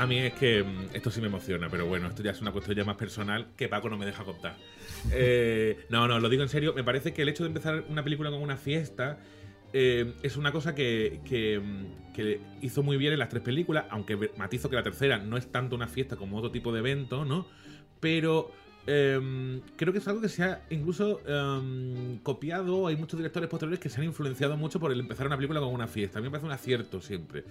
A 0.00 0.06
mí 0.06 0.16
es 0.18 0.32
que 0.32 0.64
mm, 0.64 0.94
esto 0.94 1.10
sí 1.10 1.20
me 1.20 1.26
emociona, 1.26 1.68
pero 1.68 1.84
bueno, 1.84 2.08
esto 2.08 2.22
ya 2.22 2.30
es 2.30 2.40
una 2.40 2.52
cuestión 2.52 2.74
ya 2.74 2.84
más 2.84 2.96
personal 2.96 3.48
que 3.54 3.68
Paco 3.68 3.90
no 3.90 3.98
me 3.98 4.06
deja 4.06 4.24
contar. 4.24 4.56
Eh, 5.12 5.86
no, 5.88 6.06
no, 6.06 6.20
lo 6.20 6.28
digo 6.28 6.42
en 6.42 6.50
serio. 6.50 6.74
Me 6.74 6.84
parece 6.84 7.14
que 7.14 7.22
el 7.22 7.28
hecho 7.30 7.42
de 7.42 7.48
empezar 7.48 7.84
una 7.88 8.02
película 8.02 8.28
con 8.28 8.42
una 8.42 8.58
fiesta 8.58 9.18
eh, 9.72 10.12
es 10.22 10.36
una 10.36 10.52
cosa 10.52 10.74
que, 10.74 11.20
que, 11.24 11.58
mm, 11.58 12.12
que 12.12 12.40
hizo 12.60 12.82
muy 12.82 12.98
bien 12.98 13.14
en 13.14 13.18
las 13.18 13.30
tres 13.30 13.42
películas, 13.42 13.84
aunque 13.88 14.30
matizo 14.36 14.68
que 14.68 14.76
la 14.76 14.82
tercera 14.82 15.18
no 15.18 15.38
es 15.38 15.50
tanto 15.50 15.74
una 15.74 15.86
fiesta 15.86 16.16
como 16.16 16.36
otro 16.36 16.50
tipo 16.50 16.70
de 16.70 16.80
evento, 16.80 17.24
¿no? 17.24 17.46
Pero 17.98 18.52
em, 18.86 19.60
creo 19.76 19.92
que 19.92 20.00
es 20.00 20.08
algo 20.08 20.20
que 20.20 20.28
se 20.28 20.42
ha 20.42 20.62
incluso 20.68 21.20
em, 21.26 22.18
copiado. 22.18 22.86
Hay 22.86 22.96
muchos 22.96 23.18
directores 23.18 23.48
posteriores 23.48 23.80
que 23.80 23.88
se 23.88 24.00
han 24.00 24.06
influenciado 24.06 24.56
mucho 24.56 24.80
por 24.80 24.92
el 24.92 25.00
empezar 25.00 25.26
una 25.26 25.36
película 25.36 25.60
con 25.60 25.72
una 25.72 25.86
fiesta. 25.86 26.18
A 26.18 26.20
mí 26.20 26.26
me 26.26 26.30
parece 26.30 26.46
un 26.46 26.52
acierto 26.52 27.00
siempre. 27.00 27.44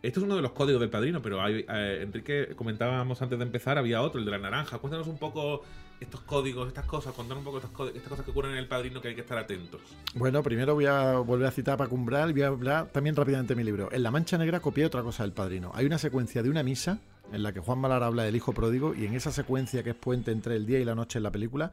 Esto 0.00 0.20
es 0.20 0.24
uno 0.24 0.36
de 0.36 0.42
los 0.42 0.52
códigos 0.52 0.80
del 0.80 0.90
padrino, 0.90 1.20
pero 1.20 1.42
hay, 1.42 1.64
eh, 1.68 2.00
Enrique, 2.02 2.54
comentábamos 2.54 3.20
antes 3.20 3.36
de 3.36 3.44
empezar, 3.44 3.78
había 3.78 4.00
otro, 4.00 4.20
el 4.20 4.24
de 4.24 4.30
la 4.30 4.38
naranja. 4.38 4.78
Cuéntanos 4.78 5.08
un 5.08 5.18
poco 5.18 5.62
estos 5.98 6.20
códigos, 6.20 6.68
estas 6.68 6.84
cosas, 6.84 7.12
contanos 7.14 7.38
un 7.38 7.44
poco 7.44 7.58
estas, 7.58 7.96
estas 7.96 8.08
cosas 8.08 8.24
que 8.24 8.30
ocurren 8.30 8.52
en 8.52 8.58
el 8.58 8.68
padrino 8.68 9.00
que 9.00 9.08
hay 9.08 9.16
que 9.16 9.22
estar 9.22 9.36
atentos. 9.36 9.80
Bueno, 10.14 10.40
primero 10.44 10.74
voy 10.74 10.86
a 10.86 11.14
volver 11.14 11.48
a 11.48 11.50
citar 11.50 11.74
a 11.74 11.76
Paco 11.78 11.96
Umbral 11.96 12.30
y 12.30 12.32
voy 12.34 12.42
a 12.42 12.46
hablar 12.46 12.86
también 12.92 13.16
rápidamente 13.16 13.54
de 13.54 13.56
mi 13.56 13.64
libro. 13.64 13.90
En 13.90 14.04
La 14.04 14.12
Mancha 14.12 14.38
Negra 14.38 14.60
copié 14.60 14.86
otra 14.86 15.02
cosa 15.02 15.24
del 15.24 15.32
Padrino. 15.32 15.72
Hay 15.74 15.84
una 15.84 15.98
secuencia 15.98 16.44
de 16.44 16.50
una 16.50 16.62
misa 16.62 17.00
en 17.32 17.42
la 17.42 17.52
que 17.52 17.58
Juan 17.58 17.80
Malar 17.80 18.04
habla 18.04 18.22
del 18.22 18.36
hijo 18.36 18.52
pródigo 18.52 18.94
y 18.94 19.04
en 19.04 19.14
esa 19.14 19.32
secuencia 19.32 19.82
que 19.82 19.90
es 19.90 19.96
puente 19.96 20.30
entre 20.30 20.54
el 20.54 20.64
día 20.64 20.78
y 20.78 20.84
la 20.84 20.94
noche 20.94 21.18
en 21.18 21.24
la 21.24 21.32
película 21.32 21.72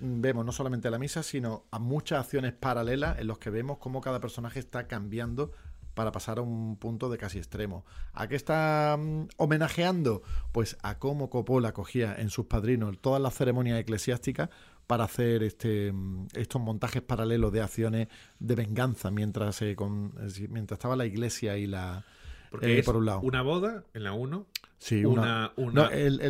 mm, 0.00 0.22
vemos 0.22 0.46
no 0.46 0.52
solamente 0.52 0.90
la 0.90 0.98
misa, 0.98 1.22
sino 1.22 1.64
a 1.70 1.78
muchas 1.78 2.20
acciones 2.20 2.54
paralelas 2.54 3.18
en 3.18 3.26
los 3.26 3.38
que 3.38 3.50
vemos 3.50 3.76
cómo 3.76 4.00
cada 4.00 4.20
personaje 4.20 4.58
está 4.58 4.86
cambiando 4.86 5.52
para 5.98 6.12
pasar 6.12 6.38
a 6.38 6.42
un 6.42 6.76
punto 6.76 7.10
de 7.10 7.18
casi 7.18 7.38
extremo. 7.38 7.84
¿A 8.12 8.28
qué 8.28 8.36
está 8.36 8.96
mm, 8.96 9.30
homenajeando? 9.36 10.22
Pues 10.52 10.78
a 10.84 11.00
cómo 11.00 11.28
Coppola 11.28 11.72
cogía 11.72 12.14
en 12.16 12.30
sus 12.30 12.46
padrinos 12.46 12.96
todas 13.00 13.20
las 13.20 13.34
ceremonias 13.34 13.80
eclesiásticas 13.80 14.48
para 14.86 15.02
hacer 15.02 15.42
este, 15.42 15.90
mm, 15.92 16.28
estos 16.34 16.62
montajes 16.62 17.02
paralelos 17.02 17.50
de 17.52 17.62
acciones 17.62 18.06
de 18.38 18.54
venganza 18.54 19.10
mientras, 19.10 19.60
con- 19.74 20.14
decir, 20.14 20.48
mientras 20.50 20.78
estaba 20.78 20.94
la 20.94 21.04
iglesia 21.04 21.56
y 21.58 21.66
la... 21.66 22.04
Porque 22.52 22.76
eh, 22.76 22.78
es 22.78 22.86
por 22.86 22.94
un 22.96 23.06
lado. 23.06 23.20
una 23.22 23.42
boda 23.42 23.82
en 23.92 24.04
la 24.04 24.12
1. 24.12 24.46
Sí, 24.78 25.04
una- 25.04 25.52
una, 25.56 25.70
una- 25.70 25.82
no, 25.84 25.90
el- 25.90 26.20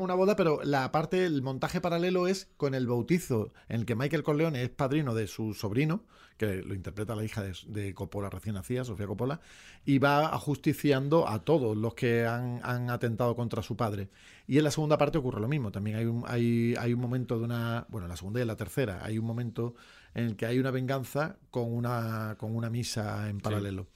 una 0.00 0.14
boda, 0.14 0.34
pero 0.36 0.60
la 0.64 0.90
parte, 0.92 1.24
el 1.24 1.40
montaje 1.42 1.80
paralelo 1.80 2.26
es 2.26 2.48
con 2.56 2.74
el 2.74 2.86
bautizo, 2.86 3.52
en 3.68 3.80
el 3.80 3.86
que 3.86 3.94
Michael 3.94 4.22
Corleone 4.24 4.62
es 4.62 4.70
padrino 4.70 5.14
de 5.14 5.26
su 5.28 5.54
sobrino, 5.54 6.04
que 6.36 6.62
lo 6.62 6.74
interpreta 6.74 7.14
la 7.14 7.24
hija 7.24 7.42
de, 7.42 7.52
de 7.68 7.94
Coppola 7.94 8.28
recién 8.28 8.56
nacida, 8.56 8.84
Sofía 8.84 9.06
Coppola, 9.06 9.40
y 9.84 9.98
va 9.98 10.26
ajusticiando 10.34 11.28
a 11.28 11.44
todos 11.44 11.76
los 11.76 11.94
que 11.94 12.26
han, 12.26 12.58
han 12.64 12.90
atentado 12.90 13.36
contra 13.36 13.62
su 13.62 13.76
padre. 13.76 14.08
Y 14.48 14.58
en 14.58 14.64
la 14.64 14.72
segunda 14.72 14.98
parte 14.98 15.18
ocurre 15.18 15.40
lo 15.40 15.46
mismo. 15.46 15.70
También 15.70 15.96
hay 15.98 16.04
un, 16.06 16.24
hay, 16.26 16.74
hay 16.78 16.92
un 16.94 17.00
momento 17.00 17.38
de 17.38 17.44
una. 17.44 17.86
Bueno, 17.88 18.06
en 18.06 18.10
la 18.10 18.16
segunda 18.16 18.40
y 18.40 18.42
en 18.42 18.48
la 18.48 18.56
tercera, 18.56 19.04
hay 19.04 19.18
un 19.18 19.24
momento 19.24 19.74
en 20.14 20.24
el 20.26 20.36
que 20.36 20.46
hay 20.46 20.58
una 20.58 20.72
venganza 20.72 21.36
con 21.50 21.72
una, 21.72 22.34
con 22.38 22.54
una 22.56 22.68
misa 22.68 23.28
en 23.30 23.38
paralelo. 23.40 23.86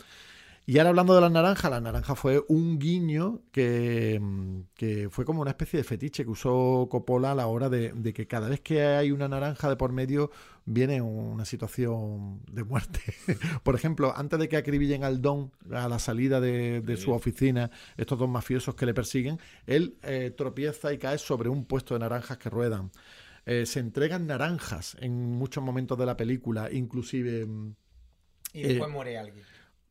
Y 0.69 0.79
ahora 0.79 0.91
hablando 0.91 1.15
de 1.15 1.21
la 1.21 1.31
naranja, 1.31 1.71
la 1.71 1.81
naranja 1.81 2.17
fue 2.17 2.45
un 2.49 2.81
guiño 2.81 3.43
que, 3.53 4.19
mm, 4.21 4.61
que 4.75 5.09
fue 5.11 5.25
como 5.25 5.41
una 5.41 5.51
especie 5.53 5.77
de 5.79 5.85
fetiche 5.85 6.25
que 6.25 6.31
usó 6.31 6.89
Coppola 6.91 7.31
a 7.31 7.35
la 7.37 7.47
hora 7.47 7.69
de, 7.69 7.93
de 7.93 8.13
que 8.13 8.27
cada 8.27 8.49
vez 8.49 8.61
que 8.63 8.83
hay 8.83 9.13
una 9.13 9.29
naranja 9.29 9.69
de 9.69 9.77
por 9.77 9.93
medio 9.93 10.33
viene 10.65 11.01
una 11.01 11.45
situación 11.45 12.43
de 12.51 12.65
muerte. 12.65 13.01
por 13.63 13.77
ejemplo, 13.77 14.13
antes 14.17 14.41
de 14.41 14.49
que 14.49 14.57
acribillen 14.57 15.05
al 15.05 15.23
Don 15.23 15.53
a 15.71 15.89
la 15.89 16.01
salida 16.01 16.41
de, 16.41 16.81
de 16.81 16.97
su 16.97 17.13
oficina, 17.13 17.71
estos 17.97 18.19
dos 18.19 18.29
mafiosos 18.29 18.75
que 18.75 18.87
le 18.87 18.95
persiguen, 18.95 19.39
él 19.67 19.99
eh, 20.03 20.33
tropieza 20.37 20.93
y 20.93 20.99
cae 20.99 21.19
sobre 21.19 21.49
un 21.49 21.65
puesto 21.65 21.95
de 21.95 22.01
naranjas 22.01 22.39
que 22.39 22.51
ruedan. 22.51 22.91
Eh, 23.45 23.67
se 23.67 23.79
entregan 23.79 24.27
naranjas 24.27 24.97
en 25.01 25.13
muchos 25.39 25.63
momentos 25.63 25.97
de 25.97 26.07
la 26.07 26.17
película, 26.17 26.73
inclusive... 26.73 27.47
mm, 27.47 27.75
Y 28.53 28.65
eh, 28.65 28.69
después 28.69 28.91
muere 28.91 29.17
alguien. 29.19 29.45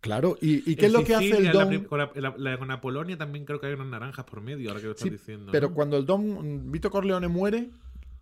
Claro, 0.05 0.37
¿y, 0.39 0.57
y 0.71 0.75
qué 0.75 0.85
En 0.85 0.91
es 0.91 0.93
lo 0.93 1.03
que 1.03 1.15
hace 1.15 1.29
el 1.31 1.37
en 1.37 1.43
la 1.45 1.83
con, 1.87 1.97
la, 1.97 2.11
en 2.13 2.21
la- 2.21 2.35
la- 2.37 2.57
con 2.59 2.67
la 2.67 2.79
Polonia 2.79 3.17
también 3.17 3.43
creo 3.43 3.59
que 3.59 3.65
hay 3.65 3.73
unas 3.73 3.87
naranjas 3.87 4.23
por 4.23 4.39
medio, 4.39 4.69
ahora 4.69 4.79
que 4.79 4.85
lo 4.85 4.91
estás 4.91 5.03
Sí, 5.03 5.09
diciendo. 5.09 5.51
pero 5.51 5.69
¿no? 5.69 5.73
cuando 5.73 5.97
el 5.97 6.05
Don 6.05 6.71
Vito 6.71 6.91
Corleone 6.91 7.27
muere, 7.27 7.69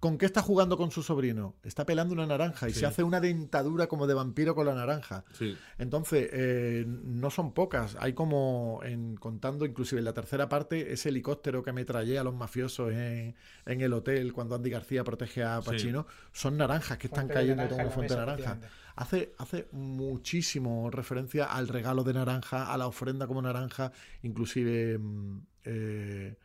¿con 0.04 0.18
qué 0.18 0.26
está 0.26 0.42
jugando 0.42 0.76
con 0.76 0.92
su 0.92 1.02
sobrino? 1.02 1.56
Está 1.64 1.86
pelando 1.86 2.14
una 2.14 2.26
naranja 2.28 2.68
y 2.68 2.74
Sí. 2.74 2.82
se 2.82 2.86
hace 2.86 3.04
una 3.04 3.22
dentadura 3.22 3.88
como 3.88 4.06
de 4.06 4.14
vampiro 4.14 4.54
con 4.54 4.66
la 4.66 4.76
naranja. 4.76 5.24
Sí. 5.32 5.58
Entonces, 5.78 6.28
eh, 6.34 6.84
no 6.86 7.30
son 7.30 7.54
pocas. 7.54 7.96
Hay 8.02 8.12
como, 8.12 8.82
en, 8.84 9.16
contando 9.16 9.66
inclusive 9.66 10.00
en 10.00 10.06
la 10.06 10.14
tercera 10.14 10.50
parte, 10.50 10.92
ese 10.92 11.08
helicóptero 11.08 11.64
que 11.64 11.70
ametrallea 11.70 12.20
a 12.20 12.26
los 12.26 12.36
mafiosos 12.36 12.92
en, 12.92 13.34
en 13.66 13.80
el 13.80 13.94
hotel 13.94 14.34
cuando 14.34 14.56
Andy 14.56 14.70
García 14.70 15.06
protege 15.06 15.42
a 15.42 15.62
Sí. 15.62 15.70
Pacino. 15.70 16.06
Son 16.34 16.58
naranjas 16.58 16.98
que 16.98 17.08
están 17.08 17.28
Fuente 17.28 17.34
cayendo 17.36 17.64
como 17.70 17.76
en 17.76 17.76
una 17.76 17.84
la 17.86 17.90
fuente 17.92 18.14
de 18.14 18.20
naranja. 18.20 18.60
hace 18.98 19.70
muchísimo 19.72 20.90
referencia 20.92 21.46
al 21.46 21.70
regalo 21.70 22.04
de 22.04 22.14
naranja, 22.14 22.74
a 22.74 22.78
la 22.78 22.88
ofrenda 22.88 23.26
como 23.26 23.42
naranja, 23.42 23.94
inclusive 24.22 24.98
mm, 25.00 25.38
eh, 25.64 26.36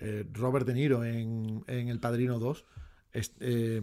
eh, 0.00 0.24
Robert 0.32 0.66
De 0.66 0.74
Niro 0.74 1.04
en, 1.04 1.62
en 1.66 1.88
El 1.88 2.00
Padrino 2.00 2.38
2 2.38 2.64
es- 3.12 3.32
eh, 3.40 3.80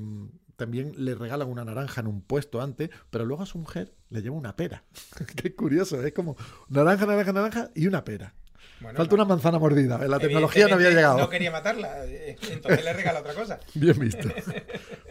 también 0.55 0.93
le 0.97 1.13
regalan 1.13 1.47
una 1.49 1.63
naranja 1.63 2.01
en 2.01 2.07
un 2.07 2.21
puesto 2.21 2.61
antes, 2.61 2.89
pero 3.11 3.25
luego 3.25 3.43
a 3.43 3.45
su 3.45 3.59
mujer 3.59 3.93
le 4.09 4.21
lleva 4.21 4.35
una 4.35 4.55
pera. 4.55 4.83
Qué 5.35 5.55
curioso, 5.55 6.01
es 6.03 6.13
como 6.13 6.35
naranja, 6.69 7.05
naranja, 7.05 7.31
naranja 7.33 7.69
y 7.75 7.85
una 7.87 8.03
pera. 8.03 8.33
Bueno, 8.79 8.97
Falta 8.97 9.15
no. 9.15 9.23
una 9.23 9.29
manzana 9.29 9.57
mordida. 9.59 9.97
La 10.07 10.19
tecnología 10.19 10.67
no 10.67 10.75
había 10.75 10.89
llegado. 10.89 11.17
No 11.17 11.29
quería 11.29 11.51
matarla, 11.51 12.05
eh, 12.05 12.37
entonces 12.51 12.83
le 12.83 12.93
regala 12.93 13.19
otra 13.21 13.33
cosa. 13.33 13.59
Bien 13.73 13.97
visto. 13.97 14.29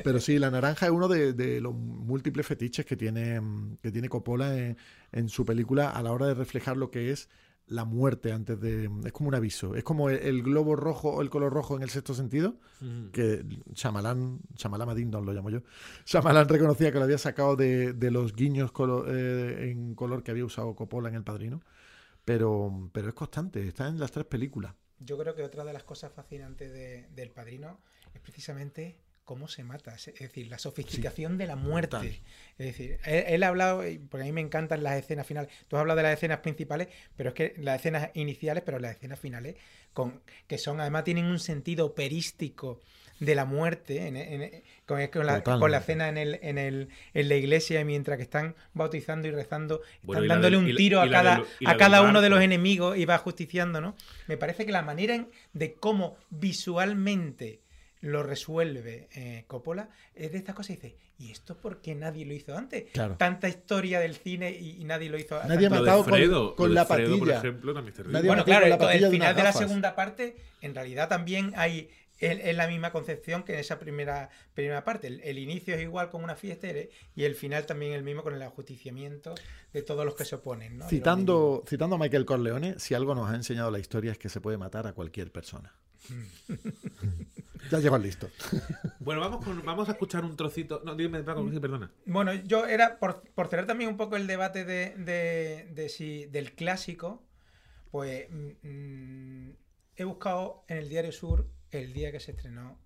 Pero 0.05 0.21
sí, 0.21 0.39
la 0.39 0.51
naranja 0.51 0.87
es 0.87 0.93
uno 0.93 1.09
de, 1.09 1.33
de 1.33 1.61
los 1.61 1.75
múltiples 1.75 2.47
fetiches 2.47 2.85
que 2.87 2.97
tiene, 2.97 3.41
que 3.83 3.91
tiene 3.91 4.09
Coppola 4.09 4.57
en, 4.57 4.77
en 5.13 5.29
su 5.29 5.45
película 5.45 5.91
a 5.91 6.03
la 6.03 6.13
hora 6.13 6.27
de 6.27 6.35
reflejar 6.35 6.77
lo 6.77 6.91
que 6.91 7.11
es 7.11 7.29
la 7.69 7.85
muerte 7.85 8.33
antes 8.33 8.61
de... 8.61 8.89
Es 9.05 9.13
como 9.13 9.29
un 9.29 9.35
aviso. 9.35 9.75
Es 9.75 9.83
como 9.85 10.09
el, 10.11 10.19
el 10.19 10.43
globo 10.43 10.77
rojo 10.77 11.11
o 11.11 11.23
el 11.23 11.31
color 11.31 11.53
rojo 11.53 11.77
en 11.77 11.83
el 11.83 11.91
sexto 11.91 12.15
sentido, 12.15 12.57
que 13.13 13.45
Shyamalan, 13.73 14.41
Shyamalan 14.55 14.95
Dindon 14.95 15.27
lo 15.27 15.33
llamo 15.33 15.51
yo, 15.51 15.63
Shyamalan 16.05 16.49
reconocía 16.49 16.93
que 16.93 16.99
lo 16.99 17.05
había 17.05 17.19
sacado 17.19 17.57
de, 17.57 17.93
de 17.93 18.11
los 18.11 18.35
guiños 18.35 18.73
colo- 18.73 19.05
eh, 19.09 19.71
en 19.71 19.95
color 19.95 20.23
que 20.23 20.31
había 20.31 20.45
usado 20.45 20.75
Coppola 20.77 21.09
en 21.09 21.17
El 21.17 21.25
Padrino. 21.25 21.61
Pero, 22.25 22.91
pero 22.93 23.09
es 23.09 23.15
constante, 23.15 23.67
está 23.69 23.87
en 23.89 23.99
las 24.01 24.11
tres 24.11 24.27
películas. 24.27 24.75
Yo 24.99 25.17
creo 25.19 25.35
que 25.35 25.43
otra 25.45 25.65
de 25.65 25.73
las 25.73 25.85
cosas 25.85 26.13
fascinantes 26.13 26.73
de- 26.73 27.09
del 27.15 27.31
padrino 27.31 27.79
es 28.15 28.21
precisamente 28.21 28.99
cómo 29.27 29.47
se 29.49 29.63
mata, 29.65 29.95
es 29.97 30.07
decir, 30.19 30.47
la 30.49 30.57
sofisticación 30.59 31.37
de 31.37 31.47
la 31.47 31.57
muerte. 31.57 32.23
Es 32.59 32.67
decir, 32.67 32.99
él, 33.05 33.25
él 33.27 33.43
ha 33.43 33.49
hablado, 33.49 33.87
y 33.87 33.99
porque 33.99 34.23
a 34.23 34.27
mí 34.27 34.33
me 34.33 34.41
encantan 34.41 34.83
las 34.83 34.97
escenas 34.97 35.27
finales, 35.27 35.51
tú 35.69 35.77
has 35.77 35.81
hablado 35.81 35.97
de 35.99 36.05
las 36.05 36.15
escenas 36.15 36.39
principales, 36.39 36.89
pero 37.17 37.31
es 37.31 37.35
que 37.35 37.53
las 37.59 37.81
escenas 37.81 38.09
iniciales, 38.15 38.63
pero 38.65 38.79
las 38.79 38.93
escenas 38.93 39.19
finales, 39.21 39.57
con, 39.93 40.23
que 40.47 40.57
son, 40.59 40.81
además 40.81 41.05
tienen 41.05 41.27
un 41.27 41.39
sentido 41.41 41.87
operístico 41.87 42.81
de 43.19 43.35
la 43.35 43.47
muerte, 43.47 44.07
en- 44.07 44.17
en- 44.17 44.63
con, 44.85 45.05
con 45.09 45.27
la, 45.27 45.43
con 45.61 45.71
la 45.71 45.81
cena 45.81 46.09
en, 46.09 46.19
el, 46.19 46.39
en, 46.43 46.59
el, 46.59 46.89
en 47.15 47.29
la 47.29 47.35
iglesia, 47.35 47.83
mientras 47.85 48.19
que 48.19 48.23
están 48.23 48.55
bautizando 48.75 49.27
y 49.27 49.31
rezando, 49.33 49.81
Bueno, 50.03 50.23
están 50.23 50.25
y 50.25 50.29
dándole 50.29 50.57
del- 50.59 50.65
un 50.67 50.71
y 50.71 50.77
tiro 50.77 51.01
a 51.01 51.07
y 51.07 51.11
cada, 51.11 51.37
del- 51.37 51.47
a 51.67 51.77
cada 51.79 52.03
uno 52.11 52.21
de 52.21 52.29
los 52.29 52.41
enemigos 52.43 52.97
y 52.97 53.07
va 53.07 53.19
justiciando, 53.19 53.81
¿no? 53.81 53.97
Me 54.29 54.37
parece 54.37 54.67
que 54.67 54.71
la 54.73 54.83
manera 54.83 55.27
de 55.53 55.75
cómo 55.75 56.17
visualmente 56.31 57.61
lo 58.07 58.23
resuelve 58.23 59.09
eh, 59.15 59.45
Coppola 59.47 59.89
es 60.15 60.33
de 60.33 60.39
estas 60.39 60.55
cosas. 60.55 60.77
Dice, 60.77 60.97
¿y 61.19 61.31
esto 61.31 61.57
por 61.57 61.81
qué 61.81 61.95
nadie 61.95 62.25
lo 62.27 62.35
hizo 62.35 62.57
antes? 62.57 62.85
Claro. 62.93 63.17
Tanta 63.17 63.49
historia 63.49 64.01
del 64.01 64.15
cine 64.17 64.51
y, 64.51 64.81
y 64.81 64.85
nadie 64.85 65.09
lo 65.11 65.19
hizo 65.19 65.37
Nadie 65.45 65.67
ha 65.67 65.71
de 65.71 65.71
matado 65.71 66.05
con- 66.05 66.13
Fredo, 66.15 66.55
con 66.57 66.67
lo 66.67 66.71
de 66.71 66.75
la 66.75 66.85
Fredo, 66.87 67.11
por 67.11 67.19
patilla. 67.21 67.39
ejemplo, 67.39 67.75
también 67.75 67.89
es 67.93 67.97
terrible. 67.97 68.13
Nadie 68.15 68.29
Bueno, 68.29 68.45
claro, 68.45 68.79
con 68.79 68.87
la 68.87 68.95
el 68.95 69.01
de 69.03 69.11
final 69.11 69.35
de 69.37 69.43
la 69.43 69.49
gafas. 69.51 69.63
segunda 69.69 69.95
parte, 69.95 70.37
en 70.61 70.75
realidad 70.75 71.09
también 71.09 71.53
hay 71.57 71.91
es, 72.19 72.57
la 72.57 72.67
misma 72.67 72.93
concepción 72.93 73.43
que 73.43 73.53
en 73.53 73.59
esa 73.59 73.79
primera, 73.79 74.31
primera 74.55 74.85
parte. 74.85 75.07
El, 75.09 75.21
el 75.21 75.39
inicio 75.39 75.75
es 75.75 75.83
igual 75.83 76.09
con 76.11 76.25
una 76.25 76.35
fiesta 76.35 76.67
y 76.67 76.89
y 77.15 77.25
el 77.25 77.35
final 77.35 77.67
también 77.67 77.93
el 77.93 78.03
mismo 78.05 78.23
con 78.23 78.33
el 78.35 78.41
ajusticiamiento 78.41 79.35
de 79.75 79.83
todos 79.83 80.05
los 80.07 80.15
que 80.15 80.25
se 80.25 80.37
oponen. 80.37 80.79
¿no? 80.79 80.87
Y 80.87 80.89
Citando, 80.89 81.63
citando 81.69 81.97
a 81.97 81.99
Michael 81.99 82.25
Corleone, 82.25 82.79
si 82.79 82.95
algo 82.95 83.15
nos 83.15 83.31
ha 83.31 83.35
enseñado 83.35 83.71
la 83.71 83.79
historia 83.81 84.13
es 84.13 84.19
que 84.19 84.31
se 84.31 84.41
puede 84.41 84.57
matar 84.57 84.87
a 84.87 84.95
cualquier 84.95 85.31
persona. 85.31 85.75
ya 87.71 87.79
el 87.79 88.03
listo. 88.03 88.29
Bueno, 89.01 89.21
vamos, 89.21 89.45
con- 89.45 89.65
vamos 89.65 89.89
a 89.89 89.93
escuchar 89.93 90.25
un 90.25 90.37
trocito. 90.37 90.83
No, 90.85 90.95
dime, 90.97 91.23
Paco, 91.23 91.49
sí, 91.51 91.61
perdona. 91.61 91.91
Bueno, 92.07 92.35
yo 92.35 92.67
era, 92.67 92.99
por, 92.99 93.23
por 93.35 93.47
cerrar 93.49 93.67
también 93.67 93.91
un 93.91 93.97
poco 93.97 94.17
el 94.17 94.27
debate 94.27 94.65
de, 94.65 94.95
de- 94.97 95.69
de 95.73 95.89
si, 95.89 96.27
del 96.27 96.53
clásico, 96.55 97.23
pues 97.93 98.27
mm, 98.31 98.69
mm, 98.69 99.57
he 99.97 100.05
buscado 100.05 100.65
en 100.69 100.79
el 100.79 100.89
Diario 100.89 101.13
Sur 101.13 101.49
el 101.71 101.93
día 101.93 102.11
que 102.11 102.19
se 102.21 102.33
estrenó 102.33 102.79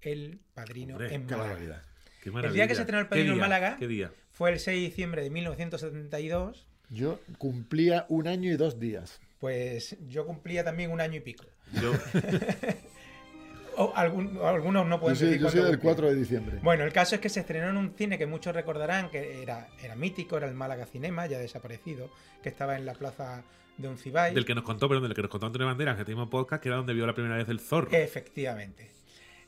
El 0.00 0.40
Padrino 0.54 0.94
Hombre, 0.96 1.14
en 1.14 1.26
Qué 1.26 1.36
Málaga. 1.36 1.84
Qué 2.22 2.28
El 2.28 2.32
maravilla. 2.32 2.54
día 2.54 2.68
que 2.68 2.74
se 2.74 2.80
estrenó 2.80 3.00
El 3.00 3.06
¿Qué 3.06 3.10
Padrino 3.10 3.32
en? 3.34 3.38
Málaga 3.40 3.76
¿Qué 3.78 3.86
día? 3.86 4.12
fue 4.32 4.50
el 4.52 4.58
6 4.58 4.76
de 4.80 4.86
diciembre 4.88 5.22
de 5.22 5.30
1972, 5.30 6.66
Yo 6.88 7.20
cumplía 7.38 8.06
un 8.08 8.26
año 8.26 8.50
y 8.52 8.56
dos 8.56 8.80
días. 8.80 9.20
pues 9.38 9.96
yo 10.08 10.26
cumplía 10.26 10.64
también 10.64 10.90
un 10.90 11.00
año 11.00 11.16
y 11.16 11.20
pico. 11.20 11.44
Yo, 11.80 11.92
O 13.80 13.96
algún- 13.96 14.38
algunos 14.42 14.86
no 14.86 14.96
Yo 14.96 15.00
pueden 15.00 15.16
soy, 15.16 15.26
decir 15.28 15.42
yo 15.42 15.48
soy 15.50 15.60
del 15.62 15.70
cumplían. 15.72 15.94
4 15.94 16.08
de 16.08 16.14
diciembre. 16.16 16.58
Bueno, 16.62 16.84
el 16.84 16.92
caso 16.92 17.14
es 17.14 17.20
que 17.20 17.28
se 17.28 17.40
estrenó 17.40 17.70
en 17.70 17.76
un 17.76 17.94
cine 17.96 18.18
que 18.18 18.26
muchos 18.26 18.54
recordarán 18.54 19.10
que 19.10 19.42
era, 19.42 19.68
era 19.82 19.94
mítico, 19.96 20.36
era 20.36 20.46
el 20.48 20.54
Málaga 20.54 20.86
Cinema, 20.86 21.26
ya 21.26 21.38
desaparecido, 21.38 22.10
que 22.42 22.48
estaba 22.48 22.76
en 22.76 22.86
la 22.86 22.94
plaza 22.94 23.42
de 23.78 23.88
Uncibay. 23.88 24.34
del 24.34 24.44
que 24.44 24.54
nos 24.54 24.64
contó, 24.64 24.88
perdón, 24.88 25.04
del 25.04 25.14
que 25.14 25.22
nos 25.22 25.30
contó 25.30 25.46
Antonio 25.46 25.66
Banderas, 25.66 25.96
que 25.96 26.04
teníamos 26.04 26.28
podcast, 26.28 26.62
que 26.62 26.68
era 26.68 26.76
donde 26.76 26.92
vio 26.92 27.06
la 27.06 27.14
primera 27.14 27.36
vez 27.36 27.48
el 27.48 27.60
zorro. 27.60 27.88
Efectivamente. 27.92 28.90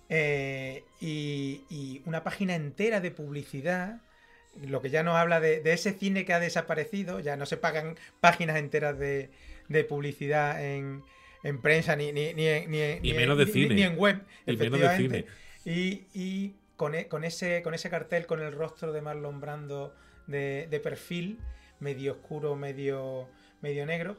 Eh, 0.08 0.84
y, 1.00 1.62
y 1.70 2.02
una 2.06 2.22
página 2.22 2.54
entera 2.54 3.00
de 3.00 3.10
publicidad 3.10 4.00
lo 4.66 4.82
que 4.82 4.90
ya 4.90 5.02
nos 5.02 5.16
habla 5.16 5.40
de, 5.40 5.60
de 5.60 5.72
ese 5.72 5.92
cine 5.94 6.26
que 6.26 6.34
ha 6.34 6.38
desaparecido, 6.40 7.20
ya 7.20 7.36
no 7.36 7.46
se 7.46 7.56
pagan 7.56 7.96
páginas 8.20 8.56
enteras 8.56 8.98
de, 8.98 9.30
de 9.68 9.84
publicidad 9.84 10.62
en, 10.62 11.02
en 11.42 11.60
prensa 11.60 11.96
ni, 11.96 12.12
ni, 12.12 12.32
ni, 12.34 12.46
en- 12.46 12.70
ni, 12.70 12.78
Y 12.80 13.00
ni 13.00 13.12
menos 13.14 13.38
en- 13.38 13.46
de 13.46 13.52
cine. 13.52 13.74
ni 13.74 13.82
en 13.82 13.98
web. 13.98 14.22
Y 14.46 14.56
menos 14.56 14.78
de 14.80 14.86
efectivamente. 14.86 15.26
Y, 15.64 16.06
y 16.14 16.54
con, 16.76 16.94
e- 16.94 17.08
con 17.08 17.24
ese, 17.24 17.62
con 17.62 17.74
ese 17.74 17.90
cartel, 17.90 18.26
con 18.26 18.40
el 18.40 18.52
rostro 18.52 18.92
de 18.92 19.00
Marlon 19.02 19.40
Brando 19.40 19.94
de, 20.26 20.66
de 20.70 20.80
perfil, 20.80 21.38
medio 21.80 22.12
oscuro, 22.12 22.56
medio, 22.56 23.28
medio 23.60 23.86
negro. 23.86 24.16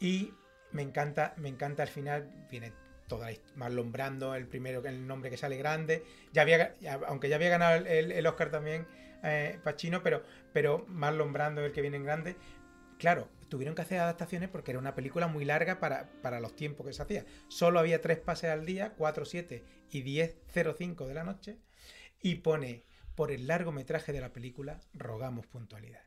Y 0.00 0.32
me 0.72 0.82
encanta, 0.82 1.34
me 1.36 1.48
encanta 1.48 1.82
al 1.84 1.88
final, 1.88 2.30
viene 2.50 2.72
toda 3.06 3.30
la 3.30 3.36
Marlon 3.54 3.92
Brando, 3.92 4.34
el 4.34 4.46
primero, 4.46 4.82
el 4.84 5.06
nombre 5.06 5.30
que 5.30 5.36
sale 5.36 5.56
grande. 5.56 6.02
Ya 6.32 6.42
había, 6.42 6.74
ya- 6.80 7.00
aunque 7.06 7.28
ya 7.28 7.36
había 7.36 7.50
ganado 7.50 7.76
el, 7.76 7.86
el- 7.86 8.12
el 8.12 8.26
Oscar 8.26 8.50
también 8.50 8.86
eh, 9.22 9.58
Pacino, 9.64 10.02
pero, 10.02 10.22
pero 10.52 10.84
Marlon 10.88 11.32
Brando 11.32 11.60
es 11.62 11.68
el 11.68 11.72
que 11.72 11.80
viene 11.82 11.96
en 11.96 12.04
grande. 12.04 12.36
Claro, 12.98 13.28
tuvieron 13.54 13.76
que 13.76 13.82
hacer 13.82 14.00
adaptaciones 14.00 14.48
porque 14.48 14.72
era 14.72 14.80
una 14.80 14.96
película 14.96 15.28
muy 15.28 15.44
larga 15.44 15.78
para, 15.78 16.10
para 16.22 16.40
los 16.40 16.56
tiempos 16.56 16.84
que 16.84 16.92
se 16.92 17.00
hacía. 17.00 17.24
Solo 17.46 17.78
había 17.78 18.00
tres 18.00 18.18
pases 18.18 18.50
al 18.50 18.66
día, 18.66 18.94
4, 18.96 19.24
7 19.24 19.62
y 19.92 20.02
10.05 20.02 21.06
de 21.06 21.14
la 21.14 21.22
noche. 21.22 21.58
Y 22.20 22.34
pone, 22.36 22.82
por 23.14 23.30
el 23.30 23.46
largometraje 23.46 24.12
de 24.12 24.20
la 24.20 24.32
película, 24.32 24.80
rogamos 24.92 25.46
puntualidad. 25.46 26.00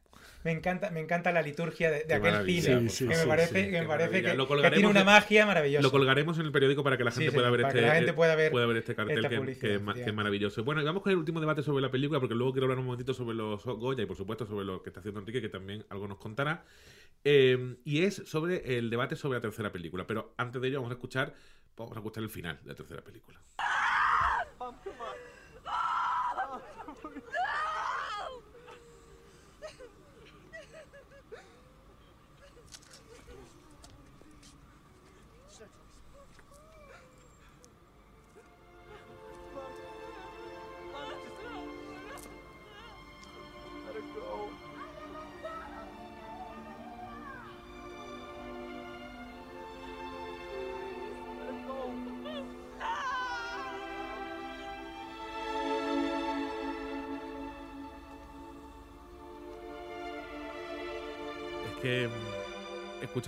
Me 0.44 0.52
encanta, 0.52 0.92
me 0.92 1.00
encanta 1.00 1.32
la 1.32 1.42
liturgia 1.42 1.90
de, 1.90 2.14
aquel 2.14 2.46
cine, 2.46 2.88
que 2.90 3.18
me 3.18 3.26
parece, 3.26 3.66
Sí, 3.66 3.72
que, 3.72 3.82
me 3.82 3.88
parece 3.88 4.22
que, 4.22 4.38
que 4.38 4.72
tiene 4.72 4.88
una 4.88 5.06
magia 5.06 5.46
maravillosa. 5.46 5.84
Lo 5.84 5.92
colgaremos 5.92 6.38
en 6.40 6.46
el 6.46 6.52
periódico 6.52 6.84
para 6.84 6.98
que 6.98 7.06
la 7.06 7.12
gente 7.12 7.32
pueda 7.32 7.50
ver 7.50 7.62
este, 7.62 7.74
que 7.76 7.82
la 7.82 7.96
gente 7.96 8.14
pueda 8.14 8.36
ver 8.36 8.78
este 8.78 8.94
cartel 8.94 9.28
que, 9.30 9.76
es 9.76 10.06
que 10.06 10.12
maravilloso. 10.12 10.64
Bueno, 10.64 10.82
y 10.82 10.86
vamos 10.86 11.02
con 11.02 11.12
el 11.12 11.18
último 11.18 11.40
debate 11.40 11.64
sobre 11.64 11.82
la 11.82 11.92
película, 11.92 12.20
porque 12.20 12.36
luego 12.36 12.52
quiero 12.52 12.66
hablar 12.66 12.80
un 12.80 12.86
momentito 12.86 13.14
sobre 13.14 13.36
los 13.36 13.64
Goya 13.64 14.04
y 14.04 14.06
por 14.06 14.18
supuesto 14.18 14.46
sobre 14.46 14.66
lo 14.66 14.84
que 14.84 14.90
está 14.90 15.00
haciendo 15.00 15.20
Enrique, 15.20 15.42
que 15.42 15.50
también 15.50 15.86
algo 15.90 16.08
nos 16.08 16.18
contará. 16.18 16.66
Eh, 17.24 17.78
y 17.84 18.04
es 18.04 18.16
sobre 18.26 18.78
el 18.78 18.90
debate 18.90 19.16
sobre 19.16 19.38
la 19.38 19.42
tercera 19.42 19.72
película. 19.72 20.08
Pero 20.08 20.34
antes 20.38 20.62
de 20.62 20.68
ello 20.68 20.78
vamos 20.78 20.92
a 20.92 20.96
escuchar, 20.96 21.34
vamos 21.76 21.96
a 21.96 22.00
escuchar 22.00 22.24
el 22.24 22.30
final 22.30 22.60
de 22.64 22.70
la 22.70 22.76
tercera 22.76 23.04
película. 23.04 23.42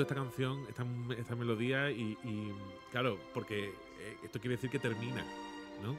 Esta 0.03 0.15
canción, 0.15 0.65
esta, 0.67 0.85
esta 1.17 1.35
melodía 1.35 1.91
y, 1.91 2.17
claro, 2.91 3.19
porque 3.33 3.65
eh, 3.67 4.17
esto 4.23 4.39
quiere 4.39 4.55
decir 4.55 4.69
que 4.69 4.79
termina, 4.79 5.23
¿no? 5.83 5.95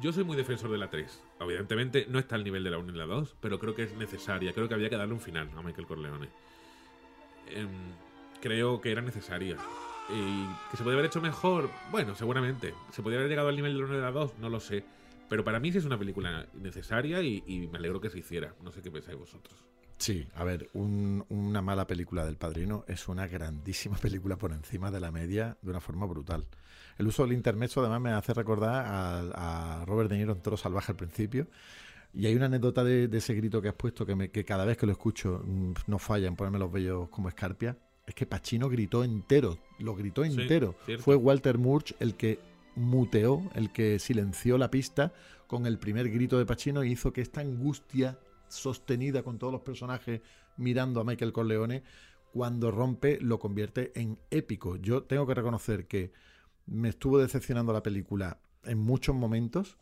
Yo 0.00 0.12
soy 0.12 0.22
muy 0.22 0.36
defensor 0.36 0.70
de 0.70 0.78
la 0.78 0.90
3. 0.90 1.22
Evidentemente 1.40 2.06
no 2.08 2.20
está 2.20 2.36
al 2.36 2.44
nivel 2.44 2.62
de 2.62 2.70
la 2.70 2.78
1 2.78 2.92
y 2.92 2.96
la 2.96 3.06
2, 3.06 3.36
pero 3.40 3.58
creo 3.58 3.74
que 3.74 3.82
es 3.82 3.96
necesaria. 3.96 4.52
Creo 4.52 4.68
que 4.68 4.74
había 4.74 4.88
que 4.88 4.96
darle 4.96 5.12
un 5.12 5.20
final 5.20 5.50
a 5.56 5.62
Michael 5.62 5.88
Corleone. 5.88 6.28
Em, 7.48 7.68
creo 8.40 8.80
que 8.80 8.92
era 8.92 9.02
necesaria. 9.02 9.56
Y 10.08 10.70
que 10.70 10.76
se 10.76 10.84
podría 10.84 11.00
haber 11.00 11.06
hecho 11.06 11.20
mejor, 11.20 11.68
bueno, 11.90 12.14
seguramente. 12.14 12.74
¿Se 12.92 13.02
podría 13.02 13.18
haber 13.18 13.28
llegado 13.28 13.48
al 13.48 13.56
nivel 13.56 13.74
de 13.74 13.80
la 13.80 13.86
1 13.86 13.98
y 13.98 14.00
la 14.00 14.12
2? 14.12 14.38
No 14.38 14.48
lo 14.48 14.60
sé. 14.60 14.84
Pero 15.28 15.42
para 15.42 15.58
mí 15.58 15.72
sí 15.72 15.78
es 15.78 15.84
una 15.84 15.98
película 15.98 16.46
necesaria 16.54 17.20
y 17.20 17.68
me 17.72 17.78
alegro 17.78 18.00
que 18.00 18.08
se 18.08 18.20
hiciera. 18.20 18.54
No 18.62 18.70
sé 18.70 18.82
qué 18.82 18.92
pensáis 18.92 19.18
vosotros. 19.18 19.68
Sí, 19.98 20.28
a 20.36 20.44
ver, 20.44 20.68
un- 20.74 21.24
una 21.28 21.60
mala 21.60 21.86
película 21.86 22.24
del 22.24 22.36
Padrino 22.36 22.84
es 22.88 23.08
una 23.08 23.26
grandísima 23.26 23.96
película 24.02 24.36
por 24.36 24.52
encima 24.52 24.90
de 24.90 25.00
la 25.00 25.10
media 25.10 25.56
de 25.60 25.70
una 25.70 25.80
forma 25.80 26.06
brutal. 26.06 26.46
El 26.98 27.06
uso 27.06 27.22
del 27.24 27.32
intermezzo 27.32 27.80
además 27.80 28.00
me 28.00 28.10
hace 28.12 28.32
recordar 28.34 28.84
a, 28.86 29.80
a 29.80 29.84
Robert 29.84 30.10
De 30.10 30.16
Niro 30.18 30.32
en 30.32 30.40
Toro 30.40 30.56
Salvaje 30.56 30.92
al 30.92 30.96
principio. 30.96 31.48
Y 32.14 32.26
hay 32.26 32.34
una 32.34 32.46
anécdota 32.46 32.82
de, 32.84 33.06
de 33.06 33.18
ese 33.18 33.34
grito 33.34 33.60
que 33.60 33.68
has 33.68 33.74
puesto 33.74 34.06
que, 34.06 34.14
me- 34.16 34.30
que 34.30 34.44
cada 34.44 34.64
vez 34.64 34.76
que 34.76 34.86
lo 34.86 34.92
escucho 34.92 35.42
mm, 35.44 35.72
no 35.88 35.98
falla 35.98 36.26
en 36.26 36.36
ponerme 36.36 36.58
los 36.58 36.72
vellos 36.72 37.08
como 37.10 37.28
escarpia. 37.28 37.76
Es 38.06 38.14
que 38.14 38.24
Pacino 38.24 38.68
gritó 38.70 39.04
entero, 39.04 39.58
lo 39.78 39.94
gritó 39.94 40.24
entero. 40.24 40.74
Fue 41.02 41.14
Walter 41.16 41.58
Murch 41.58 41.94
el 42.00 42.14
que 42.14 42.38
muteó, 42.74 43.42
el 43.54 43.70
que 43.72 43.98
silenció 43.98 44.56
la 44.58 44.70
pista 44.70 45.12
con 45.46 45.66
el 45.66 45.78
primer 45.78 46.08
grito 46.10 46.38
de 46.38 46.46
Pacino 46.46 46.82
y 46.84 46.92
hizo 46.92 47.12
que 47.12 47.20
esta 47.20 47.40
angustia 47.42 48.18
sostenida 48.48 49.22
con 49.22 49.38
todos 49.38 49.52
los 49.52 49.62
personajes 49.62 50.20
mirando 50.56 51.00
a 51.00 51.04
Michael 51.04 51.32
Corleone, 51.32 51.82
cuando 52.32 52.70
rompe 52.70 53.18
lo 53.20 53.38
convierte 53.38 53.92
en 53.94 54.18
épico. 54.30 54.76
Yo 54.76 55.02
tengo 55.04 55.26
que 55.26 55.34
reconocer 55.34 55.86
que 55.86 56.12
me 56.66 56.88
estuvo 56.90 57.18
decepcionando 57.18 57.72
la 57.72 57.82
película 57.82 58.38
en 58.64 58.78
muchos 58.78 59.14
momentos, 59.16 59.78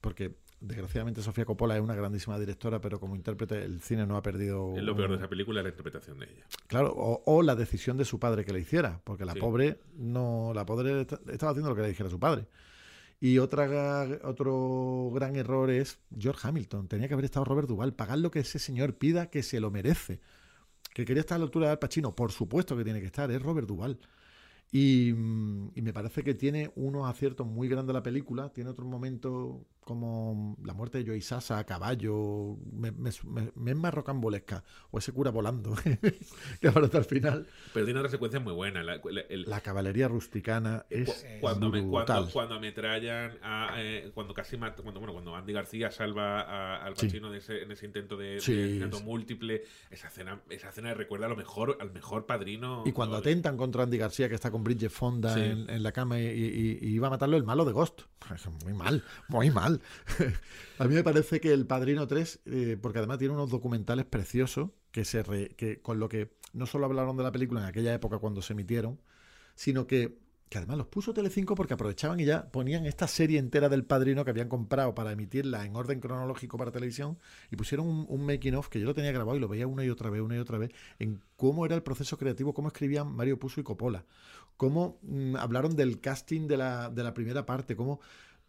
porque 0.00 0.34
desgraciadamente 0.60 1.22
Sofía 1.22 1.46
Coppola 1.46 1.76
es 1.76 1.82
una 1.82 1.94
grandísima 1.94 2.38
directora, 2.38 2.80
pero 2.82 3.00
como 3.00 3.16
intérprete 3.16 3.62
el 3.64 3.80
cine 3.80 4.06
no 4.06 4.16
ha 4.18 4.22
perdido... 4.22 4.74
Es 4.76 4.82
lo 4.82 4.94
peor 4.94 5.08
de 5.10 5.16
esa 5.16 5.28
película, 5.28 5.62
la 5.62 5.70
interpretación 5.70 6.18
de 6.18 6.26
ella. 6.26 6.44
Claro, 6.66 6.92
o, 6.94 7.22
o 7.24 7.40
la 7.42 7.54
decisión 7.54 7.96
de 7.96 8.04
su 8.04 8.18
padre 8.18 8.44
que 8.44 8.52
le 8.52 8.60
hiciera, 8.60 9.00
porque 9.04 9.24
la 9.24 9.32
Sí. 9.32 9.40
pobre 9.40 9.78
no, 9.96 10.52
la 10.54 10.66
pobre 10.66 11.00
est- 11.02 11.12
estaba 11.30 11.52
haciendo 11.52 11.70
lo 11.70 11.76
que 11.76 11.82
le 11.82 11.88
dijera 11.88 12.10
su 12.10 12.20
padre. 12.20 12.46
Y 13.20 13.38
otra, 13.38 14.08
otro 14.24 15.10
gran 15.12 15.36
error 15.36 15.70
es 15.70 15.98
George 16.18 16.48
Hamilton. 16.48 16.88
Tenía 16.88 17.06
que 17.06 17.14
haber 17.14 17.26
estado 17.26 17.44
Robert 17.44 17.68
Duvall. 17.68 17.92
Pagar 17.92 18.18
lo 18.18 18.30
que 18.30 18.40
ese 18.40 18.58
señor 18.58 18.96
pida, 18.96 19.28
que 19.28 19.42
se 19.42 19.60
lo 19.60 19.70
merece. 19.70 20.20
Que 20.94 21.04
quería 21.04 21.20
estar 21.20 21.36
a 21.36 21.38
la 21.40 21.44
altura 21.44 21.66
de 21.66 21.72
Al 21.72 21.78
Pacino. 21.78 22.16
Por 22.16 22.32
supuesto 22.32 22.76
que 22.76 22.84
tiene 22.84 23.00
que 23.00 23.06
estar. 23.06 23.30
Es 23.30 23.42
Robert 23.42 23.68
Duvall. 23.68 23.98
Y, 24.72 25.12
mm, 25.14 25.72
y 25.74 25.82
me 25.82 25.92
parece 25.92 26.24
que 26.24 26.32
tiene 26.32 26.72
unos 26.76 27.08
aciertos 27.08 27.46
muy 27.46 27.68
grandes 27.68 27.92
la 27.92 28.02
película. 28.02 28.48
Tiene 28.54 28.70
otros 28.70 28.88
momentos 28.88 29.58
como 29.84 30.56
la 30.64 30.72
muerte 30.74 30.98
de 30.98 31.04
Joey 31.06 31.20
Sasa 31.20 31.58
a 31.58 31.64
caballo. 31.64 32.56
Me, 32.72 32.90
me, 32.92 33.10
es 33.10 33.24
más 33.76 33.92
rocambolesca. 33.94 34.62
O 34.90 34.98
ese 34.98 35.12
cura 35.12 35.30
volando. 35.30 35.74
que 36.60 36.68
aparece 36.68 36.96
al 36.98 37.04
final. 37.04 37.46
Pero 37.74 37.84
tiene 37.86 38.00
otra 38.00 38.10
secuencia 38.10 38.40
muy 38.40 38.52
buena. 38.52 38.82
La, 38.82 39.00
la- 39.04 39.20
el- 39.22 39.44
La 39.48 39.60
caballería 39.60 40.08
rusticana 40.08 40.86
es 40.90 41.08
cu- 41.08 41.14
cuando, 41.40 41.70
me- 41.70 41.86
cuando, 41.86 42.28
cuando 42.32 42.54
ametrallan 42.54 43.38
a, 43.42 43.74
eh, 43.78 44.10
cuando 44.14 44.34
casi 44.34 44.56
mata, 44.56 44.82
cuando 44.82 45.00
bueno 45.00 45.12
cuando 45.12 45.34
Andy 45.34 45.52
García 45.52 45.90
salva 45.90 46.40
a- 46.42 46.84
al 46.84 46.96
Sí. 46.96 47.06
Pacino 47.06 47.30
de 47.30 47.38
ese- 47.38 47.62
en 47.62 47.72
ese 47.72 47.86
intento 47.86 48.16
de, 48.16 48.40
Sí, 48.40 48.80
sí. 48.80 49.02
múltiple 49.04 49.62
esa 49.90 50.08
escena 50.08 50.40
esa 50.50 50.68
escena 50.68 50.94
recuerda 50.94 51.26
a 51.26 51.28
lo 51.28 51.36
mejor 51.36 51.76
al 51.80 51.92
mejor 51.92 52.26
padrino 52.26 52.82
Y 52.86 52.92
cuando 52.92 53.16
atentan 53.16 53.56
contra 53.56 53.82
Andy 53.84 53.98
García, 53.98 54.28
que 54.28 54.34
está 54.34 54.50
con 54.50 54.62
Bridget 54.64 54.90
Fonda 54.90 55.34
Sí. 55.34 55.40
en, 55.40 55.68
en 55.70 55.82
la 55.82 55.92
cama 55.92 56.18
y, 56.20 56.24
y- 56.26 56.78
y 56.80 56.88
iba 56.94 57.06
a 57.06 57.10
matarlo 57.10 57.36
el 57.36 57.44
malo 57.44 57.64
de 57.64 57.72
Ghost. 57.72 58.02
Muy 58.64 58.74
mal, 58.74 59.02
muy 59.28 59.50
mal. 59.50 59.69
a 60.78 60.84
mí 60.84 60.94
me 60.94 61.04
parece 61.04 61.40
que 61.40 61.52
El 61.52 61.66
Padrino 61.66 62.06
3, 62.06 62.40
eh, 62.46 62.78
porque 62.80 62.98
además 62.98 63.18
tiene 63.18 63.34
unos 63.34 63.50
documentales 63.50 64.04
preciosos, 64.06 64.70
que, 64.90 65.04
se 65.04 65.22
que 65.56 65.80
con 65.80 66.00
lo 66.00 66.08
que 66.08 66.32
no 66.52 66.66
solo 66.66 66.86
hablaron 66.86 67.16
de 67.16 67.22
la 67.22 67.32
película 67.32 67.60
en 67.60 67.66
aquella 67.66 67.94
época 67.94 68.18
cuando 68.18 68.42
se 68.42 68.54
emitieron, 68.54 69.00
sino 69.54 69.86
que, 69.86 70.18
que 70.48 70.58
además 70.58 70.78
los 70.78 70.86
puso 70.88 71.14
Telecinco 71.14 71.54
porque 71.54 71.74
aprovechaban 71.74 72.18
y 72.18 72.24
ya 72.24 72.50
ponían 72.50 72.86
esta 72.86 73.06
serie 73.06 73.38
entera 73.38 73.68
del 73.68 73.84
Padrino 73.84 74.24
que 74.24 74.30
habían 74.30 74.48
comprado 74.48 74.94
para 74.94 75.12
emitirla 75.12 75.64
en 75.64 75.76
orden 75.76 76.00
cronológico 76.00 76.58
para 76.58 76.72
televisión 76.72 77.18
y 77.50 77.56
pusieron 77.56 77.86
un, 77.86 78.06
un 78.08 78.26
making 78.26 78.54
of 78.54 78.68
que 78.68 78.80
yo 78.80 78.86
lo 78.86 78.94
tenía 78.94 79.12
grabado 79.12 79.36
y 79.36 79.40
lo 79.40 79.48
veía 79.48 79.66
una 79.66 79.84
y 79.84 79.90
otra 79.90 80.10
vez, 80.10 80.22
una 80.22 80.36
y 80.36 80.38
otra 80.38 80.58
vez, 80.58 80.72
en 80.98 81.22
cómo 81.36 81.66
era 81.66 81.74
el 81.74 81.82
proceso 81.82 82.18
creativo, 82.18 82.54
cómo 82.54 82.68
escribían 82.68 83.14
Mario 83.14 83.38
Puzo 83.38 83.60
y 83.60 83.64
Coppola, 83.64 84.04
cómo 84.56 84.98
mm, 85.02 85.36
hablaron 85.36 85.76
del 85.76 86.00
casting 86.00 86.48
de 86.48 86.56
la, 86.56 86.90
de 86.90 87.02
la 87.02 87.14
primera 87.14 87.46
parte, 87.46 87.76
cómo... 87.76 88.00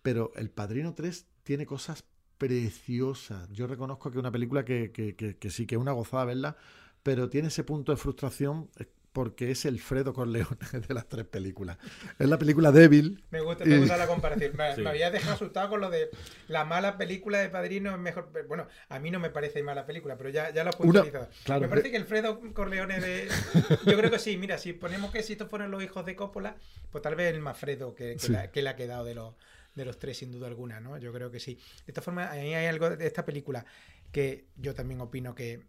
Pero 0.01 0.31
El 0.35 0.49
Padrino 0.49 0.93
3 0.93 1.27
tiene 1.43 1.65
cosas 1.65 2.03
preciosas. 2.37 3.49
Yo 3.51 3.67
reconozco 3.67 4.09
que 4.11 4.17
es 4.17 4.19
una 4.19 4.31
película 4.31 4.65
que, 4.65 4.91
que- 4.91 5.15
que- 5.15 5.37
que 5.37 5.49
sí 5.51 5.65
que 5.65 5.75
es 5.75 5.81
una 5.81 5.91
gozada 5.91 6.25
verla, 6.25 6.57
pero 7.03 7.29
tiene 7.29 7.49
ese 7.49 7.63
punto 7.63 7.91
de 7.91 7.97
frustración 7.97 8.69
eh, 8.79 8.85
porque 9.13 9.51
es 9.51 9.65
el 9.65 9.79
Fredo 9.81 10.13
Corleone 10.13 10.47
de 10.87 10.93
las 10.93 11.07
tres 11.09 11.25
películas. 11.25 11.77
Es 12.17 12.29
la 12.29 12.39
película 12.39 12.71
débil. 12.71 13.21
Me 13.29 13.41
gusta, 13.41 13.65
y- 13.65 13.67
me 13.67 13.79
gusta 13.79 13.97
la 13.97 14.07
comparación. 14.07 14.55
Me, 14.55 14.73
Sí. 14.75 14.81
me 14.81 14.89
había 14.89 15.11
dejado 15.11 15.35
asustado 15.35 15.69
con 15.69 15.81
lo 15.81 15.89
de 15.89 16.09
la 16.47 16.63
mala 16.65 16.97
película 16.97 17.39
de 17.39 17.49
Padrino 17.49 17.91
es 17.91 17.99
mejor. 17.99 18.31
Bueno, 18.47 18.67
a 18.89 18.99
mí 18.99 19.11
no 19.11 19.19
me 19.19 19.29
parece 19.29 19.61
mala 19.63 19.85
película, 19.85 20.17
pero 20.17 20.29
ya, 20.29 20.51
ya 20.51 20.63
lo 20.63 20.69
he 20.71 20.73
Una- 20.79 21.01
puntualizado. 21.01 21.29
claro, 21.43 21.61
me 21.61 21.67
parece 21.67 21.87
de- 21.89 21.91
que 21.91 21.97
Alfredo 21.97 22.39
Corleone 22.53 22.99
de. 23.01 23.27
Yo 23.85 23.97
creo 23.97 24.09
que 24.09 24.19
sí, 24.19 24.37
mira, 24.37 24.57
si 24.57 24.71
ponemos 24.73 25.11
que 25.11 25.21
si 25.23 25.33
estos 25.33 25.49
fueron 25.49 25.71
los 25.71 25.83
hijos 25.83 26.05
de 26.05 26.15
Coppola, 26.15 26.55
pues 26.91 27.01
tal 27.01 27.15
vez 27.15 27.33
el 27.33 27.41
más 27.41 27.57
Fredo 27.57 27.93
que, 27.93 28.13
que, 28.13 28.19
Sí. 28.19 28.31
la- 28.31 28.49
que 28.49 28.61
le 28.61 28.69
ha 28.69 28.75
quedado 28.77 29.03
de 29.03 29.15
los, 29.15 29.35
de 29.76 29.86
los 29.86 29.97
tres, 29.99 30.17
sin 30.17 30.32
duda 30.32 30.47
alguna, 30.47 30.80
¿no? 30.80 30.97
Yo 30.97 31.13
creo 31.13 31.32
que 31.32 31.39
sí. 31.39 31.55
De 31.55 31.91
esta 31.91 32.01
forma, 32.01 32.30
ahí 32.32 32.53
hay 32.53 32.65
algo 32.65 32.89
de 32.89 33.07
esta 33.07 33.26
película 33.26 33.65
que 34.11 34.45
yo 34.57 34.74
también 34.74 35.01
opino 35.01 35.34
que, 35.36 35.61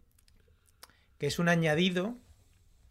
que 1.17 1.27
es 1.27 1.39
un 1.39 1.49
añadido. 1.49 2.17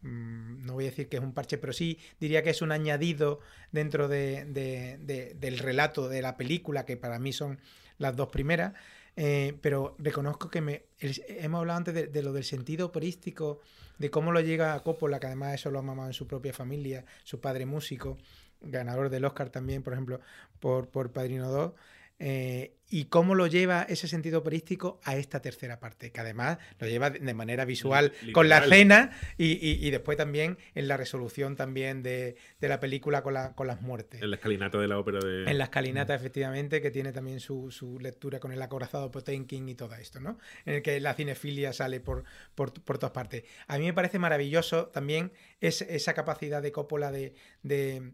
mm, 0.01 0.65
No 0.65 0.73
voy 0.73 0.85
a 0.85 0.89
decir 0.89 1.07
que 1.09 1.17
es 1.17 1.23
un 1.23 1.33
parche, 1.33 1.57
pero 1.57 1.73
sí 1.73 1.99
diría 2.19 2.43
que 2.43 2.49
es 2.49 2.61
un 2.61 2.71
añadido 2.71 3.39
dentro 3.71 4.07
de- 4.07 4.45
de- 4.45 4.97
de- 4.99 5.33
del 5.35 5.59
relato 5.59 6.09
de 6.09 6.21
la 6.21 6.35
película, 6.37 6.85
que 6.85 6.97
para 6.97 7.19
mí 7.19 7.31
son 7.33 7.59
las 7.97 8.15
dos 8.15 8.29
primeras. 8.29 8.73
Eh, 9.15 9.57
pero 9.61 9.95
reconozco 9.99 10.49
que 10.49 10.59
me 10.61 10.85
hemos 10.99 11.59
hablado 11.59 11.77
antes 11.77 11.93
de, 11.93 12.07
de 12.07 12.23
lo 12.23 12.33
del 12.33 12.43
sentido 12.43 12.87
operístico, 12.87 13.59
de 13.99 14.09
cómo 14.09 14.31
lo 14.31 14.39
llega 14.41 14.73
a 14.73 14.81
Coppola, 14.81 15.19
que 15.19 15.27
además 15.27 15.53
eso 15.53 15.69
lo 15.69 15.77
ha 15.79 15.83
mamado 15.83 16.09
en 16.09 16.13
su 16.13 16.25
propia 16.27 16.51
familia, 16.51 17.05
su 17.23 17.39
padre 17.39 17.67
músico, 17.67 18.17
ganador 18.63 19.09
del 19.09 19.25
Oscar 19.25 19.49
también, 19.49 19.83
por 19.83 19.93
ejemplo, 19.93 20.19
por, 20.59 20.89
por 20.89 21.11
Padrino 21.11 21.49
2, 21.49 21.73
eh, 22.19 22.75
y 22.89 23.05
cómo 23.05 23.33
lo 23.33 23.47
lleva 23.47 23.81
ese 23.89 24.07
sentido 24.07 24.39
operístico 24.39 25.01
a 25.03 25.15
esta 25.17 25.41
tercera 25.41 25.79
parte, 25.79 26.11
que 26.11 26.21
además 26.21 26.59
lo 26.79 26.87
lleva 26.87 27.09
de- 27.09 27.33
manera 27.33 27.65
visual 27.65 28.13
con 28.33 28.47
la 28.49 28.59
cena 28.69 29.11
y, 29.37 29.53
y- 29.53 29.85
y 29.85 29.89
después 29.89 30.15
también 30.15 30.57
en 30.75 30.87
la 30.87 30.95
resolución 30.95 31.55
también 31.55 32.03
de, 32.03 32.35
de 32.61 32.67
la 32.69 32.79
película 32.79 33.23
con, 33.23 33.33
la- 33.33 33.55
con 33.55 33.65
las 33.65 33.81
muertes. 33.81 34.21
En 34.21 34.29
la 34.29 34.35
escalinata 34.35 34.77
de 34.77 34.87
la 34.87 34.99
ópera 34.99 35.19
de. 35.19 35.49
En 35.49 35.57
la 35.57 35.63
escalinata, 35.65 36.13
efectivamente, 36.13 36.81
que 36.81 36.91
tiene 36.91 37.11
también 37.11 37.39
su, 37.39 37.71
su 37.71 37.99
lectura 37.99 38.39
con 38.39 38.51
el 38.53 38.61
acorazado 38.61 39.09
Potemkin 39.09 39.67
y 39.67 39.73
todo 39.75 39.95
esto, 39.95 40.19
¿no? 40.19 40.37
En 40.65 40.75
el 40.75 40.81
que 40.83 40.99
la 40.99 41.15
cinefilia 41.15 41.73
sale 41.73 41.99
por, 41.99 42.23
por, 42.53 42.73
por 42.73 42.99
todas 42.99 43.11
partes. 43.13 43.43
A 43.67 43.79
mí 43.79 43.85
me 43.85 43.93
parece 43.93 44.19
maravilloso 44.19 44.85
también 44.89 45.31
es- 45.61 45.81
esa 45.81 46.13
capacidad 46.13 46.61
de 46.61 46.71
Coppola 46.71 47.11
de, 47.11 47.33
de- 47.63 48.13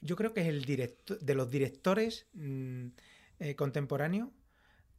Yo 0.00 0.16
creo 0.16 0.32
que 0.32 0.42
es 0.42 0.48
el 0.48 0.64
director 0.64 1.18
de 1.18 1.34
los 1.34 1.50
directores 1.50 2.26
mm, 2.34 2.86
eh, 3.40 3.54
contemporáneos 3.56 4.28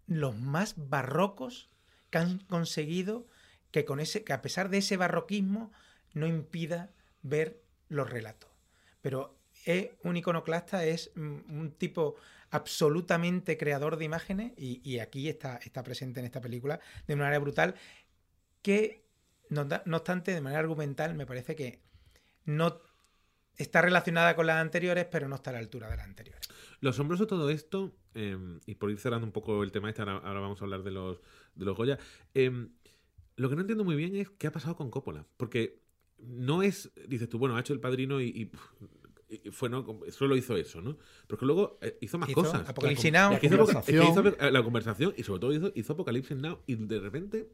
los 0.08 0.36
más 0.36 0.74
barrocos 0.76 1.70
que 2.10 2.18
han 2.18 2.40
conseguido 2.40 3.28
que 3.72 3.86
con 3.86 4.00
ese 4.00 4.24
que 4.24 4.34
a 4.34 4.42
pesar 4.42 4.70
de 4.70 4.80
ese 4.80 4.98
barroquismo 4.98 5.72
no 6.14 6.26
impida 6.26 6.92
ver 7.22 7.62
los 7.88 8.10
relatos. 8.10 8.50
Pero 9.02 9.38
es 9.66 9.92
un 10.04 10.18
iconoclasta, 10.18 10.84
es 10.86 11.12
mm, 11.16 11.60
un 11.60 11.72
tipo 11.72 12.16
absolutamente 12.50 13.58
creador 13.58 13.98
de 13.98 14.06
imágenes 14.06 14.54
y, 14.58 14.82
y 14.84 15.00
aquí 15.00 15.30
está, 15.30 15.58
está 15.58 15.84
presente 15.84 16.20
en 16.20 16.26
esta 16.26 16.42
película 16.42 16.80
de 17.06 17.14
una 17.14 17.26
manera 17.26 17.40
brutal 17.40 17.76
que, 18.62 19.06
no, 19.50 19.68
obstante, 19.96 20.34
de 20.34 20.42
manera 20.42 20.60
argumental 20.60 21.14
me 21.14 21.26
parece 21.26 21.56
que 21.56 21.82
no 22.46 22.82
está 23.60 23.82
relacionada 23.84 24.36
con 24.36 24.48
las 24.48 24.58
anteriores, 24.58 25.06
pero 25.12 25.28
no 25.28 25.36
está 25.36 25.52
a 25.52 25.54
la 25.54 25.60
altura 25.60 25.90
de 25.90 25.98
las 25.98 26.06
anteriores. 26.06 26.48
Lo 26.82 26.90
asombroso 26.90 27.24
de 27.26 27.28
todo 27.30 27.50
esto, 27.50 27.94
eh, 28.16 28.38
y 28.66 28.76
por 28.76 28.90
ir 28.90 28.98
cerrando 29.00 29.26
un 29.28 29.32
poco 29.34 29.64
el 29.64 29.72
tema 29.72 29.90
este, 29.90 30.02
ahora, 30.02 30.18
ahora 30.18 30.40
vamos 30.40 30.62
a 30.62 30.66
hablar 30.66 30.82
de 30.84 30.92
los, 30.92 31.20
de 31.56 31.66
los 31.66 31.78
Goya. 31.78 32.00
eh, 32.34 32.68
lo 33.36 33.50
que 33.50 33.56
no 33.56 33.62
entiendo 33.62 33.86
muy 33.86 33.96
bien 33.96 34.16
es 34.18 34.30
qué 34.32 34.48
ha 34.48 34.52
pasado 34.52 34.76
con 34.76 34.90
Coppola. 34.92 35.26
Porque 35.38 35.80
no 36.18 36.62
es, 36.64 36.92
dices 37.08 37.30
tú, 37.30 37.38
bueno, 37.38 37.56
ha 37.56 37.62
hecho 37.62 37.72
el 37.72 37.80
padrino 37.80 38.20
y, 38.20 38.52
y, 39.30 39.50
fue, 39.52 39.70
no, 39.70 39.86
solo 40.10 40.36
hizo 40.36 40.58
eso, 40.58 40.82
¿no? 40.82 40.98
Pero 41.28 41.38
que 41.38 41.46
luego 41.46 41.78
eh, 41.82 41.98
hizo 42.02 42.18
más 42.18 42.30
Hizo 42.30 42.42
cosas. 42.42 42.68
Apocalipsis 42.68 43.12
La 43.14 43.28
Now, 43.30 43.34
es 43.36 43.40
que 43.40 43.48
hizo, 43.48 43.56
Apoca- 43.56 43.80
es 43.80 43.86
que 43.86 43.94
hizo 44.04 44.52
la 44.52 44.64
conversación 44.64 45.14
y 45.16 45.24
sobre 45.24 45.40
todo 45.40 45.54
hizo, 45.54 45.72
hizo 45.76 45.94
Apocalipsis 45.94 46.36
Now 46.36 46.60
y 46.66 46.76
de 46.76 47.00
repente, 47.00 47.48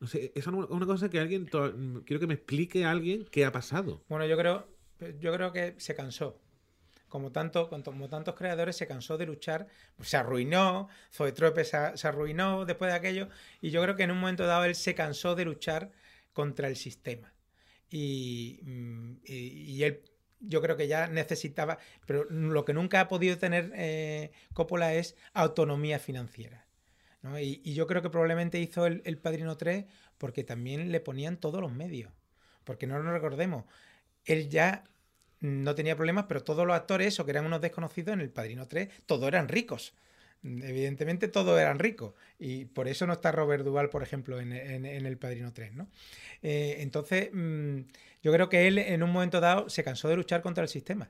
no 0.00 0.06
sé, 0.08 0.32
es 0.34 0.46
una, 0.48 0.66
una 0.66 0.86
cosa 0.86 1.08
que 1.10 1.20
alguien, 1.20 1.44
quiero 1.46 2.18
que 2.18 2.26
me 2.26 2.34
explique 2.34 2.84
a 2.84 2.90
alguien 2.90 3.24
qué 3.30 3.44
ha 3.44 3.52
pasado. 3.52 4.02
Bueno, 4.08 4.26
yo 4.26 4.36
creo, 4.36 4.66
yo 5.18 5.32
creo 5.32 5.52
que 5.52 5.74
se 5.78 5.94
cansó. 5.94 6.40
Como, 7.08 7.30
tanto, 7.30 7.68
como 7.68 8.08
tantos 8.08 8.34
creadores, 8.34 8.76
se 8.76 8.86
cansó 8.86 9.18
de 9.18 9.26
luchar, 9.26 9.68
se 10.00 10.16
arruinó, 10.16 10.88
Zoetrope 11.12 11.64
se, 11.64 11.96
se 11.96 12.08
arruinó 12.08 12.64
después 12.64 12.90
de 12.90 12.96
aquello, 12.96 13.28
y 13.60 13.70
yo 13.70 13.82
creo 13.82 13.96
que 13.96 14.04
en 14.04 14.12
un 14.12 14.20
momento 14.20 14.46
dado 14.46 14.64
él 14.64 14.74
se 14.74 14.94
cansó 14.94 15.34
de 15.34 15.44
luchar 15.44 15.92
contra 16.32 16.68
el 16.68 16.76
sistema. 16.76 17.34
Y, 17.90 18.60
mm, 18.62 19.16
y, 19.24 19.82
él, 19.82 20.02
yo 20.40 20.62
creo 20.62 20.76
que 20.76 20.88
ya 20.88 21.08
necesitaba, 21.08 21.78
pero 22.06 22.24
lo 22.24 22.64
que 22.64 22.72
nunca 22.72 23.00
ha 23.00 23.08
podido 23.08 23.36
tener 23.36 23.70
eh, 23.74 24.32
Coppola 24.54 24.94
es 24.94 25.14
autonomía 25.34 25.98
financiera. 25.98 26.66
¿no? 27.20 27.38
Y, 27.38 27.60
y 27.62 27.74
yo 27.74 27.86
creo 27.86 28.02
que 28.02 28.10
probablemente 28.10 28.58
hizo 28.58 28.86
el, 28.86 29.02
el 29.04 29.18
Padrino 29.18 29.56
3 29.56 29.84
porque 30.18 30.44
también 30.44 30.90
le 30.90 31.00
ponían 31.00 31.36
todos 31.36 31.60
los 31.60 31.72
medios. 31.72 32.12
Porque 32.64 32.86
no 32.86 33.02
nos 33.02 33.12
recordemos, 33.12 33.64
él 34.24 34.48
ya 34.48 34.84
no 35.42 35.74
tenía 35.74 35.94
problemas, 35.96 36.24
pero 36.28 36.42
todos 36.42 36.66
los 36.66 36.74
actores, 36.74 37.20
o 37.20 37.24
que 37.26 37.32
eran 37.32 37.44
unos 37.46 37.60
desconocidos 37.60 38.14
en 38.14 38.20
el 38.22 38.30
Padrino 38.30 38.66
3, 38.66 38.88
todos 39.06 39.28
eran 39.28 39.48
ricos. 39.48 39.94
Evidentemente 40.44 41.28
todos 41.28 41.60
eran 41.60 41.78
ricos. 41.78 42.14
Y 42.38 42.64
por 42.64 42.88
eso 42.88 43.06
no 43.06 43.12
está 43.12 43.30
Robert 43.30 43.64
Duval, 43.64 43.90
por 43.90 44.02
ejemplo, 44.02 44.40
en, 44.40 44.52
en- 44.52 44.84
el 44.86 45.16
Padrino 45.18 45.52
3, 45.52 45.72
¿no? 45.74 45.88
Eh, 46.42 46.76
entonces, 46.80 47.30
mm, 47.32 47.80
yo 48.22 48.32
creo 48.32 48.48
que 48.48 48.66
él 48.66 48.78
en 48.78 49.02
un 49.02 49.10
momento 49.12 49.40
dado 49.40 49.68
se 49.68 49.84
cansó 49.84 50.08
de 50.08 50.16
luchar 50.16 50.42
contra 50.42 50.62
el 50.64 50.68
sistema. 50.68 51.08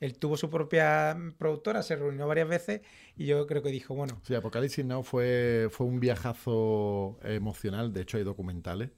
Él 0.00 0.18
tuvo 0.18 0.36
su 0.36 0.50
propia 0.50 1.16
productora, 1.38 1.82
se 1.82 1.96
reunió 1.96 2.26
varias 2.26 2.48
veces 2.48 2.80
y 3.16 3.26
yo 3.26 3.46
creo 3.46 3.62
que 3.62 3.70
dijo, 3.70 3.94
bueno, 3.94 4.20
Sí, 4.26 4.34
Apocalipsis 4.34 4.84
Now 4.84 5.02
fue, 5.02 5.68
fue 5.70 5.86
un 5.86 6.00
viajazo 6.00 7.18
emocional, 7.22 7.92
de 7.92 8.02
hecho 8.02 8.18
hay 8.18 8.24
documentales, 8.24 8.90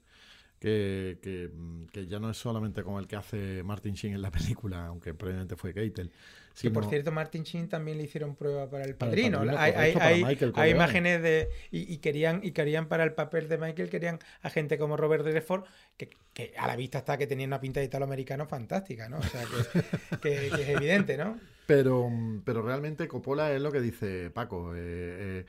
que, 0.59 1.19
que, 1.21 1.49
mm, 1.53 1.85
que 1.87 2.07
ya 2.07 2.19
no 2.19 2.29
es 2.31 2.37
solamente 2.37 2.83
como 2.83 2.99
el 2.99 3.07
que 3.07 3.15
hace 3.15 3.61
Martin 3.63 3.93
Sheen 3.93 4.15
en 4.15 4.21
la 4.21 4.31
película, 4.31 4.87
aunque 4.87 5.13
previamente 5.13 5.55
fue 5.55 5.73
Keitel. 5.73 6.11
Que 6.59 6.71
por 6.71 6.83
sino- 6.83 6.89
cierto, 6.89 7.11
Martin 7.11 7.43
Sheen 7.43 7.69
también 7.69 7.99
le 7.99 8.05
hicieron 8.05 8.35
prueba 8.35 8.67
para 8.67 8.83
el 8.85 8.95
Para 8.95 9.11
el 9.11 9.15
padrino. 9.17 9.37
Padrino, 9.37 9.57
hay, 9.59 9.71
hay- 9.73 9.93
para 9.93 10.15
Michael 10.15 10.53
hay 10.55 10.71
imágenes 10.71 11.21
de. 11.21 11.49
Y, 11.69 11.93
y 11.93 11.97
querían, 11.99 12.39
y 12.43 12.51
querían 12.51 12.87
para 12.87 13.03
el 13.03 13.13
papel 13.13 13.47
de 13.47 13.59
Michael, 13.59 13.89
querían 13.91 14.17
a 14.41 14.49
gente 14.49 14.79
como 14.79 14.97
Robert 14.97 15.23
Redford, 15.23 15.65
que, 15.97 16.09
que 16.33 16.53
a 16.57 16.65
la 16.65 16.75
vista 16.75 16.97
está 16.97 17.15
que 17.19 17.27
tenía 17.27 17.45
una 17.45 17.59
pinta 17.61 17.79
de 17.79 17.85
italoamericano 17.85 18.47
fantástica, 18.47 19.07
¿no? 19.07 19.19
O 19.19 19.23
sea, 19.23 19.43
que 20.21 20.47
es 20.47 20.69
evidente, 20.69 21.15
¿no? 21.15 21.39
Pero, 21.67 22.09
mm, 22.09 22.41
pero 22.43 22.63
realmente 22.63 23.07
Coppola 23.07 23.53
es 23.53 23.61
lo 23.61 23.71
que 23.71 23.81
dice 23.81 24.31
Paco. 24.31 24.73
eh, 24.75 24.79
eh, 24.79 25.45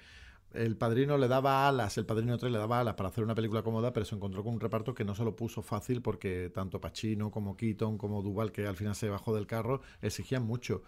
el 0.52 0.76
padrino 0.76 1.18
le 1.18 1.28
daba 1.28 1.68
alas, 1.68 1.98
el 1.98 2.06
padrino 2.06 2.38
3 2.38 2.50
le 2.50 2.58
daba 2.58 2.80
alas 2.80 2.94
para 2.94 3.08
hacer 3.10 3.22
una 3.24 3.34
película 3.34 3.62
cómoda, 3.62 3.92
pero 3.92 4.06
se 4.06 4.14
encontró 4.14 4.42
con 4.42 4.54
un 4.54 4.60
reparto 4.60 4.94
que 4.94 5.04
no 5.04 5.14
se 5.14 5.24
lo 5.24 5.36
puso 5.36 5.62
fácil 5.62 6.00
porque 6.02 6.50
tanto 6.52 6.80
Pacino 6.80 7.30
como 7.30 7.56
Keaton 7.56 7.98
como 7.98 8.22
Duval, 8.22 8.50
que 8.52 8.66
al 8.66 8.76
final 8.76 8.94
se 8.94 9.08
bajó 9.08 9.34
del 9.34 9.46
carro, 9.46 9.80
exigían 10.00 10.44
mucho. 10.46 10.82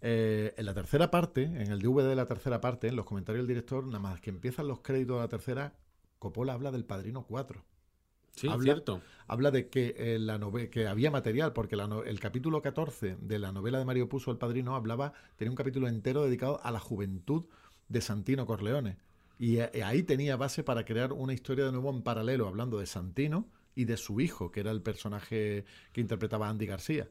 Eh, 0.00 0.54
en 0.56 0.66
la 0.66 0.74
tercera 0.74 1.10
parte, 1.10 1.42
en 1.44 1.70
el 1.70 1.80
DVD 1.80 2.08
de 2.08 2.16
la 2.16 2.26
tercera 2.26 2.60
parte, 2.60 2.88
en 2.88 2.96
los 2.96 3.04
comentarios 3.04 3.42
del 3.42 3.48
director, 3.54 3.84
nada 3.86 4.00
más 4.00 4.20
que 4.20 4.30
empiezan 4.30 4.66
los 4.66 4.80
créditos 4.80 5.16
de 5.16 5.22
la 5.22 5.28
tercera, 5.28 5.74
Coppola 6.18 6.54
habla 6.54 6.72
del 6.72 6.84
Padrino 6.84 7.24
4. 7.24 7.62
Sí, 8.34 8.48
Habla- 8.48 8.64
cierto. 8.64 9.00
Habla 9.28 9.50
de 9.50 9.68
que, 9.68 9.94
eh, 9.98 10.18
la 10.18 10.40
que 10.70 10.86
había 10.88 11.10
material, 11.10 11.52
porque 11.52 11.76
la 11.76 11.86
no- 11.86 12.02
el 12.02 12.18
capítulo 12.18 12.62
14 12.62 13.16
de 13.20 13.38
la 13.38 13.52
novela 13.52 13.78
de 13.78 13.84
Mario 13.84 14.08
Puzo, 14.08 14.30
El 14.30 14.38
Padrino, 14.38 14.74
hablaba, 14.74 15.12
tenía 15.36 15.50
un 15.50 15.56
capítulo 15.56 15.86
entero 15.86 16.24
dedicado 16.24 16.58
a 16.64 16.70
la 16.70 16.80
juventud 16.80 17.44
de 17.92 18.00
Santino 18.00 18.46
Corleone. 18.46 18.96
Y 19.38 19.58
eh, 19.58 19.82
ahí 19.84 20.02
tenía 20.02 20.36
base 20.36 20.62
para 20.62 20.84
crear 20.84 21.12
una 21.12 21.32
historia 21.32 21.64
de 21.64 21.72
nuevo 21.72 21.90
en 21.90 22.02
paralelo, 22.02 22.48
hablando 22.48 22.78
de 22.78 22.86
Santino 22.86 23.48
y 23.74 23.84
de 23.84 23.96
su 23.96 24.20
hijo, 24.20 24.50
que 24.50 24.60
era 24.60 24.70
el 24.70 24.82
personaje 24.82 25.64
que 25.92 26.00
interpretaba 26.00 26.48
Andy 26.48 26.66
García. 26.66 27.08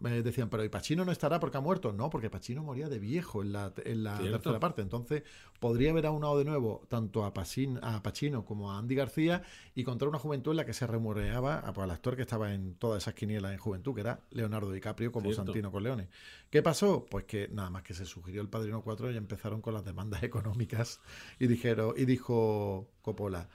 Me 0.00 0.22
decían, 0.22 0.48
pero 0.48 0.62
¿y 0.62 0.68
Pacino 0.68 1.04
no 1.04 1.10
estará 1.10 1.40
porque 1.40 1.56
ha 1.58 1.60
muerto? 1.60 1.92
No, 1.92 2.08
porque 2.08 2.30
Pacino 2.30 2.62
moría 2.62 2.88
de 2.88 3.00
viejo 3.00 3.42
en 3.42 3.52
la, 3.52 3.72
en 3.84 4.04
la 4.04 4.18
tercera 4.18 4.60
parte. 4.60 4.80
Entonces, 4.82 5.24
podría 5.58 5.90
haber 5.90 6.06
aunado 6.06 6.38
de 6.38 6.44
nuevo 6.44 6.82
tanto 6.88 7.24
a, 7.24 7.34
Pacin- 7.34 7.80
a 7.82 8.00
Pacino 8.02 8.44
como 8.44 8.70
a 8.70 8.78
Andy 8.78 8.94
García 8.94 9.42
y 9.74 9.82
contar 9.82 10.08
una 10.08 10.18
juventud 10.20 10.52
en 10.52 10.58
la 10.58 10.64
que 10.64 10.72
se 10.72 10.86
remureaba 10.86 11.58
a- 11.58 11.72
pues, 11.72 11.82
al 11.84 11.90
actor 11.90 12.14
que 12.14 12.22
estaba 12.22 12.54
en 12.54 12.74
todas 12.76 13.02
esas 13.02 13.14
quinielas 13.14 13.52
en 13.52 13.58
juventud, 13.58 13.92
que 13.94 14.02
era 14.02 14.20
Leonardo 14.30 14.70
DiCaprio 14.70 15.10
como 15.10 15.24
Cierto. 15.30 15.46
Santino 15.46 15.72
Corleone. 15.72 16.08
¿Qué 16.48 16.62
pasó? 16.62 17.04
Pues 17.10 17.24
que 17.24 17.48
nada 17.48 17.70
más 17.70 17.82
que 17.82 17.92
se 17.94 18.04
sugirió 18.04 18.40
el 18.40 18.48
Padrino 18.48 18.82
4 18.82 19.10
y 19.10 19.16
empezaron 19.16 19.60
con 19.60 19.74
las 19.74 19.84
demandas 19.84 20.22
económicas 20.22 21.00
y 21.40 21.48
dijeron, 21.48 21.94
y 21.96 22.04
dijo 22.04 22.88
Coppola. 23.02 23.48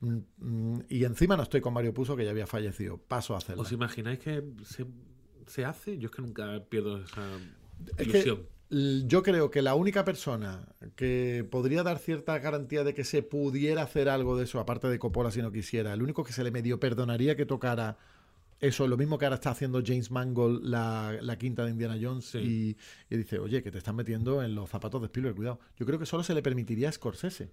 "Mm, 0.00 0.18
mm, 0.38 0.80
y 0.88 1.04
encima 1.04 1.36
no 1.36 1.42
estoy 1.42 1.60
con 1.60 1.74
Mario 1.74 1.92
Puzo, 1.92 2.14
que 2.16 2.24
ya 2.24 2.30
había 2.30 2.46
fallecido. 2.46 2.96
Paso 2.98 3.34
a 3.34 3.38
hacerla. 3.38 3.62
¿Os 3.62 3.72
imagináis 3.72 4.18
que 4.18 4.42
se, 4.64 4.86
se 5.46 5.64
hace? 5.64 5.98
Yo 5.98 6.06
es 6.06 6.14
que 6.14 6.22
nunca 6.22 6.62
pierdo 6.68 7.02
esa 7.02 7.22
Es 7.96 8.06
ilusión. 8.06 8.36
que 8.70 9.04
yo 9.06 9.22
creo 9.22 9.50
que 9.50 9.62
la 9.62 9.74
única 9.74 10.04
persona 10.04 10.66
que 10.96 11.46
podría 11.50 11.82
dar 11.82 11.98
cierta 11.98 12.38
garantía 12.38 12.82
de 12.84 12.94
que 12.94 13.04
se 13.04 13.22
pudiera 13.22 13.82
hacer 13.82 14.08
algo 14.08 14.36
de 14.36 14.44
eso, 14.44 14.58
aparte 14.58 14.88
de 14.88 14.98
Coppola 14.98 15.30
si 15.30 15.42
no 15.42 15.52
quisiera, 15.52 15.92
el 15.92 16.02
único 16.02 16.24
que 16.24 16.32
se 16.32 16.42
le 16.42 16.50
medio 16.50 16.80
perdonaría 16.80 17.36
que 17.36 17.46
tocara 17.46 17.98
eso, 18.60 18.88
lo 18.88 18.96
mismo 18.96 19.18
que 19.18 19.26
ahora 19.26 19.34
está 19.34 19.50
haciendo 19.50 19.82
James 19.84 20.10
Mangold, 20.10 20.64
la, 20.64 21.18
la 21.20 21.36
quinta 21.36 21.64
de 21.64 21.70
Indiana 21.72 21.98
Jones, 22.00 22.24
Sí. 22.24 22.38
y, 23.10 23.14
y 23.14 23.18
dice, 23.18 23.38
oye, 23.38 23.62
que 23.62 23.70
te 23.70 23.78
están 23.78 23.94
metiendo 23.96 24.42
en 24.42 24.54
los 24.54 24.70
zapatos 24.70 25.00
de 25.02 25.06
Spielberg, 25.06 25.36
cuidado. 25.36 25.60
Yo 25.78 25.84
creo 25.84 25.98
que 25.98 26.06
solo 26.06 26.22
se 26.22 26.32
le 26.34 26.42
permitiría 26.42 26.88
a 26.88 26.92
Scorsese. 26.92 27.50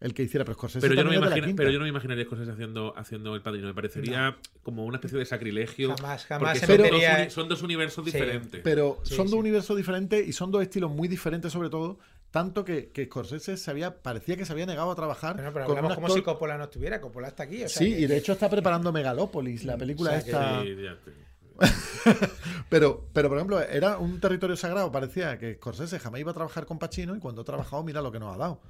El 0.00 0.12
que 0.12 0.22
hiciera, 0.24 0.44
pero 0.44 0.54
Scorsese 0.56 0.80
Pero 0.86 0.94
yo, 0.94 1.04
no 1.04 1.10
me 1.10 1.16
imagino- 1.16 1.56
pero 1.56 1.70
yo 1.70 1.78
no 1.78 1.84
me 1.84 1.88
imaginaría 1.88 2.24
Scorsese 2.24 2.50
haciendo, 2.50 2.92
haciendo 2.96 3.34
El 3.34 3.42
Padrino. 3.42 3.66
Me 3.68 3.74
parecería 3.74 4.36
como 4.62 4.84
una 4.84 4.96
especie 4.96 5.18
de 5.18 5.24
sacrilegio. 5.24 5.94
Jamás, 5.96 6.26
jamás 6.26 6.58
son, 6.58 6.68
metería 6.68 7.10
dos, 7.12 7.18
uni- 7.20 7.30
son 7.30 7.48
dos 7.48 7.62
universos 7.62 8.04
Sí. 8.04 8.10
diferentes. 8.12 8.60
Pero 8.62 8.98
Sí, 9.04 9.14
son 9.14 9.26
sí. 9.28 9.32
dos 9.32 9.40
universos 9.40 9.76
diferentes 9.76 10.26
y 10.28 10.32
son 10.32 10.50
dos 10.50 10.62
estilos 10.62 10.90
muy 10.90 11.08
diferentes, 11.08 11.52
sobre 11.52 11.70
todo. 11.70 11.98
Tanto 12.30 12.64
que, 12.64 12.90
que 12.90 13.04
Scorsese 13.06 13.56
se 13.56 13.70
había, 13.70 14.02
parecía 14.02 14.36
que 14.36 14.44
se 14.44 14.52
había 14.52 14.66
negado 14.66 14.90
a 14.90 14.96
trabajar 14.96 15.36
Bueno, 15.36 15.52
pero 15.52 15.66
con 15.66 15.76
hablamos 15.78 15.94
como 15.94 16.10
si 16.10 16.20
Coppola 16.20 16.58
no 16.58 16.64
estuviera. 16.64 17.00
Coppola 17.00 17.28
está 17.28 17.44
aquí. 17.44 17.62
o 17.62 17.68
sea 17.68 17.78
Sí, 17.78 17.94
que- 17.94 18.00
y 18.00 18.06
de 18.06 18.16
hecho 18.16 18.32
está 18.32 18.50
preparando 18.50 18.92
Megalópolis, 18.92 19.64
la 19.64 19.76
película 19.78 20.10
O 20.10 20.12
sea 20.14 20.18
esta. 20.20 20.62
Sí, 20.62 20.76
ya 20.82 20.98
te- 20.98 21.24
Pero, 22.68 23.06
pero, 23.12 23.28
por 23.28 23.38
ejemplo, 23.38 23.60
era 23.60 23.98
un 23.98 24.18
territorio 24.20 24.56
sagrado. 24.56 24.90
Parecía 24.90 25.38
que 25.38 25.54
Scorsese 25.54 25.98
jamás 26.00 26.20
iba 26.20 26.32
a 26.32 26.34
trabajar 26.34 26.66
con 26.66 26.78
Pacino 26.80 27.14
y 27.14 27.20
cuando 27.20 27.42
ha 27.42 27.44
trabajado, 27.44 27.84
mira 27.84 28.02
lo 28.02 28.10
que 28.10 28.18
nos 28.18 28.34
ha 28.34 28.38
dado. 28.38 28.60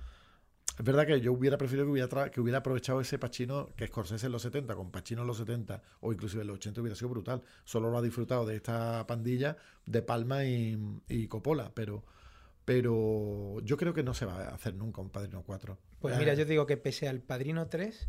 Es 0.79 0.85
verdad 0.85 1.07
que 1.07 1.20
yo 1.20 1.33
hubiera 1.33 1.57
preferido 1.57 1.87
que 1.87 1.93
hubiera, 1.93 2.31
que 2.31 2.41
hubiera 2.41 2.59
aprovechado 2.59 3.01
ese 3.01 3.18
Pacino 3.18 3.68
que 3.77 3.87
Scorsese 3.87 4.27
en 4.27 4.33
los 4.33 4.43
70, 4.43 4.75
con 4.75 4.91
Pacino 4.91 5.20
en 5.22 5.29
los 5.29 5.37
70 5.37 5.81
o 6.01 6.12
inclusive 6.12 6.43
en 6.43 6.49
los 6.49 6.57
80 6.57 6.81
hubiera 6.81 6.97
sido 6.97 7.11
brutal. 7.11 7.43
Solo 7.64 7.91
lo 7.91 7.99
ha 7.99 8.03
disfrutado 8.03 8.45
de 8.45 8.57
esta 8.57 9.07
pandilla 9.07 9.57
de 9.87 10.03
Palma 10.03 10.45
y, 10.45 10.77
y 11.09 11.29
Coppola, 11.29 11.70
pero, 11.72 12.03
pero 12.64 13.61
yo 13.61 13.77
creo 13.77 13.95
que 13.95 14.03
no 14.03 14.14
se 14.14 14.27
va 14.27 14.49
a 14.49 14.55
hacer 14.55 14.75
nunca 14.75 15.01
un 15.01 15.11
Padrino 15.11 15.43
4. 15.45 15.79
Pues 16.01 16.16
Eh, 16.16 16.18
mira, 16.18 16.35
yo 16.35 16.45
te 16.45 16.51
digo 16.51 16.66
que 16.66 16.77
pese 16.77 17.09
al 17.09 17.20
Padrino 17.20 17.68
3, 17.68 18.09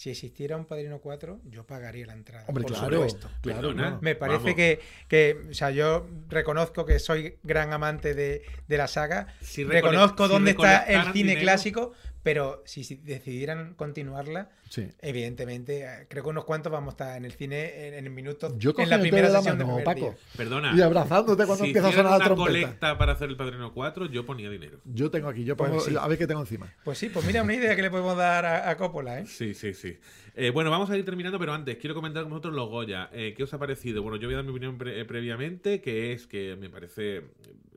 si 0.00 0.08
existiera 0.08 0.56
un 0.56 0.64
Padrino 0.64 0.98
4, 0.98 1.40
yo 1.50 1.66
pagaría 1.66 2.06
la 2.06 2.14
entrada. 2.14 2.46
Hombre, 2.48 2.62
por 2.62 2.72
claro, 2.72 2.94
supuesto. 2.96 3.28
claro, 3.42 3.68
Perdona. 3.68 3.98
Me 4.00 4.14
parece 4.14 4.54
que, 4.54 4.80
que, 5.08 5.36
o 5.50 5.52
sea, 5.52 5.70
yo 5.72 6.08
reconozco 6.30 6.86
que 6.86 6.98
soy 6.98 7.36
gran 7.42 7.74
amante 7.74 8.14
de, 8.14 8.40
de 8.66 8.76
la 8.78 8.88
saga. 8.88 9.26
Si 9.42 9.62
reconozco 9.62 10.24
si 10.26 10.32
dónde 10.32 10.52
está 10.52 10.84
el 10.84 11.02
cine 11.02 11.12
dinero- 11.12 11.40
clásico, 11.42 11.92
pero 12.22 12.62
si, 12.66 12.84
si 12.84 12.96
decidieran 12.96 13.74
continuarla, 13.74 14.50
Sí. 14.68 14.86
evidentemente, 15.00 15.82
eh, 15.84 16.06
creo 16.08 16.22
que 16.22 16.28
unos 16.30 16.44
cuantos 16.44 16.70
vamos 16.70 16.88
a 16.88 16.94
estar 16.94 17.16
en 17.16 17.24
el 17.24 17.32
cine 17.32 17.88
en, 17.88 17.94
en 17.94 18.04
el 18.06 18.10
minuto, 18.12 18.56
Yo 18.58 18.72
en 18.78 18.88
la 18.88 19.00
primera 19.00 19.26
de 19.26 19.32
la 19.32 19.42
sesión 19.42 19.58
de 19.58 19.82
Paco. 19.82 20.00
día. 20.00 20.14
Perdona. 20.36 20.72
Y 20.76 20.80
abrazándote 20.80 21.44
cuando 21.46 21.64
si 21.64 21.70
empieza 21.70 21.88
a 21.88 21.92
sonar 21.92 22.04
la 22.10 22.16
una 22.16 22.24
trompeta. 22.26 22.48
colecta 22.50 22.98
para 22.98 23.12
hacer 23.12 23.28
El 23.30 23.36
Padrino 23.36 23.72
4, 23.74 24.06
yo 24.06 24.24
ponía 24.24 24.48
dinero. 24.48 24.78
Yo 24.84 25.10
tengo 25.10 25.28
aquí, 25.28 25.44
yo 25.44 25.56
Pues 25.56 25.70
pongo, 25.70 25.82
sí. 25.82 25.96
a 25.98 26.06
ver 26.06 26.18
qué 26.18 26.26
tengo 26.26 26.40
encima. 26.40 26.72
Pues 26.84 26.98
sí, 26.98 27.08
pues 27.08 27.24
mira 27.26 27.42
una 27.42 27.54
idea 27.54 27.74
que 27.74 27.82
le 27.82 27.90
podemos 27.90 28.16
dar 28.16 28.44
a, 28.46 28.70
a 28.70 28.76
Coppola, 28.76 29.18
¿eh? 29.20 29.26
Sí, 29.26 29.54
sí, 29.54 29.74
sí. 29.74 29.98
Eh, 30.36 30.50
bueno, 30.50 30.70
vamos 30.70 30.88
a 30.90 30.96
ir 30.96 31.04
terminando, 31.04 31.38
pero 31.40 31.52
antes 31.52 31.76
quiero 31.78 31.94
comentar 31.94 32.22
con 32.22 32.30
vosotros 32.30 32.54
los 32.54 32.68
Goya. 32.68 33.10
Eh, 33.12 33.34
¿Qué 33.36 33.42
os 33.42 33.52
ha 33.52 33.58
parecido? 33.58 34.02
Bueno, 34.02 34.16
yo 34.18 34.28
voy 34.28 34.34
a 34.34 34.36
dar 34.36 34.44
mi 34.44 34.52
opinión 34.52 34.78
pre- 34.78 35.04
previamente, 35.04 35.80
que 35.80 36.12
es 36.12 36.26
que 36.28 36.54
me 36.56 36.70
parece. 36.70 37.22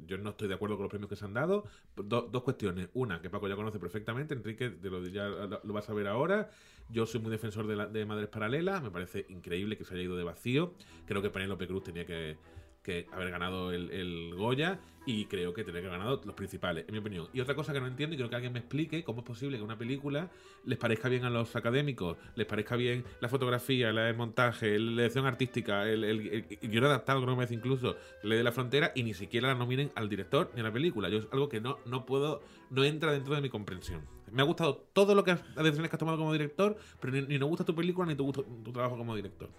Yo 0.07 0.17
no 0.17 0.31
estoy 0.31 0.47
de 0.47 0.53
acuerdo 0.55 0.75
con 0.75 0.83
los 0.83 0.89
premios 0.89 1.09
que 1.09 1.15
se 1.15 1.25
han 1.25 1.33
dado. 1.33 1.65
Do- 1.95 2.23
dos 2.31 2.43
cuestiones. 2.43 2.89
Una, 2.93 3.21
que 3.21 3.29
Paco 3.29 3.47
ya 3.47 3.55
conoce 3.55 3.79
perfectamente, 3.79 4.33
Enrique 4.33 4.69
de 4.69 4.89
lo, 4.89 5.05
ya 5.07 5.25
lo, 5.27 5.61
lo 5.63 5.73
vas 5.73 5.89
a 5.89 5.93
ver 5.93 6.07
ahora. 6.07 6.49
Yo 6.89 7.05
soy 7.05 7.21
muy 7.21 7.31
defensor 7.31 7.65
de, 7.67 7.75
la- 7.75 7.87
de 7.87 8.05
Madres 8.05 8.27
Paralelas. 8.29 8.81
Me 8.83 8.91
parece 8.91 9.25
increíble 9.29 9.77
que 9.77 9.83
se 9.85 9.93
haya 9.93 10.03
ido 10.03 10.15
de 10.15 10.23
vacío. 10.23 10.73
Creo 11.05 11.21
que 11.21 11.29
Penélope 11.29 11.67
Cruz 11.67 11.83
tenía 11.83 12.05
que, 12.05 12.37
que 12.83 13.07
haber 13.11 13.31
ganado 13.31 13.71
el, 13.71 13.89
el 13.91 14.35
Goya 14.35 14.79
y 15.05 15.25
creo 15.25 15.53
que 15.53 15.63
tenía 15.65 15.81
que 15.81 15.87
haber 15.87 15.99
ganado 15.99 16.21
los 16.23 16.35
principales, 16.35 16.85
en 16.87 16.93
mi 16.93 16.99
opinión. 16.99 17.27
Y 17.33 17.41
otra 17.41 17.55
cosa 17.55 17.73
que 17.73 17.79
no 17.81 17.87
entiendo 17.87 18.13
y 18.13 18.17
creo 18.17 18.29
que 18.29 18.35
alguien 18.35 18.53
me 18.53 18.59
explique 18.59 19.03
cómo 19.03 19.19
es 19.19 19.25
posible 19.25 19.57
que 19.57 19.63
una 19.63 19.77
película 19.77 20.29
les 20.65 20.77
parezca 20.77 21.09
bien 21.09 21.25
a 21.25 21.29
los 21.29 21.55
académicos, 21.57 22.17
les 22.35 22.45
parezca 22.47 22.75
bien 22.77 23.03
la 23.19 23.27
fotografía, 23.27 23.89
el 23.89 24.15
montaje, 24.15 24.79
la 24.79 24.91
dirección 25.01 25.25
artística, 25.25 25.89
el, 25.89 26.03
el, 26.05 26.27
el- 26.27 26.69
guion 26.69 26.85
adaptado, 26.85 27.19
que 27.19 27.25
no 27.25 27.33
me 27.33 27.37
parece 27.37 27.55
incluso, 27.55 27.97
le 28.23 28.37
de 28.37 28.43
la 28.43 28.51
frontera 28.53 28.91
y 28.95 29.03
ni 29.03 29.13
siquiera 29.13 29.49
la 29.49 29.55
nominen 29.55 29.91
al 29.95 30.07
director 30.07 30.51
ni 30.55 30.61
a 30.61 30.63
la 30.63 30.71
película. 30.71 31.09
Yo 31.09 31.17
es 31.19 31.27
algo 31.31 31.49
que 31.49 31.59
no, 31.59 31.79
no 31.85 32.05
puedo, 32.05 32.41
no 32.69 32.83
entra 32.85 33.11
dentro 33.11 33.35
de 33.35 33.41
mi 33.41 33.49
comprensión. 33.49 34.01
Me 34.31 34.41
ha 34.41 34.45
gustado 34.45 34.87
todo 34.93 35.13
lo 35.15 35.23
que 35.23 35.31
has, 35.31 35.41
las 35.55 35.63
decisiones 35.65 35.89
que 35.89 35.95
has 35.95 35.99
tomado 35.99 36.17
como 36.17 36.31
director, 36.31 36.77
pero 37.01 37.13
ni, 37.13 37.21
ni 37.23 37.37
nos 37.37 37.49
gusta 37.49 37.65
tu 37.65 37.75
película 37.75 38.07
ni 38.07 38.15
te 38.15 38.23
gusta 38.23 38.41
tu 38.41 38.71
trabajo 38.71 38.97
como 38.97 39.15
director. 39.15 39.49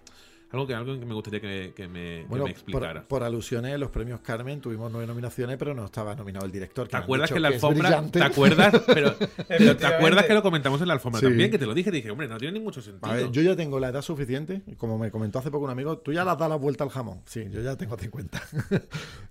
Algo 0.51 0.67
que, 0.67 0.73
algo 0.73 0.97
que 0.99 1.05
me 1.05 1.13
gustaría 1.13 1.41
que, 1.41 1.73
que 1.75 1.87
me, 1.87 2.21
que 2.21 2.25
Bueno, 2.29 2.45
me 2.45 2.51
explicara. 2.51 3.01
por, 3.01 3.07
por 3.19 3.23
alusiones, 3.23 3.77
los 3.79 3.89
premios 3.91 4.21
Carmen 4.21 4.61
tuvimos 4.61 4.89
nueve 4.91 5.05
nominaciones, 5.07 5.57
pero 5.57 5.73
no 5.73 5.85
estaba 5.85 6.15
nominado 6.15 6.45
el 6.45 6.51
director. 6.51 6.87
¿Te 6.87 6.93
me 6.93 6.97
han 6.97 7.03
acuerdas 7.03 7.29
que 7.29 7.35
en 7.35 7.41
la 7.41 7.47
alfombra. 7.49 8.03
¿te 8.11 8.23
acuerdas? 8.23 8.81
Pero, 8.85 9.15
pero 9.47 9.75
¿te 9.77 9.85
acuerdas 9.85 10.25
que 10.25 10.33
lo 10.33 10.41
comentamos 10.41 10.79
en 10.81 10.87
la 10.87 10.93
alfombra 10.93 11.19
Sí. 11.19 11.25
también? 11.25 11.51
Que 11.51 11.57
te 11.57 11.65
lo 11.65 11.73
dije, 11.73 11.89
te 11.91 11.97
dije, 11.97 12.11
hombre, 12.11 12.27
no 12.27 12.37
tiene 12.37 12.57
ni 12.59 12.63
mucho 12.63 12.81
sentido. 12.81 13.11
A 13.11 13.15
ver, 13.15 13.31
yo 13.31 13.41
ya 13.41 13.55
tengo 13.55 13.79
la 13.79 13.89
edad 13.89 14.01
suficiente, 14.01 14.61
como 14.77 14.97
me 14.97 15.11
comentó 15.11 15.39
hace 15.39 15.51
poco 15.51 15.65
un 15.65 15.71
amigo, 15.71 15.97
tú 15.97 16.13
ya 16.13 16.23
le 16.23 16.31
has 16.31 16.37
dado 16.37 16.49
la 16.49 16.55
vuelta 16.55 16.83
al 16.83 16.89
jamón. 16.89 17.21
Sí, 17.25 17.45
yo 17.51 17.61
ya 17.61 17.75
tengo 17.75 17.97
50. 17.97 18.41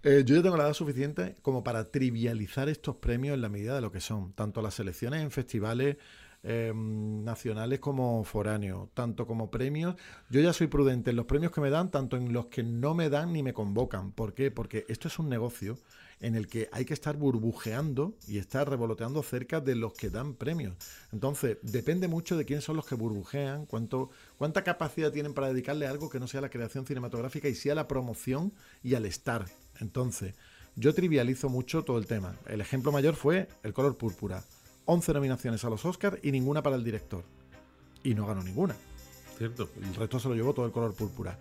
Eh, 0.06 0.22
yo 0.26 0.36
ya 0.36 0.42
tengo 0.42 0.58
la 0.58 0.64
edad 0.64 0.74
suficiente 0.74 1.34
como 1.40 1.64
para 1.64 1.90
trivializar 1.90 2.68
estos 2.68 2.96
premios 2.96 3.34
en 3.34 3.40
la 3.40 3.48
medida 3.48 3.74
de 3.74 3.80
lo 3.80 3.90
que 3.90 4.00
son, 4.00 4.34
tanto 4.34 4.60
las 4.60 4.74
selecciones 4.74 5.22
en 5.22 5.30
festivales 5.30 5.96
eh, 6.44 6.72
nacionales 6.74 7.80
como 7.80 8.22
foráneos, 8.22 8.90
tanto 8.92 9.26
como 9.26 9.50
premios. 9.50 9.96
Yo 10.28 10.40
ya 10.40 10.52
soy 10.52 10.66
prudente 10.66 11.10
en 11.10 11.16
los 11.16 11.24
premios 11.24 11.52
que 11.52 11.62
me 11.62 11.70
dan, 11.70 11.90
tanto 11.90 12.18
en 12.18 12.32
los 12.34 12.46
que 12.46 12.62
no 12.62 12.94
me 12.94 13.08
dan 13.08 13.32
ni 13.32 13.42
me 13.42 13.54
convocan. 13.54 14.12
¿Por 14.12 14.34
qué? 14.34 14.50
Porque 14.50 14.84
esto 14.88 15.08
es 15.08 15.18
un 15.18 15.30
negocio 15.30 15.78
en 16.20 16.34
el 16.34 16.46
que 16.46 16.68
hay 16.72 16.84
que 16.84 16.94
estar 16.94 17.16
burbujeando 17.16 18.14
y 18.28 18.38
estar 18.38 18.68
revoloteando 18.68 19.22
cerca 19.22 19.60
de 19.60 19.74
los 19.74 19.94
que 19.94 20.10
dan 20.10 20.34
premios. 20.34 20.76
Entonces, 21.12 21.58
depende 21.62 22.08
mucho 22.08 22.36
de 22.36 22.44
quiénes 22.44 22.64
son 22.64 22.76
los 22.76 22.86
que 22.86 22.94
burbujean, 22.94 23.66
cuánto, 23.66 24.10
cuánta 24.36 24.62
capacidad 24.64 25.12
tienen 25.12 25.34
para 25.34 25.48
dedicarle 25.48 25.86
a 25.86 25.90
algo 25.90 26.10
que 26.10 26.20
no 26.20 26.28
sea 26.28 26.40
la 26.40 26.50
creación 26.50 26.86
cinematográfica 26.86 27.48
y 27.48 27.54
sea 27.54 27.74
la 27.74 27.88
promoción 27.88 28.52
y 28.82 28.94
al 28.94 29.06
estar. 29.06 29.46
Entonces, 29.80 30.34
yo 30.76 30.94
trivializo 30.94 31.48
mucho 31.48 31.84
todo 31.84 31.98
el 31.98 32.06
tema. 32.06 32.36
El 32.46 32.60
ejemplo 32.60 32.92
mayor 32.92 33.14
fue 33.14 33.48
El 33.62 33.72
color 33.72 33.96
púrpura. 33.96 34.42
11 34.86 35.12
nominaciones 35.14 35.64
a 35.64 35.70
los 35.70 35.84
Oscars 35.84 36.18
y 36.22 36.30
ninguna 36.32 36.62
para 36.62 36.76
el 36.76 36.84
director. 36.84 37.24
Y 38.02 38.14
no 38.14 38.26
ganó 38.26 38.42
ninguna. 38.42 38.76
Cierto. 39.38 39.68
El 39.82 39.94
resto 39.94 40.18
se 40.20 40.28
lo 40.28 40.34
llevó 40.34 40.52
todo 40.54 40.66
el 40.66 40.72
color 40.72 40.94
púrpura. 40.94 41.38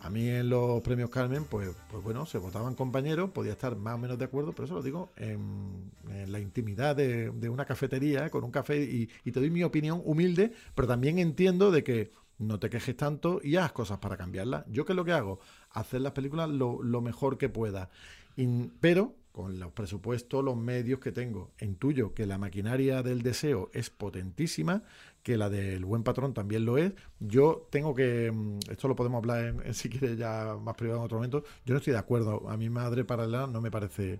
A 0.00 0.10
mí 0.10 0.28
en 0.28 0.48
los 0.48 0.80
premios 0.82 1.10
Carmen, 1.10 1.44
pues, 1.44 1.70
pues 1.90 2.02
bueno, 2.04 2.24
se 2.24 2.38
votaban 2.38 2.74
compañeros, 2.76 3.30
podía 3.30 3.52
estar 3.52 3.76
más 3.76 3.96
o 3.96 3.98
menos 3.98 4.16
de 4.16 4.26
acuerdo, 4.26 4.52
pero 4.52 4.64
eso 4.66 4.74
lo 4.74 4.82
digo 4.82 5.10
en, 5.16 5.90
en 6.08 6.30
la 6.30 6.38
intimidad 6.38 6.94
de, 6.94 7.30
de 7.30 7.48
una 7.48 7.64
cafetería, 7.64 8.30
con 8.30 8.44
un 8.44 8.52
café, 8.52 8.80
y, 8.80 9.08
y 9.24 9.32
te 9.32 9.40
doy 9.40 9.50
mi 9.50 9.64
opinión 9.64 10.00
humilde, 10.04 10.52
pero 10.76 10.86
también 10.86 11.18
entiendo 11.18 11.72
de 11.72 11.82
que 11.82 12.12
no 12.38 12.60
te 12.60 12.70
quejes 12.70 12.96
tanto 12.96 13.40
y 13.42 13.56
haz 13.56 13.72
cosas 13.72 13.98
para 13.98 14.16
cambiarlas. 14.16 14.64
Yo 14.68 14.84
qué 14.84 14.92
es 14.92 14.96
lo 14.96 15.04
que 15.04 15.12
hago? 15.12 15.40
Hacer 15.70 16.00
las 16.00 16.12
películas 16.12 16.48
lo, 16.48 16.80
lo 16.80 17.00
mejor 17.00 17.36
que 17.36 17.48
pueda. 17.48 17.90
Y- 18.36 18.68
pero 18.80 19.14
con 19.38 19.60
los 19.60 19.70
presupuestos, 19.70 20.44
los 20.44 20.56
medios 20.56 20.98
que 20.98 21.12
tengo, 21.12 21.52
intuyo 21.60 22.12
que 22.12 22.26
la 22.26 22.38
maquinaria 22.38 23.04
del 23.04 23.22
deseo 23.22 23.70
es 23.72 23.88
potentísima, 23.88 24.82
que 25.22 25.36
la 25.36 25.48
del 25.48 25.84
buen 25.84 26.02
patrón 26.02 26.34
también 26.34 26.64
lo 26.64 26.76
es. 26.76 26.92
Yo 27.20 27.68
tengo 27.70 27.94
que, 27.94 28.32
mm, 28.34 28.58
esto 28.68 28.88
lo 28.88 28.96
podemos 28.96 29.18
hablar 29.18 29.44
en, 29.44 29.64
en 29.64 29.74
si 29.74 29.88
quieres 29.88 30.18
ya 30.18 30.56
más 30.60 30.74
privado 30.74 30.98
en 30.98 31.04
otro 31.04 31.18
momento, 31.18 31.44
yo 31.64 31.72
no 31.72 31.78
estoy 31.78 31.92
de 31.92 32.00
acuerdo. 32.00 32.50
A 32.50 32.56
mi 32.56 32.68
madre 32.68 33.04
paralela 33.04 33.46
no 33.46 33.60
me 33.60 33.70
parece, 33.70 34.18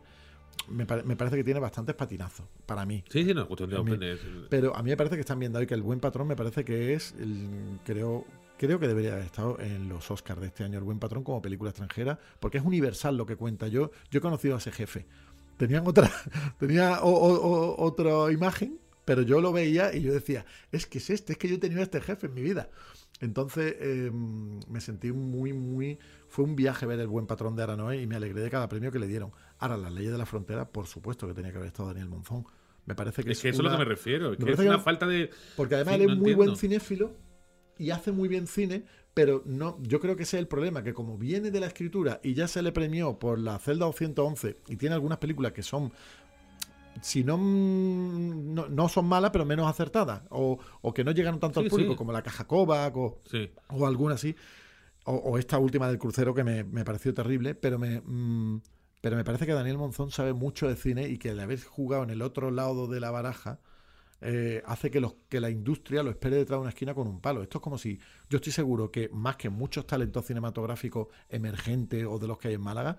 me, 0.69 0.87
pare- 0.87 1.03
me 1.03 1.16
parece 1.16 1.37
que 1.37 1.43
tiene 1.43 1.59
bastantes 1.59 1.97
patinazos, 1.97 2.47
para 2.64 2.87
mí. 2.87 3.03
Sí, 3.11 3.25
sí, 3.25 3.35
no, 3.35 3.49
cuestión 3.49 3.71
de 3.71 3.77
mí-. 3.83 3.91
Pero 4.49 4.77
a 4.77 4.85
mí 4.85 4.91
me 4.91 4.97
parece 4.97 5.16
que 5.16 5.23
están 5.23 5.41
bien 5.41 5.53
dado 5.53 5.64
y 5.64 5.66
que 5.66 5.75
el 5.75 5.83
buen 5.83 5.99
patrón 5.99 6.29
me 6.29 6.37
parece 6.37 6.64
que 6.64 6.95
es, 6.95 7.12
el- 7.19 7.81
creo, 7.85 8.25
creo 8.59 8.79
que 8.79 8.87
debería 8.89 9.13
haber 9.13 9.25
estado 9.25 9.59
en 9.61 9.89
los 9.89 10.11
Oscars 10.11 10.41
de 10.41 10.49
este 10.49 10.65
año, 10.65 10.77
el 10.79 10.85
buen 10.85 10.99
patrón 10.99 11.25
como 11.25 11.41
película 11.41 11.71
extranjera, 11.71 12.19
porque 12.41 12.59
es 12.59 12.65
universal 12.65 13.17
lo 13.17 13.25
que 13.25 13.37
cuenta. 13.37 13.69
Yo, 13.69 13.91
yo 14.11 14.19
he 14.19 14.21
conocido 14.21 14.55
a 14.57 14.59
ese 14.59 14.73
jefe. 14.73 15.07
Tenían 15.57 15.87
otra, 15.87 16.11
tenía 16.59 17.01
o- 17.03 17.11
o- 17.11 17.75
o- 17.75 17.85
otra 17.85 18.31
imagen, 18.33 18.79
pero 19.05 19.23
yo 19.23 19.41
lo 19.41 19.53
veía 19.53 19.95
y 19.95 20.03
yo 20.03 20.13
decía, 20.13 20.45
es 20.71 20.87
que 20.87 20.99
es 20.99 21.09
este, 21.11 21.33
es 21.33 21.39
que 21.39 21.49
yo 21.49 21.55
he 21.55 21.59
tenido 21.59 21.81
a 21.81 21.85
este 21.85 22.01
jefe 22.01 22.27
en 22.27 22.35
mi 22.35 22.43
vida. 22.43 22.69
Entonces 23.21 23.75
eh, 23.81 24.11
me 24.13 24.81
sentí 24.81 25.11
muy, 25.13 25.53
muy... 25.53 25.99
Fue 26.29 26.45
un 26.45 26.55
viaje 26.55 26.87
ver 26.87 27.01
el 27.01 27.09
buen 27.09 27.27
patrón 27.27 27.57
de 27.57 27.63
Aranoe 27.65 28.01
y 28.01 28.07
me 28.07 28.15
alegré 28.17 28.43
de 28.43 28.51
cada 28.51 28.69
premio 28.69 28.93
que 28.93 28.99
le 28.99 29.09
dieron. 29.09 29.33
Ahora, 29.59 29.77
las 29.77 29.93
leyes 29.93 30.13
de 30.13 30.19
la 30.19 30.27
frontera, 30.27 30.69
por 30.69 30.87
supuesto 30.87 31.27
que 31.27 31.35
tenía 31.35 31.51
que 31.51 31.57
haber 31.57 31.69
estado 31.69 31.89
Daniel 31.89 32.09
Monzón. 32.09 32.45
Me 32.87 32.95
parece 32.95 33.25
que 33.25 33.33
Es 33.33 33.39
es, 33.39 33.43
que 33.43 33.49
eso 33.49 33.63
es 33.63 33.65
lo 33.65 33.71
que 33.73 33.79
me 33.79 33.85
refiero. 33.87 34.33
Es 34.35 34.39
me 34.39 34.45
que 34.45 34.53
es 34.53 34.61
que- 34.61 34.69
una 34.69 34.79
falta 34.79 35.07
de. 35.07 35.31
porque 35.57 35.75
además 35.75 35.97
Sí, 35.97 36.03
él 36.03 36.11
es 36.11 36.17
no 36.17 36.23
muy 36.23 36.35
buen 36.35 36.57
cinéfilo 36.57 37.13
y 37.79 37.91
hace 37.91 38.12
muy 38.12 38.29
bien 38.29 38.47
cine, 38.47 38.85
pero 39.14 39.43
no, 39.47 39.79
yo 39.83 40.01
creo 40.01 40.16
que 40.16 40.22
ese 40.24 40.37
es 40.37 40.41
el 40.41 40.49
problema, 40.49 40.83
que 40.83 40.95
como 40.95 41.16
viene 41.18 41.51
de 41.51 41.61
la 41.61 41.66
escritura 41.66 42.20
y 42.22 42.35
ya 42.35 42.49
se 42.49 42.62
le 42.62 42.72
premió 42.72 43.18
por 43.18 43.39
la 43.39 43.59
celda 43.59 43.87
211 43.87 44.57
y 44.68 44.76
tiene 44.76 44.95
algunas 44.95 45.18
películas 45.18 45.53
que 45.53 45.62
son 45.62 45.93
si 47.01 47.22
no, 47.22 47.39
mm, 47.39 48.55
no, 48.55 48.68
no 48.68 48.89
son 48.89 49.07
malas, 49.07 49.31
pero 49.31 49.45
menos 49.45 49.68
acertadas, 49.68 50.22
o, 50.31 50.59
o 50.83 50.95
que 50.95 51.05
no 51.05 51.12
llegan 51.12 51.39
tanto 51.39 51.61
Sí, 51.61 51.66
al 51.66 51.70
público, 51.70 51.93
sí. 51.93 51.97
como 51.97 52.12
la 52.12 52.22
Caja 52.22 52.47
Kovac 52.47 52.97
o, 52.97 53.20
Sí. 53.31 53.51
o 53.68 53.87
alguna 53.87 54.14
así, 54.14 54.35
o, 55.05 55.14
o 55.14 55.39
esta 55.39 55.59
última 55.59 55.89
del 55.89 55.99
crucero 55.99 56.35
que 56.35 56.45
me, 56.45 56.64
me 56.64 56.85
pareció 56.85 57.14
terrible, 57.14 57.55
pero 57.55 57.79
me, 57.79 58.01
mm, 58.05 58.61
pero 59.01 59.16
me 59.16 59.24
parece 59.24 59.47
que 59.47 59.53
Daniel 59.53 59.79
Monzón 59.79 60.11
sabe 60.11 60.33
mucho 60.33 60.68
de 60.68 60.76
cine 60.76 61.09
y 61.09 61.18
que 61.18 61.31
al 61.31 61.41
haber 61.41 61.62
jugado 61.62 62.03
en 62.03 62.11
el 62.11 62.22
otro 62.22 62.51
lado 62.51 62.89
de 62.89 63.01
la 63.01 63.11
baraja, 63.12 63.61
eh, 64.21 64.62
hace 64.66 64.91
que, 64.91 65.01
los, 65.01 65.14
que 65.29 65.41
la 65.41 65.51
industria 65.51 66.03
lo 66.03 66.11
espere 66.11 66.37
detrás 66.37 66.59
de 66.59 66.62
una 66.62 66.71
esquina 66.71 66.95
con 66.95 67.07
un 67.07 67.21
palo. 67.21 67.43
Esto 67.43 67.59
es 67.59 67.62
como 67.62 67.79
si, 67.79 67.99
yo 68.29 68.37
estoy 68.37 68.53
seguro 68.53 68.91
que 68.91 69.09
más 69.11 69.37
que 69.37 69.49
muchos 69.49 69.87
talentos 69.87 70.27
cinematográficos 70.27 71.09
emergentes 71.29 72.05
o 72.05 72.19
de 72.19 72.27
los 72.27 72.39
que 72.39 72.49
hay 72.49 72.55
en 72.55 72.61
Málaga, 72.61 72.97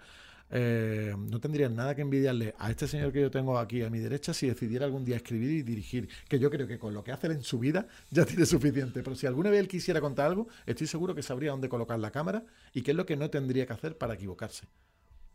eh, 0.52 1.14
no 1.16 1.40
tendrían 1.40 1.76
nada 1.76 1.94
que 1.94 2.02
envidiarle 2.02 2.56
a 2.58 2.72
este 2.72 2.88
señor 2.88 3.12
que 3.12 3.22
yo 3.22 3.30
tengo 3.30 3.60
aquí 3.60 3.84
a 3.84 3.90
mi 3.92 4.00
derecha 4.00 4.34
si 4.34 4.48
decidiera 4.48 4.86
algún 4.86 5.06
día 5.06 5.16
escribir 5.16 5.52
y 5.52 5.62
dirigir, 5.62 6.10
que 6.28 6.40
yo 6.40 6.50
creo 6.50 6.66
que 6.66 6.80
con 6.80 6.94
lo 6.94 7.04
que 7.04 7.12
hace 7.12 7.28
en 7.28 7.44
su 7.44 7.60
vida 7.60 7.88
ya 8.10 8.26
tiene 8.26 8.46
suficiente. 8.46 9.04
Pero 9.04 9.16
si 9.16 9.28
alguna 9.28 9.50
vez 9.50 9.60
él 9.60 9.68
quisiera 9.68 10.02
contar 10.02 10.28
algo, 10.28 10.48
estoy 10.66 10.88
seguro 10.88 11.14
que 11.14 11.22
sabría 11.22 11.52
dónde 11.52 11.70
colocar 11.70 12.00
la 12.00 12.12
cámara 12.12 12.46
y 12.74 12.82
qué 12.82 12.92
es 12.92 12.98
lo 12.98 13.06
que 13.06 13.16
no 13.16 13.30
tendría 13.30 13.66
que 13.66 13.74
hacer 13.74 13.98
para 13.98 14.16
equivocarse. 14.16 14.68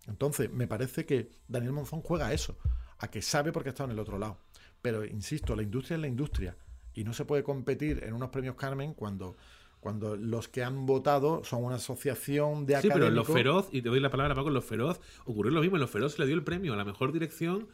Entonces, 0.07 0.51
me 0.51 0.67
parece 0.67 1.07
que 1.07 1.31
Daniel 1.49 1.73
Monzón 1.73 2.03
juega 2.03 2.27
a 2.27 2.33
eso, 2.35 2.59
a 2.99 3.09
que 3.11 3.23
sabe 3.23 3.53
porque 3.53 3.71
está 3.71 3.85
en 3.85 3.93
el 3.93 3.99
otro 3.99 4.19
lado. 4.19 4.39
Pero, 4.85 5.03
insisto, 5.07 5.57
la 5.57 5.63
industria 5.63 5.95
es 5.95 6.01
la 6.03 6.09
industria 6.09 6.57
y 6.93 7.05
no 7.05 7.15
se 7.15 7.25
puede 7.25 7.43
competir 7.43 8.05
en 8.05 8.13
unos 8.13 8.29
premios 8.29 8.55
Carmen 8.55 8.93
cuando 8.93 9.35
cuando 9.81 10.15
los 10.17 10.49
que 10.49 10.63
han 10.63 10.87
votado 10.87 11.43
son 11.45 11.63
una 11.65 11.77
asociación 11.77 12.65
de 12.67 12.73
Sí, 12.81 12.89
académicos. 12.89 12.95
pero 12.95 13.07
en 13.09 13.15
Los 13.15 13.27
Feroz, 13.29 13.69
y 13.71 13.83
te 13.83 13.89
doy 13.91 14.01
la 14.01 14.11
palabra 14.11 14.35
Paco, 14.35 14.49
en 14.49 14.55
Los 14.55 14.65
Feroz 14.65 15.01
ocurrió 15.27 15.53
lo 15.53 15.61
mismo. 15.61 15.77
En 15.77 15.81
Los 15.83 15.91
Feroz 15.91 16.15
se 16.15 16.21
le 16.23 16.27
dio 16.27 16.35
el 16.37 16.43
premio 16.43 16.73
a 16.73 16.77
la 16.77 16.85
mejor 16.87 17.13
dirección 17.13 17.69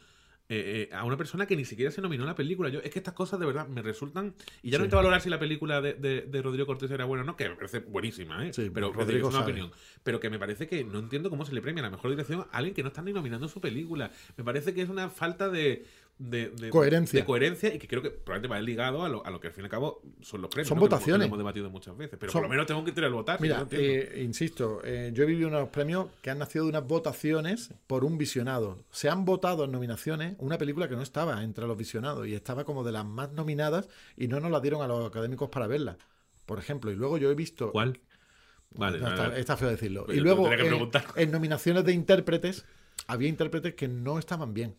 eh, 0.49 0.89
eh, 0.91 0.93
a 0.93 1.05
una 1.05 1.15
persona 1.15 1.45
que 1.45 1.55
ni 1.55 1.63
siquiera 1.63 1.89
se 1.91 2.01
nominó 2.01 2.23
a 2.23 2.25
la 2.25 2.35
película. 2.35 2.67
Yo, 2.67 2.81
es 2.81 2.91
que 2.91 2.99
estas 2.99 3.13
cosas 3.13 3.39
de 3.39 3.45
verdad 3.45 3.69
me 3.69 3.81
resultan. 3.81 4.33
Y 4.61 4.69
ya 4.71 4.77
no 4.77 4.83
Sí. 4.83 4.87
hay 4.87 4.89
que 4.89 4.95
valorar 4.97 5.21
si 5.21 5.29
la 5.29 5.39
película 5.39 5.79
de, 5.79 5.93
de- 5.93 6.23
de 6.23 6.41
Rodrigo 6.41 6.65
Cortés 6.67 6.91
era 6.91 7.05
buena 7.05 7.23
o 7.23 7.25
no, 7.25 7.37
que 7.37 7.47
me 7.47 7.55
parece 7.55 7.79
buenísima, 7.79 8.45
¿eh? 8.45 8.51
Sí, 8.51 8.69
pero 8.73 8.91
Rodrigo 8.91 9.29
es 9.29 9.33
una 9.33 9.43
sabe. 9.45 9.53
opinión. 9.53 9.71
Pero 10.03 10.19
que 10.19 10.29
me 10.29 10.37
parece 10.37 10.67
que 10.67 10.83
no 10.83 10.99
entiendo 10.99 11.29
cómo 11.29 11.45
se 11.45 11.53
le 11.53 11.61
premia 11.61 11.81
a 11.81 11.85
la 11.85 11.91
mejor 11.91 12.09
dirección 12.11 12.41
a 12.51 12.57
alguien 12.57 12.75
que 12.75 12.83
no 12.83 12.89
está 12.89 13.01
ni 13.01 13.13
nominando 13.13 13.47
su 13.47 13.61
película. 13.61 14.11
Me 14.35 14.43
parece 14.43 14.73
que 14.73 14.81
es 14.81 14.89
una 14.89 15.09
falta 15.09 15.47
de. 15.47 15.85
De- 16.29 16.49
de- 16.49 16.69
Coherencia. 16.69 17.19
de 17.19 17.25
coherencia 17.25 17.73
y 17.73 17.79
que 17.79 17.87
creo 17.87 18.01
que 18.01 18.11
probablemente 18.11 18.47
va 18.47 18.61
ligado 18.61 19.03
a 19.03 19.09
lo, 19.09 19.25
a 19.25 19.31
lo 19.31 19.39
que 19.39 19.47
al 19.47 19.53
fin 19.53 19.63
y 19.63 19.65
al 19.65 19.71
cabo 19.71 20.01
son 20.21 20.41
los 20.41 20.49
premios. 20.51 20.67
Son. 20.67 20.77
Que 20.77 20.81
votaciones. 20.81 21.15
que 21.15 21.19
lo 21.19 21.25
hemos 21.25 21.37
debatido 21.39 21.69
muchas 21.69 21.97
veces. 21.97 22.17
Pero 22.19 22.31
Son- 22.31 22.41
por 22.41 22.43
lo 22.43 22.49
menos 22.49 22.67
tengo 22.67 22.83
criterio 22.83 23.07
al 23.07 23.13
votar. 23.13 23.41
Mira, 23.41 23.67
eh, 23.71 24.21
insisto, 24.23 24.81
eh, 24.83 25.11
yo 25.13 25.23
he 25.23 25.25
vivido 25.25 25.47
unos 25.47 25.69
premios 25.69 26.07
que 26.21 26.29
han 26.29 26.37
nacido 26.37 26.65
de 26.65 26.69
unas 26.69 26.87
votaciones 26.87 27.73
por 27.87 28.03
un 28.05 28.17
visionado. 28.17 28.77
Se 28.91 29.09
han 29.09 29.25
votado 29.25 29.65
en 29.65 29.71
nominaciones 29.71 30.35
una 30.37 30.57
película 30.57 30.87
que 30.87 30.95
no 30.95 31.01
estaba 31.01 31.43
entre 31.43 31.65
los 31.65 31.75
visionados 31.77 32.27
y 32.27 32.33
estaba 32.35 32.63
como 32.65 32.83
de 32.83 32.91
las 32.91 33.05
más 33.05 33.31
nominadas 33.31 33.89
y 34.15 34.27
no 34.27 34.39
nos 34.39 34.51
la 34.51 34.59
dieron 34.59 34.81
a 34.81 34.87
los 34.87 35.07
académicos 35.07 35.49
para 35.49 35.67
verla. 35.67 35.97
Por 36.45 36.59
ejemplo, 36.59 36.91
y 36.91 36.95
luego 36.95 37.17
yo 37.17 37.31
he 37.31 37.35
visto... 37.35 37.71
¿Cuál? 37.71 37.99
Vale, 38.73 38.99
No, 38.99 39.07
está, 39.09 39.37
está 39.37 39.57
feo 39.57 39.69
decirlo. 39.69 40.05
Pues 40.05 40.17
y 40.17 40.21
luego, 40.21 40.47
que 40.47 40.55
en, 40.55 40.67
preguntar. 40.67 41.05
en 41.15 41.31
nominaciones 41.31 41.83
de 41.83 41.93
intérpretes, 41.93 42.65
había 43.07 43.27
intérpretes 43.27 43.73
que 43.75 43.87
no 43.89 44.17
estaban 44.17 44.53
bien, 44.53 44.75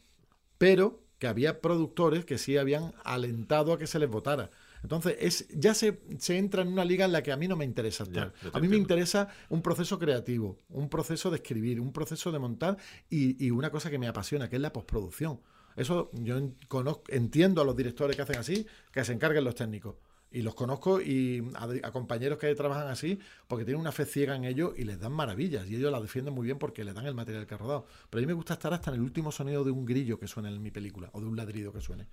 pero 0.57 1.01
que 1.23 1.29
había 1.29 1.61
productores 1.61 2.25
que 2.25 2.37
sí 2.37 2.57
habían 2.57 2.93
alentado 3.05 3.73
a 3.73 3.79
que 3.79 3.87
se 3.87 4.01
les 4.01 4.11
votara. 4.11 4.51
Entonces, 4.83 5.17
es, 5.21 5.47
ya 5.55 5.73
se, 5.73 6.01
se 6.19 6.37
entra 6.37 6.63
en 6.63 6.69
una 6.69 6.85
liga 6.85 7.05
en 7.05 7.13
la 7.13 7.23
que 7.23 7.31
a 7.31 7.37
mí 7.37 7.47
no 7.47 7.55
me 7.55 7.65
interesa 7.65 8.03
estar. 8.03 8.33
Ya, 8.43 8.49
a 8.53 8.59
mí 8.59 8.67
me 8.67 8.77
interesa 8.77 9.29
un 9.49 9.63
proceso 9.63 10.01
creativo, 10.01 10.59
un 10.71 10.89
proceso 10.89 11.31
de 11.31 11.37
escribir, 11.37 11.79
un 11.79 11.93
proceso 11.93 12.33
de 12.33 12.41
montar 12.41 12.77
y, 13.09 13.37
y 13.47 13.53
una 13.53 13.71
cosa 13.71 13.89
que 13.89 14.01
me 14.01 14.09
apasiona, 14.09 14.51
que 14.51 14.57
es 14.57 14.63
la 14.63 14.73
postproducción. 14.73 15.39
Eso 15.77 16.11
yo 16.13 16.39
en- 16.39 16.57
conozco, 16.67 17.05
entiendo 17.11 17.63
a 17.63 17.65
los 17.65 17.77
directores 17.77 18.17
que 18.17 18.23
hacen 18.23 18.39
así, 18.39 18.67
que 18.91 19.05
se 19.05 19.13
encarguen 19.13 19.45
los 19.45 19.55
técnicos. 19.55 19.95
Y 20.33 20.43
los 20.43 20.55
conozco 20.55 21.01
y 21.01 21.43
a, 21.55 21.69
a 21.87 21.93
compañeros 21.93 22.39
que 22.39 22.55
trabajan 22.55 22.89
así 22.89 23.19
porque 23.47 23.65
tienen 23.65 23.81
una 23.81 23.93
fe 23.93 24.07
ciega 24.07 24.35
en 24.35 24.45
ellos 24.45 24.73
y 24.77 24.85
les 24.85 24.99
dan 24.99 25.13
maravillas. 25.13 25.69
Y 25.69 25.77
ellos 25.77 25.93
la 25.93 26.01
defienden 26.01 26.35
muy 26.35 26.47
bien 26.47 26.59
porque 26.59 26.85
les 26.85 26.95
dan 26.95 27.07
el 27.07 27.15
material 27.15 27.47
que 27.47 27.55
ha 27.55 27.59
rodado. 27.59 27.87
Pero 28.09 28.21
a 28.21 28.23
mí 28.23 28.27
me 28.27 28.33
gusta 28.33 28.55
estar 28.55 28.73
hasta 28.73 28.91
en 28.91 28.97
el 28.97 29.03
último 29.03 29.31
sonido 29.31 29.63
de 29.65 29.71
un 29.71 29.85
grillo 29.85 30.19
que 30.19 30.27
suene 30.27 30.49
en 30.49 30.63
mi 30.63 30.71
película 30.71 31.11
o 31.13 31.21
de 31.21 31.27
un 31.27 31.37
ladrido 31.37 31.73
que 31.73 31.81
suene. 31.81 32.07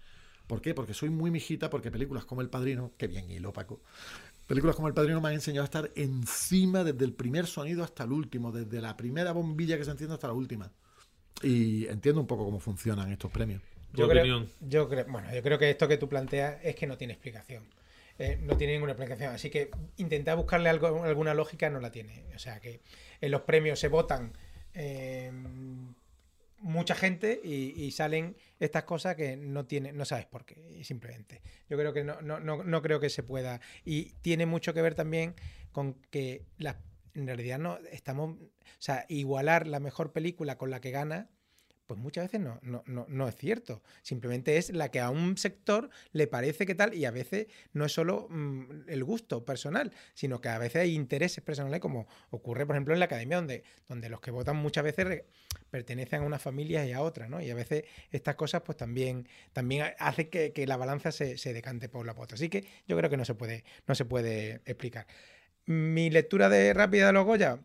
¿Por 0.50 0.62
qué? 0.62 0.74
Porque 0.74 0.96
soy 0.96 1.12
muy 1.12 1.30
mijita, 1.30 1.70
porque 1.70 1.92
películas 1.92 2.26
como 2.26 2.42
El 2.42 2.50
Padrino, 2.50 2.94
que 2.98 3.06
bien 3.06 3.30
hilo, 3.30 3.54
Paco. 3.54 3.82
Películas 4.48 4.76
como 4.76 4.88
El 4.88 4.96
Padrino 4.96 5.22
me 5.22 5.30
han 5.30 5.36
enseñado 5.36 5.62
a 5.62 5.66
estar 5.66 5.92
encima 5.96 6.84
desde 6.84 7.06
el 7.06 7.14
primer 7.14 7.46
sonido 7.46 7.84
hasta 7.84 8.04
el 8.04 8.12
último, 8.12 8.52
desde 8.52 8.82
la 8.82 8.98
primera 8.98 9.32
bombilla 9.32 9.78
que 9.78 9.86
se 9.86 9.92
enciende 9.92 10.16
hasta 10.16 10.26
la 10.26 10.34
última. 10.34 10.72
Y 11.44 11.86
entiendo 11.86 12.20
un 12.20 12.26
poco 12.26 12.46
cómo 12.46 12.60
funcionan 12.60 13.12
estos 13.12 13.30
premios. 13.30 13.62
Yo 13.94 14.10
creo, 14.10 14.48
yo 14.60 14.90
creo, 14.90 15.06
bueno, 15.08 15.32
yo 15.32 15.44
creo 15.44 15.60
que 15.60 15.70
esto 15.70 15.88
que 15.88 15.98
tú 15.98 16.10
planteas 16.10 16.58
es 16.64 16.76
que 16.76 16.88
no 16.88 16.98
tiene 16.98 17.14
explicación. 17.14 17.64
Eh, 18.20 18.38
no 18.42 18.58
tiene 18.58 18.74
ninguna 18.74 18.92
explicación. 18.92 19.34
Así 19.34 19.50
que 19.50 19.72
intentar 19.98 20.36
buscarle 20.36 20.70
algo, 20.70 21.04
alguna 21.04 21.34
lógica 21.34 21.70
no 21.70 21.80
la 21.80 21.92
tiene. 21.92 22.26
O 22.36 22.40
sea 22.40 22.60
que 22.60 22.82
en 23.22 23.32
los 23.32 23.42
premios 23.42 23.80
se 23.80 23.88
votan 23.88 24.34
eh, 24.74 25.32
mucha 26.60 26.96
gente 26.96 27.40
y, 27.42 27.90
salen 27.92 28.36
estas 28.60 28.84
cosas 28.84 29.16
que 29.16 29.38
no 29.38 29.66
tiene, 29.66 29.94
no 29.94 30.04
sabes 30.04 30.26
por 30.26 30.46
qué, 30.46 30.84
simplemente. 30.84 31.42
Yo 31.70 31.78
creo 31.78 31.94
que 31.94 32.04
no, 32.04 32.22
no, 32.22 32.40
no, 32.40 32.64
no 32.64 32.82
creo 32.82 33.00
que 33.00 33.10
se 33.10 33.24
pueda. 33.24 33.62
Y 33.86 34.12
tiene 34.22 34.46
mucho 34.46 34.74
que 34.74 34.82
ver 34.82 34.96
también 34.96 35.34
con 35.72 35.94
que 36.12 36.44
las 36.58 36.76
en 37.16 37.28
realidad 37.28 37.60
no 37.60 37.78
estamos. 37.92 38.38
O 38.38 38.82
sea, 38.82 39.06
igualar 39.08 39.68
la 39.68 39.80
mejor 39.80 40.12
película 40.12 40.58
con 40.58 40.70
la 40.70 40.82
que 40.82 40.92
gana 40.92 41.30
pues 41.90 42.00
muchas 42.00 42.26
veces 42.26 42.40
no, 42.40 42.60
no, 42.62 42.84
no, 42.86 43.08
no 43.10 43.28
es 43.28 43.36
cierto. 43.36 43.82
Simplemente 44.04 44.58
es 44.58 44.70
la 44.70 44.92
que 44.92 45.00
a 45.00 45.10
un 45.10 45.40
sector 45.40 45.90
le 46.12 46.28
parece 46.28 46.68
que 46.68 46.76
tal, 46.76 46.94
y 46.94 47.06
a 47.06 47.10
veces 47.10 47.48
no 47.74 47.84
es 47.84 47.92
solo 47.92 48.28
mm, 48.30 48.88
el 48.90 49.04
gusto 49.04 49.44
personal, 49.44 49.92
sino 50.14 50.40
que 50.40 50.50
a 50.50 50.60
veces 50.60 50.84
hay 50.84 50.94
intereses 50.94 51.44
personales, 51.44 51.80
como 51.80 52.08
ocurre, 52.30 52.68
por 52.68 52.76
ejemplo, 52.76 52.94
en 52.94 53.00
la 53.00 53.06
academia, 53.06 53.38
donde, 53.38 53.64
donde 53.88 54.08
los 54.08 54.22
que 54.22 54.30
votan 54.30 54.56
muchas 54.58 54.84
veces 54.84 55.24
pertenecen 55.72 56.22
a 56.22 56.26
unas 56.28 56.44
familias 56.44 56.88
y 56.88 56.94
a 56.94 57.02
otras, 57.02 57.28
¿no? 57.28 57.42
Y 57.42 57.50
a 57.50 57.56
veces 57.56 57.86
estas 58.12 58.36
cosas, 58.36 58.62
pues 58.62 58.78
también, 58.78 59.28
también 59.52 59.88
hace 59.98 60.30
que, 60.30 60.54
que 60.54 60.68
la 60.68 60.78
balanza 60.78 61.12
se, 61.12 61.40
se 61.40 61.54
decante 61.54 61.90
por 61.90 62.06
la 62.06 62.12
otra. 62.12 62.36
Así 62.36 62.50
que 62.50 62.68
yo 62.88 62.96
creo 62.98 63.10
que 63.10 63.18
no 63.18 63.26
se 63.26 63.34
puede, 63.34 63.64
no 63.88 63.96
se 63.96 64.06
puede 64.06 64.62
explicar. 64.66 65.08
Mi 65.66 66.12
lectura 66.12 66.50
de 66.50 66.72
rápida 66.72 67.08
de 67.08 67.14
los 67.14 67.26
Goya. 67.26 67.60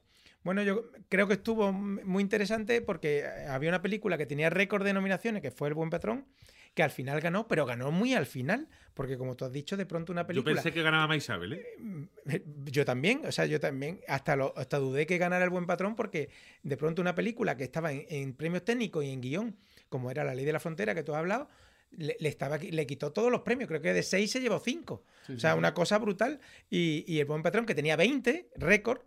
Bueno, 0.45 0.63
yo 0.63 0.91
creo 1.09 1.27
que 1.27 1.35
estuvo 1.35 1.73
muy 1.73 2.23
interesante 2.23 2.81
porque 2.83 3.25
había 3.49 3.71
una 3.71 3.83
película 3.83 4.19
que 4.19 4.27
tenía 4.27 4.51
récord 4.51 4.85
de 4.85 4.93
nominaciones, 4.93 5.43
que 5.43 5.51
fue 5.51 5.69
El 5.69 5.75
Buen 5.75 5.91
Patrón, 5.91 6.27
que 6.75 6.83
al 6.83 6.91
final 6.91 7.21
ganó, 7.21 7.49
pero 7.49 7.65
ganó 7.67 7.91
muy 7.91 8.15
al 8.15 8.27
final, 8.27 8.69
porque 8.95 9.17
como 9.17 9.37
tú 9.37 9.45
has 9.45 9.53
dicho, 9.53 9.77
de 9.77 9.87
pronto 9.87 10.13
una 10.13 10.23
Yo 10.23 10.27
película... 10.27 10.55
pensé 10.57 10.73
que 10.73 10.83
ganaba 10.83 11.07
Maisabel, 11.07 11.55
¿eh? 11.55 12.45
Yo 12.67 12.85
también, 12.85 13.23
o 13.25 13.33
sea, 13.33 13.47
yo 13.47 13.59
también, 13.59 14.01
hasta, 14.07 14.37
lo, 14.37 14.53
hasta 14.57 14.79
dudé 14.79 15.07
que 15.07 15.17
ganara 15.17 15.45
El 15.45 15.51
Buen 15.51 15.67
Patrón, 15.67 15.97
porque 15.97 16.29
de 16.63 16.77
pronto 16.77 17.01
una 17.01 17.15
película 17.15 17.57
que 17.57 17.65
estaba 17.65 17.93
en, 17.93 18.05
en 18.09 18.35
premios 18.35 18.65
técnicos 18.65 19.05
y 19.05 19.11
en 19.11 19.21
guion, 19.21 19.57
como 19.89 20.11
era 20.11 20.25
La 20.25 20.35
Ley 20.35 20.45
de 20.45 20.53
la 20.53 20.61
Frontera 20.61 20.95
que 20.95 21.03
tú 21.03 21.13
has 21.15 21.21
hablado, 21.21 21.49
le, 21.97 22.17
le 22.19 22.29
estaba, 22.29 22.59
le 22.59 22.87
quitó 22.87 23.13
todos 23.13 23.31
los 23.31 23.43
premios, 23.43 23.69
creo 23.69 23.81
que 23.81 23.93
de 23.93 24.03
6 24.03 24.31
se 24.31 24.41
llevó 24.41 24.59
5. 24.59 25.05
o 25.35 25.39
sea, 25.39 25.55
una 25.55 25.75
cosa 25.75 25.99
brutal. 25.99 26.41
Y, 26.69 27.05
y 27.07 27.21
El 27.21 27.27
Buen 27.27 27.43
Patrón, 27.43 27.67
que 27.67 27.75
tenía 27.75 27.97
20, 27.97 28.51
récord, 28.57 29.01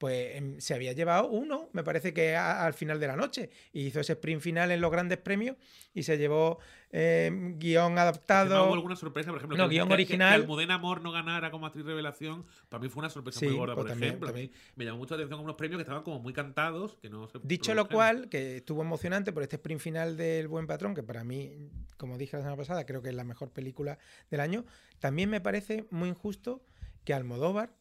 pues 0.00 0.34
em, 0.36 0.58
se 0.60 0.72
había 0.72 0.94
llevado 0.94 1.28
uno, 1.28 1.68
me 1.74 1.84
parece 1.84 2.14
que 2.14 2.34
a- 2.34 2.64
al 2.64 2.72
final 2.72 2.98
de 2.98 3.06
la 3.06 3.16
noche. 3.16 3.50
Y 3.70 3.82
hizo 3.86 4.00
ese 4.00 4.14
sprint 4.14 4.40
final 4.40 4.70
en 4.70 4.80
los 4.80 4.90
grandes 4.90 5.18
premios 5.18 5.56
y 5.92 6.04
se 6.04 6.16
llevó 6.16 6.58
eh, 6.90 7.30
guion 7.58 7.94
¿No 7.94 8.00
adaptado. 8.00 8.64
hubo 8.66 8.74
alguna 8.74 8.96
sorpresa, 8.96 9.28
por 9.30 9.36
ejemplo? 9.36 9.58
No, 9.58 9.68
que, 9.68 9.74
guion 9.74 9.88
que- 9.88 9.94
original. 9.94 10.30
Que, 10.36 10.42
Almudena 10.42 10.74
Amor 10.76 11.02
no 11.02 11.12
ganara 11.12 11.50
como 11.50 11.66
actriz 11.66 11.84
revelación, 11.84 12.46
para 12.70 12.82
mí 12.82 12.88
fue 12.88 13.00
una 13.02 13.10
sorpresa 13.10 13.40
Sí, 13.40 13.46
muy 13.48 13.56
gorda, 13.58 13.74
pues 13.74 13.82
por 13.84 13.90
también, 13.90 14.08
ejemplo. 14.08 14.28
También. 14.28 14.50
me 14.74 14.84
llamó 14.86 14.96
mucho 14.98 15.14
la 15.14 15.18
atención 15.22 15.40
unos 15.44 15.56
premios 15.56 15.76
que 15.78 15.82
estaban 15.82 16.02
como 16.02 16.18
muy 16.18 16.32
cantados, 16.32 16.96
que 17.02 17.10
no 17.10 17.28
se 17.28 17.38
Dicho 17.42 17.74
lo 17.74 17.86
cual, 17.86 18.30
que 18.30 18.56
estuvo 18.56 18.80
emocionante 18.80 19.32
por 19.34 19.42
este 19.42 19.56
sprint 19.56 19.82
final 19.82 20.16
del 20.16 20.48
Buen 20.48 20.66
Patrón, 20.66 20.94
que 20.94 21.02
para 21.02 21.24
mí, 21.24 21.68
como 21.98 22.16
dije 22.16 22.38
la 22.38 22.42
semana 22.42 22.56
pasada, 22.56 22.86
creo 22.86 23.02
que 23.02 23.10
es 23.10 23.14
la 23.14 23.24
mejor 23.24 23.50
película 23.52 23.98
del 24.30 24.40
año, 24.40 24.64
también 24.98 25.28
me 25.28 25.42
parece 25.42 25.84
muy 25.90 26.08
injusto 26.08 26.62
que 27.04 27.12
Almodóvar, 27.12 27.74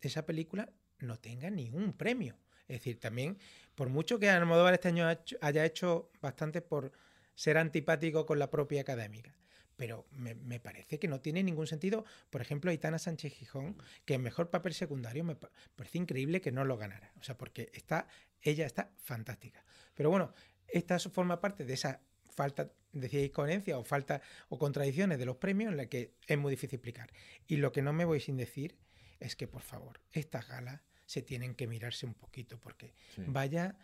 esa 0.00 0.26
película, 0.26 0.70
no 1.00 1.18
tenga 1.18 1.50
ni 1.50 1.70
un 1.70 1.92
premio. 1.92 2.36
Es 2.68 2.80
decir, 2.80 3.00
también, 3.00 3.38
por 3.74 3.88
mucho 3.88 4.18
que 4.18 4.28
Almodóvar 4.28 4.74
este 4.74 4.88
año 4.88 5.06
haya 5.40 5.64
hecho 5.64 6.10
bastante 6.20 6.60
por 6.60 6.92
ser 7.34 7.56
antipático 7.56 8.26
con 8.26 8.38
la 8.38 8.50
propia 8.50 8.82
académica. 8.82 9.34
Pero 9.76 10.06
me, 10.10 10.58
parece 10.58 10.98
que 10.98 11.06
no 11.06 11.20
tiene 11.20 11.42
ningún 11.42 11.68
sentido. 11.68 12.04
Por 12.30 12.42
ejemplo, 12.42 12.70
Aitana 12.72 12.98
Sánchez 12.98 13.32
Gijón, 13.32 13.80
que 14.04 14.14
en 14.14 14.22
mejor 14.22 14.50
papel 14.50 14.74
secundario 14.74 15.22
me 15.22 15.36
pa- 15.36 15.50
parece 15.76 15.98
increíble 15.98 16.40
que 16.40 16.50
no 16.50 16.64
lo 16.64 16.76
ganara. 16.76 17.12
O 17.20 17.22
sea, 17.22 17.38
porque 17.38 17.70
está, 17.72 18.08
ella 18.42 18.66
está 18.66 18.90
fantástica. 18.96 19.64
Pero 19.94 20.10
bueno, 20.10 20.34
esta 20.66 20.98
forma 20.98 21.40
parte 21.40 21.64
de 21.64 21.74
esa 21.74 22.00
falta, 22.28 22.72
decíais, 22.92 23.30
coherencia 23.30 23.78
o 23.78 23.84
falta 23.84 24.20
o 24.48 24.58
contradicciones 24.58 25.18
de 25.18 25.26
los 25.26 25.36
premios 25.36 25.70
en 25.70 25.76
la 25.76 25.86
que 25.86 26.12
es 26.26 26.36
muy 26.36 26.50
difícil 26.50 26.76
explicar. 26.78 27.10
Y 27.46 27.56
lo 27.58 27.70
que 27.70 27.80
no 27.80 27.92
me 27.92 28.04
voy 28.04 28.20
sin 28.20 28.36
decir 28.36 28.76
es 29.20 29.36
que, 29.36 29.46
por 29.48 29.62
favor, 29.62 30.00
estas 30.12 30.48
galas 30.48 30.82
se 31.06 31.22
tienen 31.22 31.54
que 31.54 31.66
mirarse 31.66 32.06
un 32.06 32.14
poquito, 32.14 32.58
porque 32.60 32.94
Sí. 33.14 33.22
vaya 33.26 33.76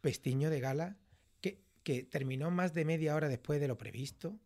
pestiño 0.00 0.48
de 0.50 0.60
gala 0.60 0.96
que, 1.40 1.60
que 1.82 2.02
terminó 2.04 2.50
más 2.50 2.72
de 2.74 2.84
media 2.84 3.14
hora 3.14 3.28
después 3.28 3.60
de 3.60 3.68
lo 3.68 3.76
previsto, 3.78 4.38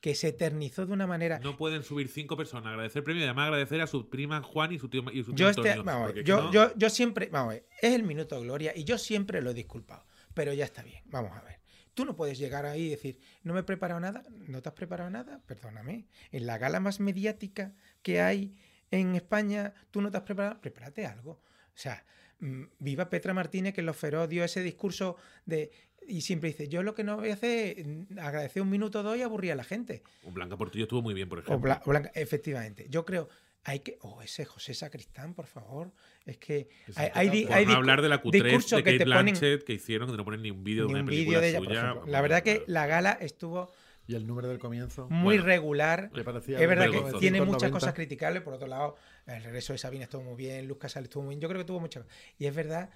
que 0.00 0.14
se 0.14 0.28
eternizó 0.28 0.84
de 0.86 0.92
una 0.92 1.06
manera... 1.06 1.38
No 1.38 1.56
pueden 1.56 1.82
subir 1.82 2.08
cinco 2.08 2.36
personas 2.36 2.66
agradecer 2.72 3.00
el 3.00 3.04
premio 3.04 3.22
y 3.22 3.24
además 3.24 3.44
agradecer 3.46 3.80
a 3.80 3.86
su 3.86 4.08
prima 4.10 4.42
Juan 4.42 4.72
y 4.72 4.78
su 4.78 4.88
tío, 4.88 5.02
y 5.12 5.22
su 5.24 5.32
tío 5.34 5.46
Yo, 5.46 5.48
este, 5.50 5.60
Antonio, 5.70 5.84
vamos 5.84 5.94
a 6.02 6.06
ver, 6.06 6.14
porque 6.14 6.24
yo, 6.28 6.42
no- 6.42 6.52
yo, 6.52 6.76
yo 6.76 6.90
siempre, 6.90 7.28
vamos 7.30 7.50
a 7.52 7.54
ver, 7.54 7.66
es 7.80 7.94
el 7.94 8.02
minuto 8.02 8.36
de 8.36 8.42
gloria 8.42 8.72
y 8.76 8.84
yo 8.84 8.98
siempre 8.98 9.40
lo 9.40 9.50
he 9.50 9.54
disculpado, 9.54 10.06
pero 10.34 10.52
ya 10.52 10.64
está 10.64 10.82
bien, 10.82 11.02
vamos 11.06 11.32
a 11.32 11.40
ver. 11.42 11.60
Tú 11.94 12.04
no 12.04 12.16
puedes 12.16 12.38
llegar 12.38 12.66
ahí 12.66 12.86
y 12.86 12.90
decir, 12.90 13.18
no 13.44 13.54
me 13.54 13.60
he 13.60 13.62
preparado 13.62 14.00
nada, 14.00 14.22
no 14.48 14.60
te 14.60 14.68
has 14.68 14.74
preparado 14.74 15.08
nada, 15.10 15.40
perdóname. 15.46 16.06
En 16.32 16.44
la 16.46 16.58
gala 16.58 16.80
más 16.80 16.98
mediática 16.98 17.72
que 18.02 18.20
hay 18.20 18.56
en 19.00 19.14
España, 19.14 19.72
tú 19.90 20.00
no 20.00 20.10
te 20.10 20.16
has 20.18 20.22
preparado, 20.22 20.60
prepárate 20.60 21.06
algo. 21.06 21.32
O 21.32 21.76
sea, 21.76 22.04
mm, 22.40 22.62
viva 22.78 23.08
Petra 23.10 23.34
Martínez 23.34 23.74
que 23.74 23.80
en 23.80 23.86
Los 23.86 23.96
Feroz 23.96 24.28
dio 24.28 24.44
ese 24.44 24.62
discurso 24.62 25.16
de... 25.46 25.70
Y 26.06 26.20
siempre 26.20 26.50
dice, 26.50 26.68
yo 26.68 26.82
lo 26.82 26.94
que 26.94 27.02
no 27.02 27.16
voy 27.16 27.30
a 27.30 27.34
hacer 27.34 27.78
es 27.80 27.86
mm, 27.86 28.18
agradecer 28.18 28.60
un 28.62 28.68
minuto 28.70 29.00
o 29.00 29.02
dos 29.02 29.16
y 29.16 29.22
aburrir 29.22 29.52
a 29.52 29.54
la 29.56 29.64
gente. 29.64 30.02
O 30.24 30.30
Blanca 30.30 30.56
Portillo 30.56 30.84
estuvo 30.84 31.00
muy 31.02 31.14
bien, 31.14 31.28
por 31.28 31.38
O 31.38 31.42
ejemplo. 31.42 31.60
Bla- 31.60 31.82
o 31.84 31.90
Blanca- 31.90 32.12
efectivamente. 32.14 32.86
Yo 32.90 33.04
creo, 33.06 33.28
hay 33.64 33.80
que... 33.80 33.96
Oh, 34.02 34.20
ese 34.20 34.44
José 34.44 34.74
Sacristán, 34.74 35.32
por 35.32 35.46
favor. 35.46 35.92
Es 36.26 36.36
que 36.36 36.68
hay, 36.96 37.08
hay, 37.14 37.28
di- 37.30 37.44
Por 37.46 37.54
hay 37.54 37.64
no 37.64 37.72
discu- 37.72 37.76
hablar 37.76 38.02
de 38.02 38.08
la 38.10 38.22
Q3 38.22 38.30
discursos 38.42 38.70
de 38.72 38.84
que 38.84 38.90
Kate 38.92 38.98
te 38.98 39.04
ponen 39.10 39.24
Blanchett 39.34 39.64
que 39.64 39.72
hicieron, 39.72 40.10
que 40.10 40.16
no 40.18 40.24
ponen 40.26 40.42
ni 40.42 40.50
un 40.50 40.62
vídeo 40.62 40.84
de 40.86 40.90
una 40.92 41.00
un 41.00 41.06
película 41.06 41.40
de 41.40 41.48
ella, 41.48 41.58
suya. 41.58 41.94
La 42.06 42.20
verdad 42.20 42.42
que 42.42 42.64
la 42.66 42.86
gala 42.86 43.12
estuvo 43.12 43.72
Y 44.06 44.14
el 44.14 44.26
número 44.26 44.48
del 44.48 44.58
comienzo. 44.58 45.08
muy 45.08 45.36
Bueno, 45.38 45.44
regular. 45.44 46.10
Es 46.14 46.24
verdad 46.68 46.90
que 46.90 47.18
tiene 47.18 47.40
muchas 47.40 47.70
5,90. 47.70 47.72
cosas 47.72 47.94
criticables. 47.94 48.42
Por 48.42 48.52
otro 48.54 48.66
lado, 48.68 48.96
el 49.26 49.42
regreso 49.42 49.72
de 49.72 49.78
Sabina 49.78 50.04
estuvo 50.04 50.22
muy 50.22 50.36
bien, 50.36 50.68
Luz 50.68 50.78
Casal 50.78 51.04
estuvo 51.04 51.22
muy 51.22 51.30
bien. 51.34 51.40
Yo 51.40 51.48
creo 51.48 51.60
que 51.60 51.64
tuvo 51.66 51.80
muchas 51.80 52.04
Y 52.38 52.46
es 52.46 52.54
verdad, 52.54 52.90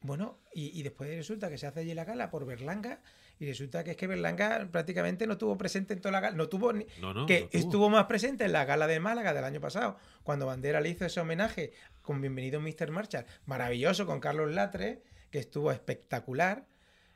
bueno, 0.00 0.38
y, 0.54 0.78
y 0.78 0.82
después 0.82 1.08
resulta 1.16 1.48
que 1.50 1.58
se 1.58 1.66
hace 1.66 1.80
allí 1.80 1.94
la 1.94 2.04
gala 2.04 2.30
por 2.30 2.46
Berlanga. 2.46 3.00
Y 3.40 3.46
resulta 3.46 3.82
que 3.82 3.90
es 3.92 3.96
que 3.96 4.06
Berlanga 4.06 4.68
prácticamente 4.70 5.26
no 5.26 5.32
estuvo 5.32 5.58
presente 5.58 5.92
en 5.92 6.00
toda 6.00 6.12
la 6.12 6.20
gala. 6.20 6.36
No 6.36 6.48
tuvo 6.48 6.72
ni, 6.72 6.86
No, 7.00 7.12
no, 7.12 7.26
que 7.26 7.40
no 7.40 7.46
tuvo. 7.48 7.58
estuvo 7.60 7.90
más 7.90 8.04
presente 8.04 8.44
en 8.44 8.52
la 8.52 8.64
gala 8.64 8.86
de 8.86 9.00
Málaga 9.00 9.34
del 9.34 9.42
año 9.42 9.60
pasado, 9.60 9.96
cuando 10.22 10.46
Bandera 10.46 10.80
le 10.80 10.90
hizo 10.90 11.04
ese 11.04 11.18
homenaje 11.18 11.72
con 12.00 12.20
Bienvenido 12.20 12.60
Mr. 12.60 12.92
Marshall, 12.92 13.26
maravilloso 13.46 14.06
con 14.06 14.20
Carlos 14.20 14.52
Latre, 14.52 15.02
que 15.32 15.40
estuvo 15.40 15.72
espectacular. 15.72 16.64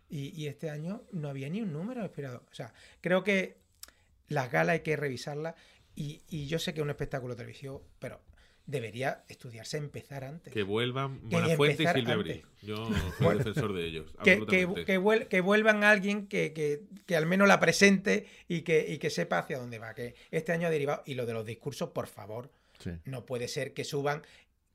Y, 0.08 0.28
y 0.40 0.46
este 0.46 0.70
año 0.70 1.02
no 1.12 1.28
había 1.28 1.48
ni 1.48 1.60
un 1.60 1.72
número 1.72 2.04
esperado. 2.04 2.44
O 2.50 2.54
sea, 2.54 2.72
creo 3.00 3.22
que 3.24 3.56
las 4.28 4.50
galas 4.50 4.74
hay 4.74 4.80
que 4.80 4.96
revisarlas. 4.96 5.54
Y, 5.94 6.22
y 6.28 6.46
yo 6.46 6.58
sé 6.58 6.72
que 6.74 6.80
es 6.80 6.84
un 6.84 6.90
espectáculo 6.90 7.34
televisivo, 7.36 7.84
pero 7.98 8.20
debería 8.66 9.24
estudiarse, 9.28 9.78
empezar 9.78 10.24
antes. 10.24 10.52
Que 10.52 10.62
vuelvan 10.62 11.20
Que 11.28 11.36
Buenafuente 11.36 11.82
y 11.82 11.86
Silvia 11.86 11.98
antes. 12.00 12.12
Abril. 12.12 12.44
Yo 12.62 12.88
soy 13.18 13.38
defensor 13.38 13.72
de 13.74 13.84
ellos. 13.86 14.12
que, 14.22 14.44
que, 14.46 14.84
que 14.84 15.00
vuel- 15.00 15.26
que 15.28 15.40
vuelvan 15.40 15.82
a 15.84 15.90
alguien 15.90 16.26
que, 16.26 16.52
que- 16.52 16.82
que 17.06 17.16
al 17.16 17.26
menos 17.26 17.48
la 17.48 17.58
presente 17.60 18.26
y 18.46 18.62
que, 18.62 18.86
y 18.88 18.98
que 18.98 19.10
sepa 19.10 19.38
hacia 19.38 19.58
dónde 19.58 19.78
va. 19.78 19.94
Que 19.94 20.14
este 20.30 20.52
año 20.52 20.66
ha 20.68 20.70
derivado. 20.70 21.02
Y 21.06 21.14
lo 21.14 21.24
de 21.26 21.32
los 21.32 21.44
discursos, 21.46 21.90
por 21.90 22.06
favor, 22.06 22.50
Sí. 22.78 22.90
no 23.06 23.26
puede 23.26 23.48
ser 23.48 23.72
que 23.74 23.82
suban, 23.84 24.22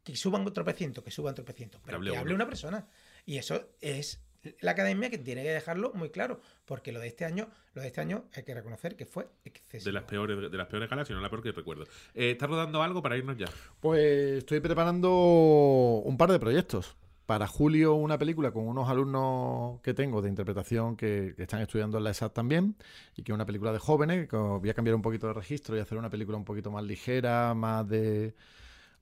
que 0.03 0.15
suban 0.17 0.51
tropecientos, 0.53 1.03
que 1.03 1.11
suban 1.11 1.35
tropecientos, 1.35 1.79
pero 1.85 1.97
hable 1.97 2.11
que 2.11 2.17
hable 2.17 2.33
una 2.35 2.45
persona. 2.47 2.87
Y 3.25 3.37
eso 3.37 3.69
es 3.79 4.19
la 4.59 4.71
academia 4.71 5.09
que 5.09 5.17
tiene 5.17 5.43
que 5.43 5.49
dejarlo 5.49 5.91
muy 5.93 6.09
claro, 6.09 6.39
porque 6.65 6.91
lo 6.91 6.99
de 6.99 7.07
este 7.07 7.25
año, 7.25 7.47
lo 7.73 7.81
de 7.81 7.87
este 7.87 8.01
año 8.01 8.25
hay 8.35 8.43
que 8.43 8.53
reconocer 8.53 8.95
que 8.95 9.05
fue 9.05 9.27
excesivo. 9.45 9.85
de 9.85 9.93
las 9.93 10.03
peores 10.03 10.51
de 10.51 10.57
las 10.57 10.67
peores 10.67 10.89
galas, 10.89 11.07
si 11.07 11.13
no 11.13 11.21
la 11.21 11.29
peor 11.29 11.43
que 11.43 11.51
recuerdo. 11.51 11.85
Eh, 12.13 12.31
¿Estás 12.31 12.49
rodando 12.49 12.81
algo 12.83 13.01
para 13.01 13.17
irnos 13.17 13.37
ya? 13.37 13.47
Pues 13.79 14.39
estoy 14.39 14.59
preparando 14.59 16.01
un 16.03 16.17
par 16.17 16.31
de 16.31 16.39
proyectos. 16.39 16.95
Para 17.25 17.47
julio 17.47 17.93
una 17.93 18.17
película 18.17 18.51
con 18.51 18.67
unos 18.67 18.89
alumnos 18.89 19.79
que 19.81 19.93
tengo 19.93 20.21
de 20.21 20.27
interpretación 20.27 20.97
que, 20.97 21.33
que 21.37 21.43
están 21.43 21.61
estudiando 21.61 21.97
en 21.97 22.03
la 22.03 22.09
ESAT 22.09 22.33
también 22.33 22.75
y 23.15 23.23
que 23.23 23.31
es 23.31 23.33
una 23.33 23.45
película 23.45 23.71
de 23.71 23.79
jóvenes. 23.79 24.27
que 24.27 24.35
voy 24.35 24.69
a 24.69 24.73
cambiar 24.73 24.93
un 24.93 25.01
poquito 25.01 25.27
de 25.27 25.33
registro 25.33 25.77
y 25.77 25.79
hacer 25.79 25.97
una 25.97 26.09
película 26.09 26.37
un 26.37 26.43
poquito 26.43 26.69
más 26.69 26.83
ligera, 26.83 27.53
más 27.53 27.87
de 27.87 28.35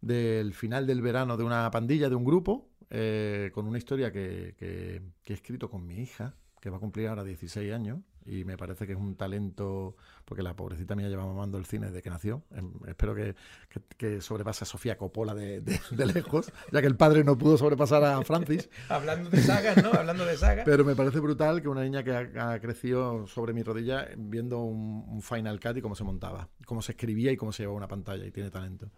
del 0.01 0.53
final 0.53 0.85
del 0.87 1.01
verano 1.01 1.37
de 1.37 1.43
una 1.43 1.69
pandilla, 1.71 2.09
de 2.09 2.15
un 2.15 2.25
grupo, 2.25 2.69
eh, 2.89 3.51
con 3.53 3.67
una 3.67 3.77
historia 3.77 4.11
que, 4.11 4.55
que- 4.57 5.01
que 5.23 5.33
he 5.33 5.35
escrito 5.35 5.69
con 5.69 5.85
mi 5.85 5.95
hija, 6.01 6.35
que 6.59 6.69
va 6.69 6.77
a 6.77 6.79
cumplir 6.79 7.07
ahora 7.07 7.23
16 7.23 7.71
años 7.73 7.99
y 8.23 8.45
me 8.45 8.55
parece 8.55 8.85
que 8.85 8.93
es 8.93 8.99
un 8.99 9.15
talento, 9.15 9.95
porque 10.25 10.43
la 10.43 10.55
pobrecita 10.55 10.93
mía 10.95 11.09
lleva 11.09 11.25
mamando 11.25 11.57
el 11.57 11.65
cine 11.65 11.87
desde 11.87 12.03
que 12.03 12.11
nació. 12.11 12.43
Em, 12.51 12.71
espero 12.87 13.15
que, 13.15 13.33
que, 13.67 13.79
que 13.97 14.21
sobrepase 14.21 14.63
a 14.63 14.67
Sofía 14.67 14.95
Coppola 14.95 15.33
de, 15.33 15.61
de- 15.61 15.79
de 15.89 16.05
lejos, 16.05 16.51
ya 16.71 16.81
que 16.81 16.87
el 16.87 16.95
padre 16.95 17.23
no 17.23 17.35
pudo 17.35 17.57
sobrepasar 17.57 18.03
a 18.03 18.21
Francis. 18.23 18.69
Hablando 18.89 19.29
de 19.31 19.41
sagas, 19.41 19.81
¿no? 19.83 19.91
Hablando 19.91 20.23
de 20.25 20.37
sagas. 20.37 20.63
Pero 20.65 20.85
me 20.85 20.95
parece 20.95 21.19
brutal 21.19 21.63
que 21.63 21.67
una 21.67 21.81
niña 21.83 22.03
que 22.03 22.11
ha, 22.13 22.51
ha 22.51 22.59
crecido 22.59 23.25
sobre 23.25 23.53
mi 23.53 23.63
rodilla 23.63 24.07
viendo 24.15 24.59
un, 24.59 25.03
un 25.07 25.21
Final 25.23 25.59
Cut 25.59 25.77
y 25.77 25.81
cómo 25.81 25.95
se 25.95 26.03
montaba, 26.03 26.47
cómo 26.65 26.83
se 26.83 26.91
escribía 26.91 27.31
y 27.31 27.37
cómo 27.37 27.51
se 27.51 27.63
llevaba 27.63 27.77
una 27.77 27.87
pantalla 27.87 28.23
y 28.25 28.31
tiene 28.31 28.51
talento. 28.51 28.91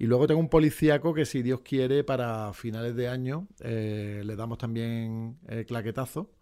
Y 0.00 0.06
luego 0.06 0.26
tengo 0.28 0.40
un 0.40 0.50
policíaco 0.50 1.14
que 1.14 1.26
si 1.26 1.42
Dios 1.42 1.60
quiere 1.62 2.04
para 2.04 2.52
finales 2.54 2.96
de 2.96 3.08
año 3.08 3.48
eh, 3.60 4.22
le 4.24 4.36
damos 4.36 4.58
también 4.58 5.38
eh, 5.48 5.66
claquetazo 5.66 6.32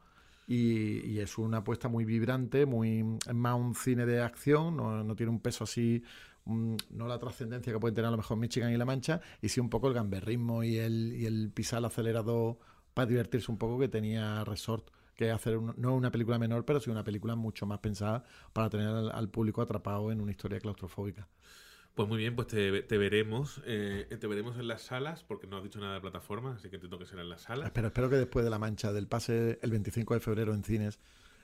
y, 0.47 1.05
y 1.07 1.21
es 1.21 1.39
una 1.39 1.59
apuesta 1.59 1.89
muy 1.89 2.05
vibrante, 2.05 2.67
muy 2.67 3.05
es 3.29 3.35
más 3.35 3.57
un 3.57 3.75
cine 3.75 4.07
de 4.07 4.23
acción, 4.23 4.77
no, 4.77 5.05
no 5.05 5.17
tiene 5.17 5.31
un 5.33 5.41
peso 5.41 5.65
así, 5.65 6.03
mm, 6.47 6.77
no 6.91 7.09
la 7.09 7.19
trascendencia 7.19 7.73
que 7.73 7.81
pueden 7.81 7.95
tener 7.97 8.09
a 8.09 8.13
lo 8.13 8.17
mejor 8.19 8.39
Michigan 8.39 8.73
y 8.73 8.77
La 8.79 8.85
Mancha, 8.87 9.21
y 9.43 9.49
sí 9.51 9.61
un 9.61 9.71
poco 9.71 9.89
el 9.89 9.95
gamberrismo 9.95 10.65
y 10.65 10.79
el, 10.79 11.15
y 11.17 11.27
el 11.27 11.51
pisar 11.53 11.81
el 11.81 11.87
acelerador 11.87 12.59
para 12.95 13.07
divertirse 13.07 13.51
un 13.53 13.59
poco 13.59 13.79
que 13.79 13.89
tenía 13.89 14.45
Resort, 14.45 14.89
que 15.17 15.31
hacer 15.33 15.59
un- 15.59 15.75
no 15.79 15.95
una 15.97 16.11
película 16.13 16.39
menor, 16.39 16.65
pero 16.67 16.81
sí 16.81 16.91
una 16.91 17.05
película 17.05 17.35
mucho 17.37 17.67
más 17.67 17.81
pensada 17.81 18.25
para 18.53 18.71
tener 18.71 18.89
al, 18.89 19.11
al 19.13 19.29
público 19.31 19.63
atrapado 19.63 20.13
en 20.13 20.21
una 20.21 20.31
historia 20.33 20.61
claustrofóbica. 20.61 21.29
Pues 21.99 22.09
muy 22.09 22.19
bien, 22.19 22.37
pues 22.37 22.47
te, 22.47 22.83
te 22.83 22.97
veremos. 22.97 23.61
eh, 23.67 24.07
te 24.21 24.27
veremos 24.29 24.57
en 24.57 24.69
las 24.69 24.83
salas, 24.83 25.25
porque 25.25 25.49
no 25.49 25.57
has 25.57 25.65
dicho 25.65 25.81
nada 25.81 25.95
de 25.95 26.01
plataforma, 26.01 26.53
así 26.55 26.69
que 26.71 26.77
entiendo 26.77 26.97
que 26.97 27.07
será 27.07 27.23
en 27.23 27.29
las 27.29 27.41
salas. 27.43 27.73
Pero 27.75 27.89
espero 27.89 28.09
que 28.09 28.15
después 28.15 28.45
de 28.45 28.51
La 28.53 28.59
Mancha, 28.61 28.93
del 28.93 29.09
pase 29.09 29.59
el 29.63 29.73
25 29.73 30.15
de 30.15 30.21
febrero 30.21 30.55
en 30.55 30.63
cines, 30.63 31.01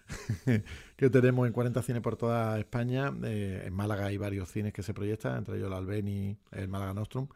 que 0.97 1.11
tenemos 1.11 1.49
en 1.49 1.53
40 1.53 1.83
cines 1.83 2.03
por 2.03 2.17
toda 2.17 2.57
España, 2.61 3.13
eh, 3.25 3.65
en 3.67 3.75
Málaga 3.75 4.07
hay 4.07 4.17
varios 4.17 4.49
cines 4.49 4.73
que 4.73 4.85
se 4.85 4.95
proyectan, 4.95 5.39
entre 5.39 5.57
ellos 5.57 5.67
el 5.67 5.73
Albeni, 5.73 6.39
el 6.53 6.69
Málaga 6.69 6.95
Nostrum. 6.95 7.27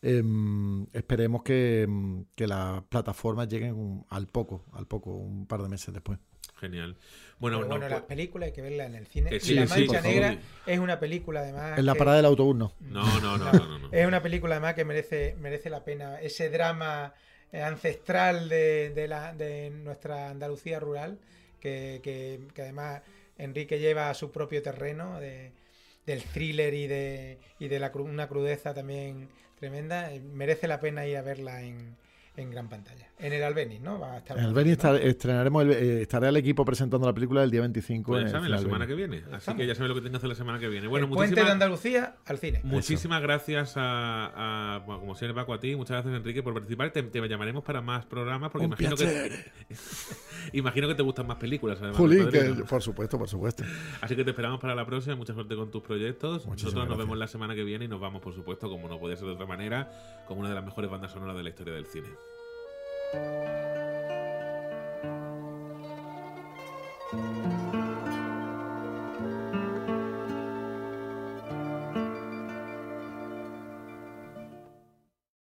Em, 0.00 0.86
esperemos 0.94 1.42
que, 1.42 1.82
em, 1.82 2.24
que 2.34 2.46
las 2.46 2.82
plataformas 2.84 3.48
lleguen 3.48 3.74
un- 3.74 4.06
al 4.08 4.28
poco, 4.28 4.64
al 4.72 4.86
poco, 4.86 5.10
un 5.14 5.46
par 5.46 5.60
de 5.62 5.68
meses 5.68 5.92
después. 5.92 6.18
Genial. 6.62 6.96
Bueno, 7.40 7.56
Pero 7.58 7.68
bueno, 7.70 7.80
pues- 7.80 7.90
las 7.90 8.02
películas 8.02 8.46
hay 8.46 8.52
que 8.52 8.62
verlas 8.62 8.86
en 8.86 8.94
el 8.94 9.06
cine. 9.08 9.30
Que 9.30 9.36
y 9.36 9.54
La 9.54 9.66
sí, 9.66 9.80
Mancha 9.80 10.00
favor. 10.00 10.08
Negra 10.16 10.38
es 10.64 10.78
una 10.78 11.00
película 11.00 11.40
además. 11.40 11.76
En 11.76 11.84
la 11.86 11.92
que- 11.94 11.98
parada 11.98 12.16
del 12.18 12.26
autobús 12.26 12.54
no. 12.56 12.72
no, 12.80 13.20
no, 13.20 13.36
no, 13.36 13.52
no, 13.52 13.78
no. 13.80 13.88
Es 13.92 14.06
una 14.06 14.22
película 14.22 14.54
además 14.54 14.74
que 14.74 14.84
merece, 14.84 15.34
merece 15.40 15.68
la 15.70 15.82
pena. 15.84 16.20
Ese 16.20 16.50
drama 16.50 17.14
eh, 17.50 17.60
ancestral 17.62 18.48
de, 18.48 18.90
de 18.90 19.08
la, 19.08 19.34
de 19.34 19.70
nuestra 19.70 20.30
Andalucía 20.30 20.78
rural, 20.78 21.18
que, 21.60 22.00
que- 22.02 22.40
que 22.54 22.62
además 22.62 23.02
Enrique 23.38 23.80
lleva 23.80 24.08
a 24.08 24.14
su 24.14 24.30
propio 24.30 24.62
terreno 24.62 25.18
de- 25.18 25.50
del 26.06 26.22
thriller 26.22 26.74
y 26.74 26.86
de, 26.86 27.38
y 27.58 27.66
de 27.68 27.78
la, 27.80 27.92
cru- 27.92 28.04
una 28.08 28.28
crudeza 28.28 28.72
también 28.72 29.28
tremenda. 29.58 30.12
Eh, 30.14 30.20
Merece 30.20 30.68
la 30.68 30.78
pena 30.80 31.06
ir 31.08 31.16
a 31.16 31.22
verla 31.22 31.60
en, 31.62 31.96
en 32.34 32.50
gran 32.50 32.68
pantalla. 32.68 33.08
En 33.18 33.32
el 33.32 33.42
Albeniz, 33.44 33.80
¿no? 33.80 34.00
Va 34.00 34.14
a 34.14 34.18
estar 34.18 34.38
En 34.38 34.44
el 34.46 34.66
estrenaremos, 35.06 35.62
el, 35.64 35.70
eh, 35.72 36.02
estará 36.02 36.30
el 36.30 36.36
equipo 36.36 36.64
presentando 36.64 37.06
la 37.06 37.12
película 37.12 37.44
el 37.44 37.50
día 37.50 37.60
25. 37.60 38.10
Pues 38.12 38.22
en 38.22 38.24
ya 38.24 38.28
el 38.28 38.32
saben, 38.32 38.50
la 38.50 38.58
semana 38.58 38.86
que 38.86 38.94
viene. 38.94 39.18
Así 39.18 39.36
Estamos. 39.36 39.60
que 39.60 39.66
ya 39.66 39.74
saben 39.74 39.88
lo 39.90 39.94
que 39.94 40.00
tengo 40.00 40.12
que 40.12 40.16
hacer 40.16 40.28
la 40.30 40.34
semana 40.34 40.58
que 40.58 40.68
viene. 40.68 40.86
Bueno, 40.88 41.06
el 41.06 41.12
puente 41.12 41.34
de 41.34 41.42
muchísimas, 41.42 41.52
Andalucía 41.52 42.16
al 42.24 42.38
cine. 42.38 42.60
muchísimas 42.64 43.20
gracias 43.22 43.74
a, 43.76 44.76
a- 44.76 44.78
bueno, 44.80 45.00
como 45.00 45.14
siempre, 45.14 45.34
Paco, 45.40 45.52
a 45.54 45.60
ti. 45.60 45.76
Muchas 45.76 45.96
gracias, 45.96 46.14
Enrique, 46.14 46.42
por 46.42 46.54
participar. 46.54 46.90
Te, 46.90 47.02
te 47.02 47.20
llamaremos 47.28 47.62
para 47.64 47.80
más 47.82 48.06
programas 48.06 48.50
porque 48.50 48.64
Un 48.66 48.72
imagino 48.72 48.96
que, 48.96 49.44
imagino 50.52 50.88
que 50.88 50.94
te 50.94 51.02
gustan 51.02 51.26
más 51.26 51.36
películas. 51.36 51.78
Además, 51.82 52.00
que- 52.30 52.64
por 52.68 52.82
supuesto, 52.82 53.18
por 53.18 53.28
supuesto. 53.28 53.62
Así 54.00 54.16
que 54.16 54.24
te 54.24 54.30
esperamos 54.30 54.58
para 54.58 54.74
la 54.74 54.86
próxima. 54.86 55.16
Mucha 55.16 55.34
suerte 55.34 55.54
con 55.54 55.70
tus 55.70 55.82
proyectos. 55.82 56.46
Muchísimas 56.46 56.48
Nosotros 56.48 56.74
nos 56.74 56.86
gracias. 56.88 56.98
vemos 57.06 57.18
la 57.18 57.26
semana 57.26 57.54
que 57.54 57.62
viene 57.64 57.84
y 57.84 57.88
nos 57.88 58.00
vamos, 58.00 58.22
por 58.22 58.34
supuesto, 58.34 58.68
como 58.70 58.88
no 58.88 58.98
podía 58.98 59.16
ser 59.16 59.26
de 59.26 59.34
otra 59.34 59.46
manera, 59.46 59.90
con 60.26 60.38
una 60.38 60.48
de 60.48 60.54
las 60.54 60.64
mejores 60.64 60.90
bandas 60.90 61.12
sonoras 61.12 61.36
de 61.36 61.42
la 61.42 61.48
historia 61.50 61.74
del 61.74 61.86
cine. 61.86 62.08
thank 63.12 63.24
you 67.12 67.51